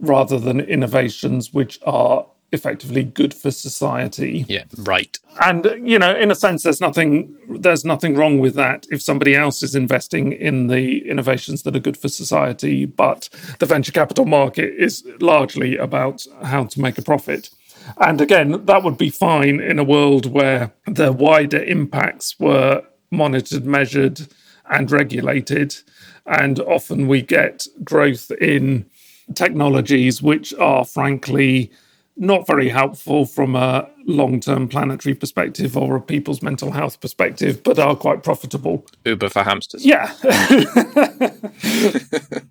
rather 0.00 0.38
than 0.38 0.60
innovations 0.60 1.52
which 1.52 1.78
are 1.84 2.26
effectively 2.50 3.02
good 3.02 3.34
for 3.34 3.50
society. 3.50 4.46
Yeah, 4.48 4.64
right. 4.78 5.18
And 5.42 5.66
you 5.82 5.98
know, 5.98 6.14
in 6.14 6.30
a 6.30 6.34
sense, 6.34 6.62
there's 6.62 6.80
nothing 6.80 7.36
there's 7.48 7.84
nothing 7.84 8.14
wrong 8.14 8.38
with 8.38 8.54
that 8.54 8.86
if 8.90 9.02
somebody 9.02 9.34
else 9.34 9.62
is 9.62 9.74
investing 9.74 10.32
in 10.32 10.68
the 10.68 11.08
innovations 11.08 11.62
that 11.62 11.76
are 11.76 11.80
good 11.80 11.96
for 11.96 12.08
society. 12.08 12.86
But 12.86 13.28
the 13.58 13.66
venture 13.66 13.92
capital 13.92 14.24
market 14.24 14.74
is 14.78 15.06
largely 15.20 15.76
about 15.76 16.26
how 16.42 16.64
to 16.64 16.80
make 16.80 16.98
a 16.98 17.02
profit. 17.02 17.50
And 17.98 18.20
again, 18.20 18.64
that 18.66 18.82
would 18.82 18.98
be 18.98 19.10
fine 19.10 19.60
in 19.60 19.78
a 19.78 19.84
world 19.84 20.26
where 20.26 20.72
the 20.86 21.12
wider 21.12 21.62
impacts 21.62 22.38
were 22.38 22.82
monitored, 23.10 23.64
measured, 23.64 24.26
and 24.70 24.90
regulated. 24.90 25.76
And 26.26 26.60
often 26.60 27.08
we 27.08 27.22
get 27.22 27.66
growth 27.82 28.30
in 28.32 28.86
technologies 29.34 30.22
which 30.22 30.54
are 30.54 30.84
frankly 30.84 31.70
not 32.18 32.46
very 32.46 32.68
helpful 32.68 33.24
from 33.24 33.54
a 33.54 33.88
long 34.06 34.40
term 34.40 34.68
planetary 34.68 35.14
perspective 35.14 35.76
or 35.76 35.96
a 35.96 36.00
people's 36.00 36.42
mental 36.42 36.72
health 36.72 37.00
perspective, 37.00 37.62
but 37.62 37.78
are 37.78 37.94
quite 37.94 38.22
profitable. 38.22 38.84
Uber 39.04 39.28
for 39.28 39.44
hamsters. 39.44 39.86
Yeah. 39.86 40.12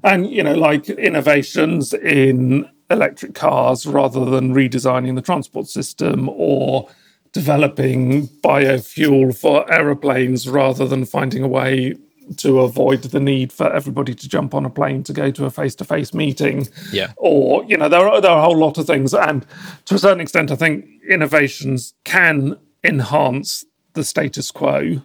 and, 0.03 0.29
you 0.29 0.41
know, 0.43 0.55
like 0.55 0.89
innovations 0.89 1.93
in 1.93 2.69
electric 2.89 3.35
cars 3.35 3.85
rather 3.85 4.23
than 4.23 4.53
redesigning 4.53 5.15
the 5.15 5.21
transport 5.21 5.67
system 5.67 6.29
or 6.29 6.87
developing 7.33 8.27
biofuel 8.41 9.37
for 9.37 9.69
aeroplanes 9.71 10.47
rather 10.47 10.87
than 10.87 11.05
finding 11.05 11.43
a 11.43 11.47
way 11.47 11.93
to 12.37 12.59
avoid 12.59 13.01
the 13.03 13.19
need 13.19 13.53
for 13.53 13.71
everybody 13.71 14.13
to 14.13 14.27
jump 14.27 14.53
on 14.53 14.65
a 14.65 14.69
plane 14.69 15.03
to 15.03 15.13
go 15.13 15.31
to 15.31 15.45
a 15.45 15.49
face-to-face 15.49 16.13
meeting. 16.13 16.67
Yeah. 16.91 17.13
Or, 17.17 17.63
you 17.65 17.77
know, 17.77 17.89
there 17.89 18.07
are, 18.07 18.21
there 18.21 18.31
are 18.31 18.39
a 18.39 18.43
whole 18.43 18.57
lot 18.57 18.77
of 18.77 18.85
things. 18.85 19.13
And 19.13 19.45
to 19.85 19.95
a 19.95 19.99
certain 19.99 20.21
extent, 20.21 20.51
I 20.51 20.55
think 20.55 20.85
innovations 21.09 21.93
can 22.03 22.57
enhance 22.83 23.65
the 23.93 24.03
status 24.03 24.51
quo 24.51 25.01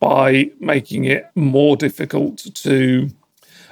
by 0.00 0.50
making 0.60 1.04
it 1.04 1.30
more 1.34 1.76
difficult 1.76 2.38
to 2.54 3.10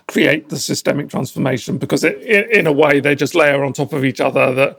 create 0.09 0.49
the 0.49 0.59
systemic 0.59 1.09
transformation 1.09 1.78
because 1.78 2.05
it, 2.05 2.20
in 2.51 2.66
a 2.66 2.72
way 2.72 3.01
they 3.01 3.14
just 3.14 3.34
layer 3.34 3.64
on 3.64 3.72
top 3.72 3.93
of 3.93 4.05
each 4.05 4.20
other 4.20 4.53
that 4.55 4.78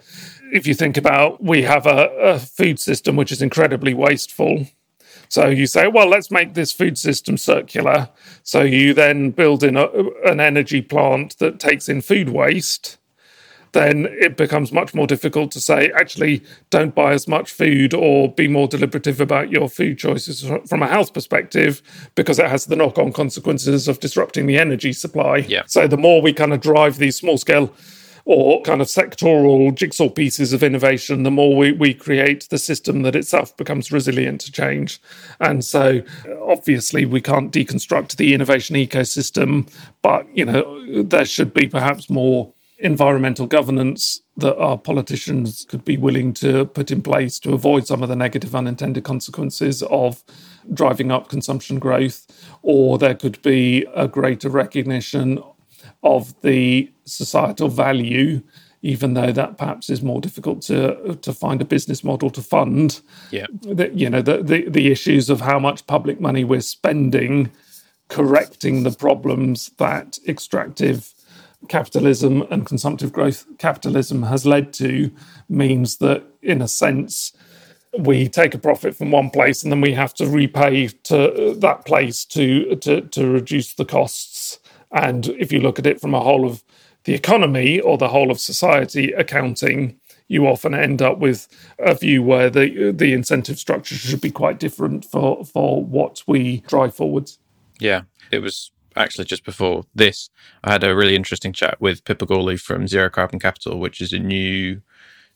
if 0.52 0.68
you 0.68 0.74
think 0.74 0.98
about 0.98 1.42
we 1.42 1.62
have 1.62 1.86
a, 1.86 2.08
a 2.18 2.40
food 2.40 2.80
system 2.80 3.16
which 3.16 3.32
is 3.32 3.42
incredibly 3.42 3.94
wasteful 3.94 4.68
so 5.34 5.48
you 5.48 5.66
say, 5.66 5.88
well, 5.88 6.08
let's 6.08 6.30
make 6.30 6.54
this 6.54 6.72
food 6.72 6.96
system 6.96 7.40
circular. 7.40 8.08
So 8.44 8.62
you 8.62 8.94
then 8.94 9.32
build 9.32 9.64
in 9.64 9.76
a, 9.76 9.88
an 10.26 10.40
energy 10.40 10.80
plant 10.80 11.40
that 11.40 11.60
takes 11.60 11.90
in 11.90 12.02
food 12.02 12.30
waste. 12.30 13.00
Then 13.72 14.06
it 14.12 14.38
becomes 14.38 14.72
much 14.72 14.94
more 14.94 15.08
difficult 15.08 15.50
to 15.54 15.60
say, 15.60 15.92
actually, 16.00 16.44
don't 16.70 16.94
buy 16.94 17.14
as 17.14 17.28
much 17.28 17.52
food 17.52 17.96
or 17.96 18.32
be 18.32 18.48
more 18.48 18.68
deliberative 18.68 19.20
about 19.20 19.50
your 19.50 19.70
food 19.70 19.98
choices 19.98 20.48
from 20.70 20.84
a 20.84 20.88
health 20.88 21.16
perspective 21.16 21.82
because 22.14 22.38
it 22.38 22.48
has 22.48 22.68
the 22.68 22.76
knock 22.76 23.00
on 23.00 23.12
consequences 23.12 23.88
of 23.88 24.00
disrupting 24.00 24.46
the 24.46 24.60
energy 24.60 24.94
supply. 24.94 25.38
Yeah. 25.38 25.64
So 25.66 25.88
the 25.88 25.98
more 25.98 26.22
we 26.22 26.32
kind 26.32 26.54
of 26.54 26.62
drive 26.62 27.00
these 27.00 27.16
small 27.16 27.40
scale 27.40 27.74
or 28.26 28.62
kind 28.62 28.82
of 28.82 28.88
sectoral 28.88 29.76
jigsaw 29.76 30.10
pieces 30.10 30.54
of 30.54 30.64
innovation, 30.64 31.24
the 31.24 31.32
more 31.32 31.56
we, 31.56 31.72
we 31.74 31.94
create 31.94 32.48
the 32.50 32.58
system 32.58 33.02
that 33.02 33.16
itself 33.16 33.56
becomes 33.58 33.92
resilient 33.92 34.42
to 34.42 34.52
change. 34.52 35.02
And 35.40 35.64
so 35.64 36.02
obviously 36.42 37.06
we 37.06 37.20
can't 37.20 37.52
deconstruct 37.52 38.16
the 38.16 38.34
innovation 38.34 38.76
ecosystem, 38.76 39.70
but 40.02 40.26
you 40.36 40.46
know, 40.46 41.04
there 41.04 41.26
should 41.26 41.54
be 41.54 41.68
perhaps 41.68 42.10
more 42.10 42.54
environmental 42.80 43.48
governance 43.48 44.22
that 44.38 44.58
our 44.58 44.78
politicians 44.78 45.66
could 45.70 45.86
be 45.86 45.98
willing 45.98 46.34
to 46.34 46.66
put 46.66 46.92
in 46.92 47.02
place 47.02 47.40
to 47.40 47.54
avoid 47.54 47.88
some 47.88 48.04
of 48.04 48.10
the 48.10 48.16
negative 48.16 48.56
unintended 48.56 49.04
consequences 49.04 49.84
of 49.84 50.24
driving 50.74 51.12
up 51.12 51.30
consumption 51.30 51.78
growth, 51.78 52.26
or 52.62 52.98
there 52.98 53.16
could 53.16 53.42
be 53.42 53.86
a 53.96 54.08
greater 54.08 54.50
recognition 54.50 55.42
of 56.04 56.40
the 56.42 56.92
societal 57.06 57.70
value, 57.70 58.42
even 58.82 59.14
though 59.14 59.32
that 59.32 59.58
perhaps 59.58 59.90
is 59.90 60.02
more 60.02 60.22
difficult 60.22 60.62
to 60.64 61.18
to 61.22 61.34
find 61.34 61.62
a 61.62 61.66
business 61.66 62.04
model 62.04 62.30
to 62.32 62.42
fund. 62.42 63.02
Yeah, 63.32 63.48
the, 63.62 63.92
you 63.94 64.10
know 64.10 64.22
the, 64.22 64.44
the 64.44 64.70
the 64.70 64.92
issues 64.92 65.30
of 65.30 65.42
how 65.42 65.60
much 65.60 65.88
public 65.88 66.20
money 66.20 66.44
we're 66.44 66.62
spending 66.62 67.52
correcting 68.10 68.84
the 68.84 68.92
problems 68.92 69.72
that 69.78 70.20
extractive 70.28 71.14
capitalism 71.70 72.44
and 72.52 72.66
consumptive 72.66 73.12
growth 73.14 73.46
capitalism 73.58 74.24
has 74.24 74.46
led 74.46 74.74
to 74.74 75.10
means 75.50 75.98
that 75.98 76.24
in 76.42 76.62
a 76.62 76.68
sense 76.68 77.32
we 78.00 78.28
take 78.28 78.54
a 78.54 78.58
profit 78.60 78.96
from 78.96 79.12
one 79.12 79.30
place 79.30 79.64
and 79.64 79.72
then 79.72 79.82
we 79.82 79.94
have 79.94 80.14
to 80.14 80.28
repay 80.28 80.88
to 80.88 81.56
that 81.58 81.86
place 81.86 82.26
to 82.26 82.76
to 82.78 83.02
to 83.02 83.30
reduce 83.30 83.74
the 83.76 83.86
costs 83.86 84.33
and 84.94 85.28
if 85.30 85.52
you 85.52 85.60
look 85.60 85.80
at 85.80 85.88
it 85.88 86.00
from 86.00 86.14
a 86.14 86.22
whole 86.22 86.46
of 86.46 86.64
the 87.04 87.14
economy 87.14 87.80
or 87.80 87.98
the 87.98 88.10
whole 88.10 88.32
of 88.32 88.40
society 88.40 89.12
accounting, 89.12 90.00
you 90.28 90.48
often 90.48 90.74
end 90.74 91.02
up 91.02 91.18
with 91.18 91.48
a 91.80 91.96
view 91.96 92.24
where 92.24 92.50
the 92.50 92.92
the 92.96 93.14
incentive 93.14 93.60
structure 93.60 93.96
should 93.96 94.22
be 94.22 94.32
quite 94.32 94.60
different 94.60 95.04
for 95.04 95.44
for 95.44 95.84
what 95.84 96.24
we 96.28 96.62
drive 96.68 96.96
forwards. 96.96 97.40
Yeah, 97.80 98.04
it 98.32 98.40
was 98.40 98.72
actually 98.96 99.26
just 99.26 99.44
before 99.44 99.84
this. 99.96 100.30
I 100.64 100.72
had 100.72 100.84
a 100.84 100.96
really 100.96 101.16
interesting 101.16 101.52
chat 101.52 101.82
with 101.82 102.06
Pippa 102.06 102.26
Gawley 102.26 102.58
from 102.58 102.88
Zero 102.88 103.10
Carbon 103.10 103.40
Capital, 103.40 103.80
which 103.80 104.00
is 104.00 104.14
a 104.14 104.20
new 104.20 104.82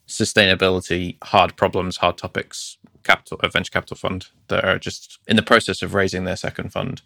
sustainability 0.08 1.18
hard 1.24 1.58
problems, 1.58 1.98
hard 1.98 2.18
topics 2.18 2.78
capital 3.04 3.40
venture 3.52 3.72
capital 3.72 3.96
fund 3.96 4.28
that 4.50 4.66
are 4.66 4.78
just 4.78 5.20
in 5.28 5.38
the 5.38 5.42
process 5.42 5.82
of 5.82 5.94
raising 5.94 6.26
their 6.26 6.36
second 6.36 6.72
fund 6.72 7.02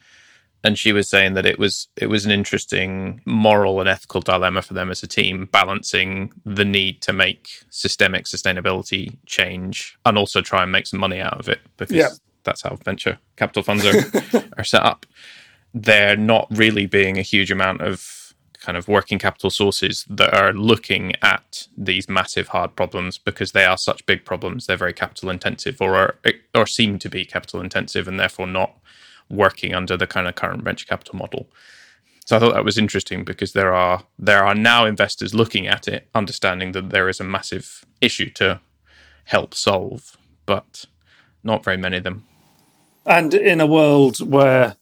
and 0.64 0.78
she 0.78 0.94
was 0.94 1.10
saying 1.10 1.34
that 1.34 1.46
it 1.46 1.58
was 1.58 1.88
it 1.96 2.08
was 2.08 2.26
an 2.26 2.32
interesting 2.32 3.22
moral 3.26 3.80
and 3.80 3.90
ethical 3.90 4.22
dilemma 4.22 4.62
for 4.62 4.74
them 4.74 4.92
as 4.92 5.04
a 5.04 5.08
team 5.08 5.48
balancing 5.52 6.32
the 6.46 6.66
need 6.66 7.02
to 7.02 7.14
make 7.14 7.50
systemic 7.70 8.26
sustainability 8.26 9.18
change 9.26 9.98
and 10.06 10.18
also 10.18 10.42
try 10.42 10.64
and 10.64 10.72
make 10.72 10.88
some 10.88 11.00
money 11.00 11.20
out 11.20 11.40
of 11.40 11.50
it 11.50 11.60
because 11.78 11.96
yeah. 11.96 12.10
that's 12.44 12.62
how 12.62 12.76
venture 12.84 13.18
capital 13.36 13.64
funds 13.64 13.86
are, 13.86 14.44
are 14.58 14.64
set 14.64 14.84
up 14.84 15.06
there 15.74 16.16
not 16.16 16.48
really 16.52 16.86
being 16.86 17.18
a 17.18 17.24
huge 17.24 17.52
amount 17.52 17.82
of 17.82 18.34
kind 18.60 18.78
of 18.78 18.88
working 18.88 19.18
capital 19.18 19.50
sources 19.50 20.06
that 20.08 20.34
are 20.36 20.54
looking 20.54 21.14
at 21.24 21.68
these 21.76 22.08
massive 22.08 22.50
hard 22.50 22.76
problems 22.76 23.18
because 23.18 23.54
they 23.54 23.66
are 23.66 23.78
such 23.78 24.06
big 24.06 24.24
problems 24.24 24.68
they're 24.68 24.78
very 24.78 24.94
capital 24.94 25.32
intensive 25.32 25.82
or 25.82 25.96
are, 25.96 26.16
or 26.54 26.68
seem 26.68 27.00
to 27.00 27.10
be 27.10 27.26
capital 27.26 27.60
intensive 27.60 28.08
and 28.08 28.20
therefore 28.20 28.46
not 28.46 28.78
working 29.32 29.74
under 29.74 29.98
the 29.98 30.08
kind 30.08 30.28
of 30.28 30.36
current 30.36 30.64
venture 30.64 30.86
capital 30.86 31.16
model. 31.16 31.50
So 32.26 32.36
I 32.36 32.40
thought 32.40 32.54
that 32.54 32.66
was 32.66 32.78
interesting 32.78 33.24
because 33.24 33.54
there 33.54 33.74
are 33.74 34.04
there 34.20 34.44
are 34.46 34.56
now 34.56 34.86
investors 34.86 35.34
looking 35.34 35.68
at 35.68 35.88
it, 35.88 36.08
understanding 36.14 36.72
that 36.74 36.90
there 36.90 37.10
is 37.10 37.20
a 37.20 37.24
massive 37.24 37.86
issue 38.00 38.30
to 38.32 38.62
help 39.26 39.54
solve, 39.54 40.18
but 40.46 40.86
not 41.44 41.64
very 41.64 41.78
many 41.78 41.98
of 41.98 42.04
them. 42.04 42.26
And 43.06 43.34
in 43.34 43.60
a 43.60 43.68
world 43.68 44.20
where 44.20 44.76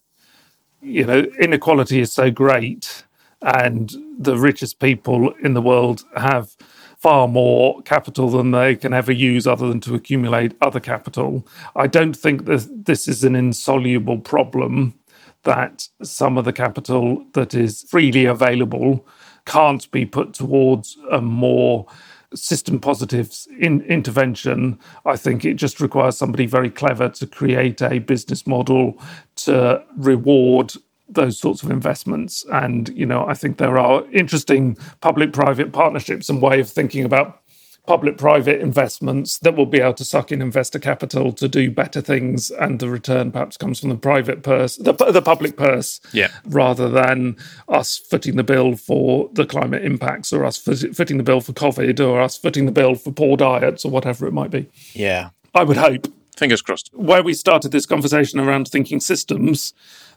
you 0.82 1.06
know 1.06 1.26
inequality 1.39 2.00
is 2.00 2.12
so 2.12 2.30
great 2.32 3.04
and 3.41 3.93
the 4.18 4.38
richest 4.38 4.80
people 4.80 5.34
in 5.43 5.54
the 5.54 5.62
world 5.62 6.04
have 6.16 6.56
far 7.00 7.28
more 7.28 7.82
capital 7.84 8.30
than 8.30 8.52
they 8.52 8.76
can 8.76 8.93
ever 8.93 9.12
use 9.12 9.47
other 9.47 9.68
than 9.68 9.80
to 9.80 9.95
accumulate 9.95 10.56
other 10.62 10.80
capital. 10.82 11.47
I 11.76 11.88
don't 11.88 12.16
think 12.16 12.45
that 12.45 12.86
this 12.86 13.08
is 13.08 13.24
an 13.24 13.36
insoluble 13.36 14.20
problem 14.20 14.95
that 15.43 15.88
some 16.04 16.38
of 16.38 16.43
the 16.43 16.52
capital 16.52 17.26
that 17.34 17.54
is 17.54 17.84
freely 17.89 18.26
available 18.26 19.08
can't 19.45 19.89
be 19.91 20.06
put 20.06 20.34
towards 20.34 20.97
a 21.10 21.22
more 21.22 21.88
system 22.36 22.80
positives 22.80 23.47
in 23.60 23.82
intervention. 23.84 24.78
I 25.06 25.16
think 25.16 25.45
it 25.45 25.56
just 25.56 25.80
requires 25.80 26.18
somebody 26.18 26.45
very 26.45 26.70
clever 26.70 27.10
to 27.10 27.26
create 27.26 27.82
a 27.82 28.00
business 28.00 28.45
model 28.45 29.02
to 29.38 29.84
reward 29.97 30.74
those 31.10 31.39
sorts 31.39 31.64
of 31.64 31.72
investments. 31.72 32.45
And, 32.51 32.89
you 32.89 33.05
know, 33.05 33.26
I 33.26 33.34
think 33.34 33.57
there 33.57 33.78
are 33.78 34.03
interesting 34.12 34.78
public 35.01 35.34
private 35.34 35.72
partnerships 35.72 36.30
and 36.30 36.41
way 36.41 36.60
of 36.60 36.70
thinking 36.70 37.03
about 37.03 37.41
public 37.89 38.20
private 38.20 38.62
investments 38.62 39.39
that 39.39 39.55
will 39.55 39.66
be 39.66 39.80
able 39.80 39.95
to 39.95 40.05
suck 40.05 40.32
in 40.32 40.43
investor 40.43 40.78
capital 40.78 41.32
to 41.32 41.47
do 41.47 41.72
better 41.72 42.01
things 42.01 42.51
and 42.51 42.80
the 42.80 42.88
return 42.88 43.32
perhaps 43.32 43.57
comes 43.57 43.80
from 43.80 43.89
the 43.89 43.95
private 43.95 44.43
purse 44.43 44.76
the, 44.76 44.93
the 44.93 45.24
public 45.24 45.57
purse 45.57 45.99
yeah. 46.14 46.30
rather 46.45 46.88
than 46.88 47.36
us 47.68 47.97
footing 47.97 48.36
the 48.36 48.43
bill 48.43 48.76
for 48.76 49.28
the 49.34 49.43
climate 49.43 49.84
impacts 49.84 50.32
or 50.32 50.45
us 50.45 50.55
footing 50.55 51.18
the 51.18 51.24
bill 51.24 51.41
for 51.41 51.53
covid 51.53 51.99
or 51.99 52.22
us 52.22 52.38
footing 52.38 52.68
the 52.68 52.72
bill 52.72 52.93
for 52.93 53.12
poor 53.12 53.36
diets 53.36 53.84
or 53.84 53.89
whatever 53.89 54.28
it 54.28 54.34
might 54.34 54.51
be. 54.51 54.70
Yeah. 54.93 55.32
I 55.55 55.64
would 55.64 55.78
hope 55.78 56.05
fingers 56.39 56.61
crossed. 56.61 56.89
Where 56.93 57.21
we 57.21 57.33
started 57.33 57.71
this 57.71 57.85
conversation 57.85 58.39
around 58.39 58.67
thinking 58.67 58.99
systems 58.99 59.73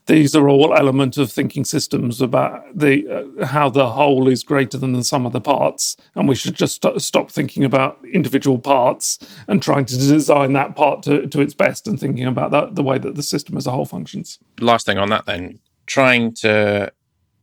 these 0.06 0.34
are 0.34 0.48
all 0.48 0.74
elements 0.74 1.16
of 1.16 1.30
thinking 1.30 1.64
systems 1.64 2.20
about 2.20 2.64
the 2.76 3.06
uh, 3.40 3.46
how 3.46 3.68
the 3.68 3.90
whole 3.90 4.28
is 4.28 4.42
greater 4.42 4.76
than 4.76 4.92
the 4.92 5.04
sum 5.04 5.26
of 5.26 5.32
the 5.32 5.40
parts 5.40 5.96
and 6.14 6.28
we 6.28 6.34
should 6.34 6.54
just 6.54 6.82
st- 6.82 7.00
stop 7.00 7.30
thinking 7.30 7.64
about 7.64 7.98
individual 8.12 8.58
parts 8.58 9.18
and 9.46 9.62
trying 9.62 9.84
to 9.84 9.96
design 9.96 10.52
that 10.54 10.74
part 10.74 11.02
to, 11.04 11.26
to 11.28 11.40
its 11.40 11.54
best 11.54 11.86
and 11.86 12.00
thinking 12.00 12.26
about 12.26 12.50
that, 12.50 12.74
the 12.74 12.82
way 12.82 12.98
that 12.98 13.14
the 13.14 13.22
system 13.22 13.56
as 13.56 13.66
a 13.66 13.70
whole 13.70 13.84
functions. 13.84 14.38
Last 14.60 14.86
thing 14.86 14.98
on 14.98 15.08
that 15.10 15.26
then 15.26 15.60
trying 15.86 16.34
to 16.34 16.92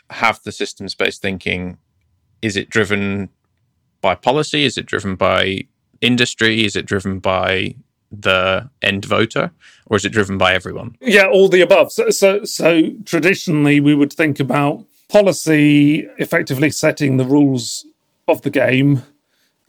have 0.09 0.41
the 0.43 0.51
systems 0.51 0.95
based 0.95 1.21
thinking 1.21 1.77
is 2.41 2.55
it 2.55 2.69
driven 2.69 3.30
by 4.01 4.15
policy? 4.15 4.63
Is 4.63 4.77
it 4.77 4.86
driven 4.86 5.15
by 5.15 5.67
industry? 6.01 6.65
Is 6.65 6.75
it 6.75 6.86
driven 6.86 7.19
by 7.19 7.75
the 8.12 8.70
end 8.82 9.05
voter, 9.05 9.51
or 9.86 9.97
is 9.97 10.05
it 10.05 10.10
driven 10.10 10.38
by 10.38 10.53
everyone? 10.53 10.95
Yeah, 11.01 11.28
all 11.28 11.49
the 11.49 11.62
above. 11.62 11.91
So, 11.91 12.10
so, 12.10 12.43
so 12.43 12.91
traditionally, 13.05 13.80
we 13.80 13.95
would 13.95 14.14
think 14.14 14.39
about 14.39 14.86
policy 15.10 16.07
effectively 16.18 16.70
setting 16.70 17.18
the 17.18 17.26
rules 17.26 17.86
of 18.28 18.41
the 18.43 18.49
game, 18.49 19.03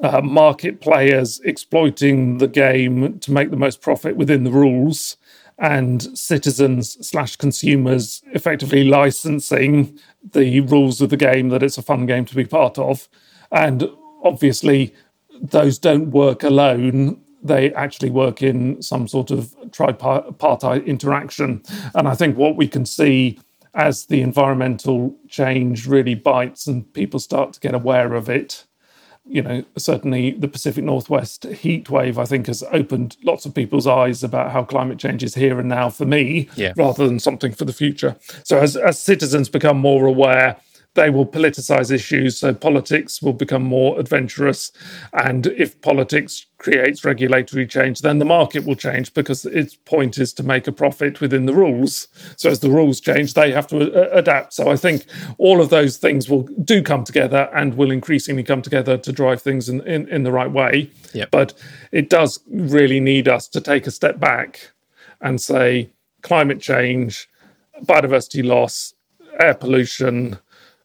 uh, 0.03 0.21
market 0.21 0.81
players 0.81 1.41
exploiting 1.45 2.39
the 2.39 2.49
game 2.49 3.19
to 3.21 3.33
make 3.33 3.51
the 3.51 3.57
most 3.57 3.81
profit 3.81 4.17
within 4.17 4.45
the 4.45 4.51
rules, 4.51 5.17
and 5.59 6.19
citizens 6.19 6.97
slash 7.07 7.37
consumers 7.37 8.23
effectively 8.33 8.85
licensing 8.85 9.99
the 10.33 10.61
rules 10.61 11.01
of 11.01 11.11
the 11.11 11.17
game 11.17 11.51
that 11.51 11.63
it's 11.63 11.79
a 11.79 11.83
fun 11.83 12.07
game 12.07 12.25
to 12.25 12.35
be 12.35 12.45
part 12.47 12.79
of. 12.79 13.09
And 13.53 13.91
obviously, 14.25 14.95
those 15.41 15.79
don't 15.79 16.11
work 16.11 16.43
alone 16.43 17.21
they 17.43 17.73
actually 17.75 18.11
work 18.11 18.43
in 18.43 18.83
some 18.83 19.09
sort 19.09 19.31
of 19.31 19.55
tripartite 19.71 20.85
interaction. 20.85 21.63
And 21.95 22.09
I 22.09 22.15
think 22.15 22.37
what 22.37 22.57
we 22.57 22.69
can 22.69 22.85
see 22.85 23.39
as 23.75 24.07
the 24.07 24.21
environmental 24.21 25.17
change 25.29 25.87
really 25.87 26.15
bites 26.15 26.67
and 26.67 26.93
people 26.93 27.21
start 27.21 27.53
to 27.55 27.61
get 27.61 27.75
aware 27.75 28.15
of 28.15 28.29
it. 28.29 28.67
You 29.25 29.43
know, 29.43 29.65
certainly 29.77 30.33
the 30.33 30.49
Pacific 30.49 30.83
Northwest 30.83 31.45
heat 31.45 31.89
wave, 31.89 32.19
I 32.19 32.25
think, 32.25 32.47
has 32.47 32.65
opened 32.73 33.17
lots 33.23 33.47
of 33.47 33.55
people's 33.55 33.87
eyes 33.87 34.25
about 34.25 34.51
how 34.51 34.65
climate 34.65 34.99
change 34.99 35.23
is 35.23 35.35
here 35.35 35.61
and 35.61 35.69
now 35.69 35.89
for 35.89 36.05
me, 36.05 36.49
yeah. 36.57 36.73
rather 36.77 37.07
than 37.07 37.21
something 37.21 37.53
for 37.53 37.65
the 37.65 37.73
future. 37.73 38.17
So, 38.45 38.59
as, 38.59 38.77
as 38.77 38.99
citizens 38.99 39.49
become 39.49 39.79
more 39.79 40.07
aware, 40.07 40.57
they 40.95 41.09
will 41.09 41.27
politicize 41.27 41.93
issues. 41.93 42.39
So 42.39 42.53
politics 42.53 43.23
will 43.23 43.33
become 43.33 43.63
more 43.63 43.99
adventurous. 43.99 44.73
And 45.13 45.47
if 45.47 45.81
politics 45.81 46.47
creates 46.59 47.05
regulatory 47.05 47.67
change, 47.67 48.01
then 48.01 48.19
the 48.19 48.25
market 48.25 48.67
will 48.67 48.75
change 48.75 49.15
because 49.15 49.47
its 49.47 49.77
point 49.77 50.19
is 50.19 50.33
to 50.35 50.43
make 50.43 50.67
a 50.67 50.73
profit 50.73 51.21
within 51.21 51.47
the 51.47 51.55
rules. 51.55 52.09
So 52.37 52.51
as 52.51 52.61
the 52.61 52.71
rules 52.71 53.01
change, 53.01 53.35
they 53.35 53.53
have 53.53 53.69
to 53.69 53.93
uh, 53.95 54.17
adapt. 54.17 54.53
So 54.53 54.71
I 54.71 54.77
think 54.77 55.05
all 55.39 55.61
of 55.61 55.71
those 55.71 55.97
things 55.97 56.29
will 56.29 56.43
do 56.65 56.83
come 56.83 57.05
together 57.05 57.49
and 57.55 57.77
will 57.77 57.91
increasingly 57.91 58.43
come 58.43 58.63
together 58.63 58.99
to 58.99 59.13
drive 59.13 59.41
things 59.43 59.69
in, 59.69 59.81
in, 59.87 60.09
in 60.09 60.25
the 60.25 60.33
right 60.33 60.51
way. 60.51 60.91
Yep. 61.15 61.31
But 61.31 61.55
it 61.93 62.11
does 62.11 62.41
really 62.49 63.01
need 63.01 63.29
us 63.29 63.47
to 63.49 63.61
take 63.61 63.87
a 63.87 63.91
step 63.93 64.19
back 64.19 64.73
and 65.21 65.41
say 65.41 65.91
climate 66.23 66.61
change, 66.61 67.29
biodiversity 67.85 68.45
loss, 68.45 68.95
air 69.39 69.55
pollution, 69.55 70.39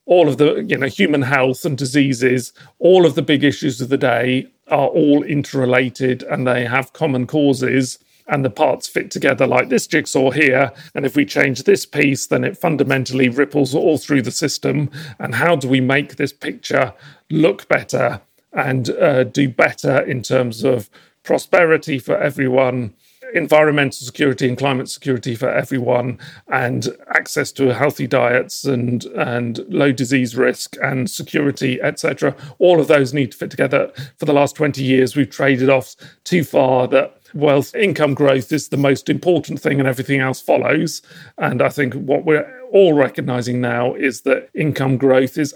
all 0.05 0.27
of 0.27 0.37
the 0.37 0.63
you 0.67 0.77
know 0.77 0.87
human 0.87 1.23
health 1.23 1.65
and 1.65 1.77
diseases 1.77 2.53
all 2.79 3.05
of 3.05 3.15
the 3.15 3.21
big 3.21 3.43
issues 3.43 3.81
of 3.81 3.89
the 3.89 3.97
day 3.97 4.47
are 4.67 4.87
all 4.87 5.23
interrelated 5.23 6.23
and 6.23 6.47
they 6.47 6.65
have 6.65 6.93
common 6.93 7.27
causes 7.27 7.99
and 8.27 8.43
the 8.43 8.49
parts 8.49 8.87
fit 8.87 9.11
together 9.11 9.45
like 9.45 9.69
this 9.69 9.87
jigsaw 9.87 10.31
here. 10.31 10.71
And 10.93 11.05
if 11.05 11.15
we 11.15 11.25
change 11.25 11.63
this 11.63 11.85
piece 11.85 12.27
then 12.27 12.43
it 12.43 12.57
fundamentally 12.57 13.29
ripples 13.29 13.75
all 13.75 13.97
through 13.97 14.23
the 14.23 14.31
system. 14.31 14.89
And 15.19 15.35
how 15.35 15.55
do 15.55 15.67
we 15.67 15.81
make 15.81 16.15
this 16.15 16.33
picture 16.33 16.93
look 17.29 17.67
better 17.67 18.21
and 18.51 18.89
uh, 18.89 19.25
do 19.25 19.49
better 19.49 19.99
in 19.99 20.23
terms 20.23 20.63
of 20.63 20.89
prosperity 21.23 21.99
for 21.99 22.17
everyone 22.17 22.93
environmental 23.33 24.05
security 24.05 24.47
and 24.47 24.57
climate 24.57 24.89
security 24.89 25.35
for 25.35 25.49
everyone, 25.49 26.19
and 26.47 26.89
access 27.09 27.51
to 27.53 27.73
healthy 27.73 28.07
diets 28.07 28.65
and 28.65 29.05
and 29.05 29.59
low 29.69 29.91
disease 29.91 30.35
risk 30.35 30.75
and 30.81 31.09
security, 31.09 31.81
etc. 31.81 32.35
All 32.59 32.79
of 32.79 32.87
those 32.87 33.13
need 33.13 33.31
to 33.31 33.37
fit 33.37 33.51
together. 33.51 33.91
For 34.17 34.25
the 34.25 34.33
last 34.33 34.55
twenty 34.55 34.83
years, 34.83 35.15
we've 35.15 35.29
traded 35.29 35.69
off 35.69 35.95
too 36.23 36.43
far 36.43 36.87
that 36.89 37.17
wealth 37.33 37.75
income 37.75 38.13
growth 38.13 38.51
is 38.51 38.69
the 38.69 38.77
most 38.77 39.09
important 39.09 39.59
thing 39.59 39.79
and 39.79 39.87
everything 39.87 40.21
else 40.21 40.41
follows. 40.41 41.01
And 41.37 41.61
I 41.61 41.69
think 41.69 41.93
what 41.93 42.23
we're 42.23 42.49
all 42.71 42.93
recognizing 42.93 43.59
now 43.59 43.93
is 43.93 44.21
that 44.21 44.49
income 44.53 44.97
growth 44.97 45.37
is 45.37 45.53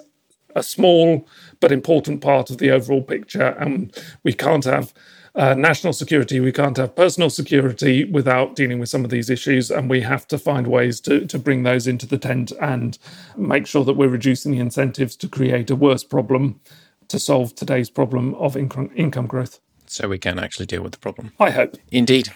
a 0.55 0.63
small 0.63 1.27
but 1.59 1.71
important 1.71 2.21
part 2.21 2.49
of 2.49 2.57
the 2.57 2.71
overall 2.71 3.03
picture, 3.03 3.55
and 3.59 3.95
we 4.23 4.33
can't 4.33 4.65
have 4.65 4.93
uh, 5.35 5.53
national 5.53 5.93
security, 5.93 6.39
we 6.39 6.51
can't 6.51 6.77
have 6.77 6.95
personal 6.95 7.29
security 7.29 8.03
without 8.03 8.55
dealing 8.55 8.79
with 8.79 8.89
some 8.89 9.03
of 9.03 9.11
these 9.11 9.29
issues. 9.29 9.69
And 9.71 9.89
we 9.89 10.01
have 10.01 10.27
to 10.27 10.37
find 10.37 10.67
ways 10.67 10.99
to, 11.01 11.25
to 11.27 11.39
bring 11.39 11.63
those 11.63 11.87
into 11.87 12.05
the 12.05 12.17
tent 12.17 12.51
and 12.61 12.97
make 13.37 13.67
sure 13.67 13.85
that 13.85 13.93
we're 13.93 14.09
reducing 14.09 14.51
the 14.51 14.59
incentives 14.59 15.15
to 15.17 15.27
create 15.27 15.69
a 15.69 15.75
worse 15.75 16.03
problem 16.03 16.59
to 17.07 17.19
solve 17.19 17.55
today's 17.55 17.89
problem 17.89 18.35
of 18.35 18.55
income, 18.55 18.91
income 18.95 19.27
growth. 19.27 19.59
So 19.85 20.07
we 20.07 20.19
can 20.19 20.37
actually 20.39 20.67
deal 20.67 20.83
with 20.83 20.91
the 20.91 20.99
problem. 20.99 21.33
I 21.39 21.49
hope. 21.49 21.77
Indeed. 21.91 22.31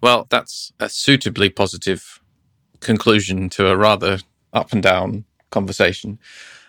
Well, 0.00 0.26
that's 0.30 0.72
a 0.80 0.88
suitably 0.88 1.50
positive 1.50 2.20
conclusion 2.80 3.48
to 3.50 3.68
a 3.68 3.76
rather 3.76 4.18
up 4.52 4.72
and 4.72 4.82
down 4.82 5.24
conversation. 5.50 6.18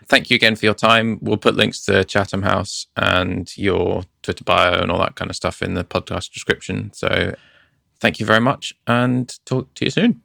Thank 0.08 0.30
you 0.30 0.36
again 0.36 0.56
for 0.56 0.66
your 0.66 0.76
time. 0.76 1.18
We'll 1.22 1.38
put 1.38 1.56
links 1.56 1.84
to 1.86 2.04
Chatham 2.04 2.44
House 2.44 2.88
and 2.96 3.52
your 3.58 4.04
Twitter 4.26 4.44
bio 4.44 4.82
and 4.82 4.92
all 4.92 4.98
that 4.98 5.16
kind 5.16 5.30
of 5.30 5.36
stuff 5.36 5.62
in 5.62 5.76
the 5.76 5.84
podcast 5.84 6.34
description. 6.34 6.92
So 6.94 7.36
thank 8.00 8.20
you 8.20 8.26
very 8.26 8.40
much 8.40 8.74
and 8.88 9.34
talk 9.46 9.72
to 9.76 9.86
you 9.86 9.92
soon. 9.92 10.22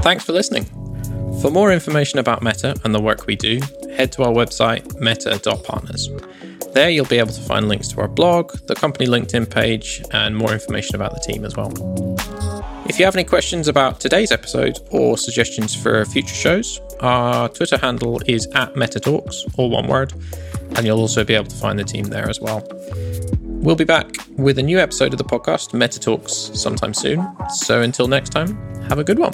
Thanks 0.00 0.24
for 0.24 0.32
listening. 0.32 0.64
For 1.42 1.50
more 1.50 1.72
information 1.72 2.20
about 2.20 2.42
Meta 2.42 2.74
and 2.84 2.94
the 2.94 3.00
work 3.00 3.26
we 3.26 3.36
do, 3.36 3.60
head 3.96 4.12
to 4.12 4.22
our 4.22 4.32
website, 4.32 4.98
meta.partners. 4.98 6.08
There, 6.76 6.90
you'll 6.90 7.06
be 7.06 7.18
able 7.18 7.32
to 7.32 7.40
find 7.40 7.68
links 7.68 7.88
to 7.88 8.02
our 8.02 8.06
blog, 8.06 8.52
the 8.66 8.74
company 8.74 9.06
LinkedIn 9.06 9.48
page, 9.48 10.04
and 10.10 10.36
more 10.36 10.52
information 10.52 10.94
about 10.94 11.14
the 11.14 11.20
team 11.20 11.46
as 11.46 11.56
well. 11.56 11.72
If 12.86 12.98
you 12.98 13.06
have 13.06 13.16
any 13.16 13.24
questions 13.24 13.66
about 13.66 13.98
today's 13.98 14.30
episode 14.30 14.78
or 14.90 15.16
suggestions 15.16 15.74
for 15.74 16.04
future 16.04 16.34
shows, 16.34 16.82
our 17.00 17.48
Twitter 17.48 17.78
handle 17.78 18.20
is 18.26 18.46
at 18.48 18.74
MetaTalks, 18.74 19.54
all 19.56 19.70
one 19.70 19.86
word, 19.86 20.12
and 20.74 20.84
you'll 20.84 21.00
also 21.00 21.24
be 21.24 21.34
able 21.34 21.46
to 21.46 21.56
find 21.56 21.78
the 21.78 21.84
team 21.84 22.04
there 22.08 22.28
as 22.28 22.42
well. 22.42 22.62
We'll 23.40 23.74
be 23.74 23.84
back 23.84 24.14
with 24.36 24.58
a 24.58 24.62
new 24.62 24.78
episode 24.78 25.14
of 25.14 25.18
the 25.18 25.24
podcast, 25.24 25.70
MetaTalks, 25.70 26.54
sometime 26.54 26.92
soon. 26.92 27.26
So 27.54 27.80
until 27.80 28.06
next 28.06 28.32
time, 28.32 28.54
have 28.90 28.98
a 28.98 29.04
good 29.04 29.18
one. 29.18 29.32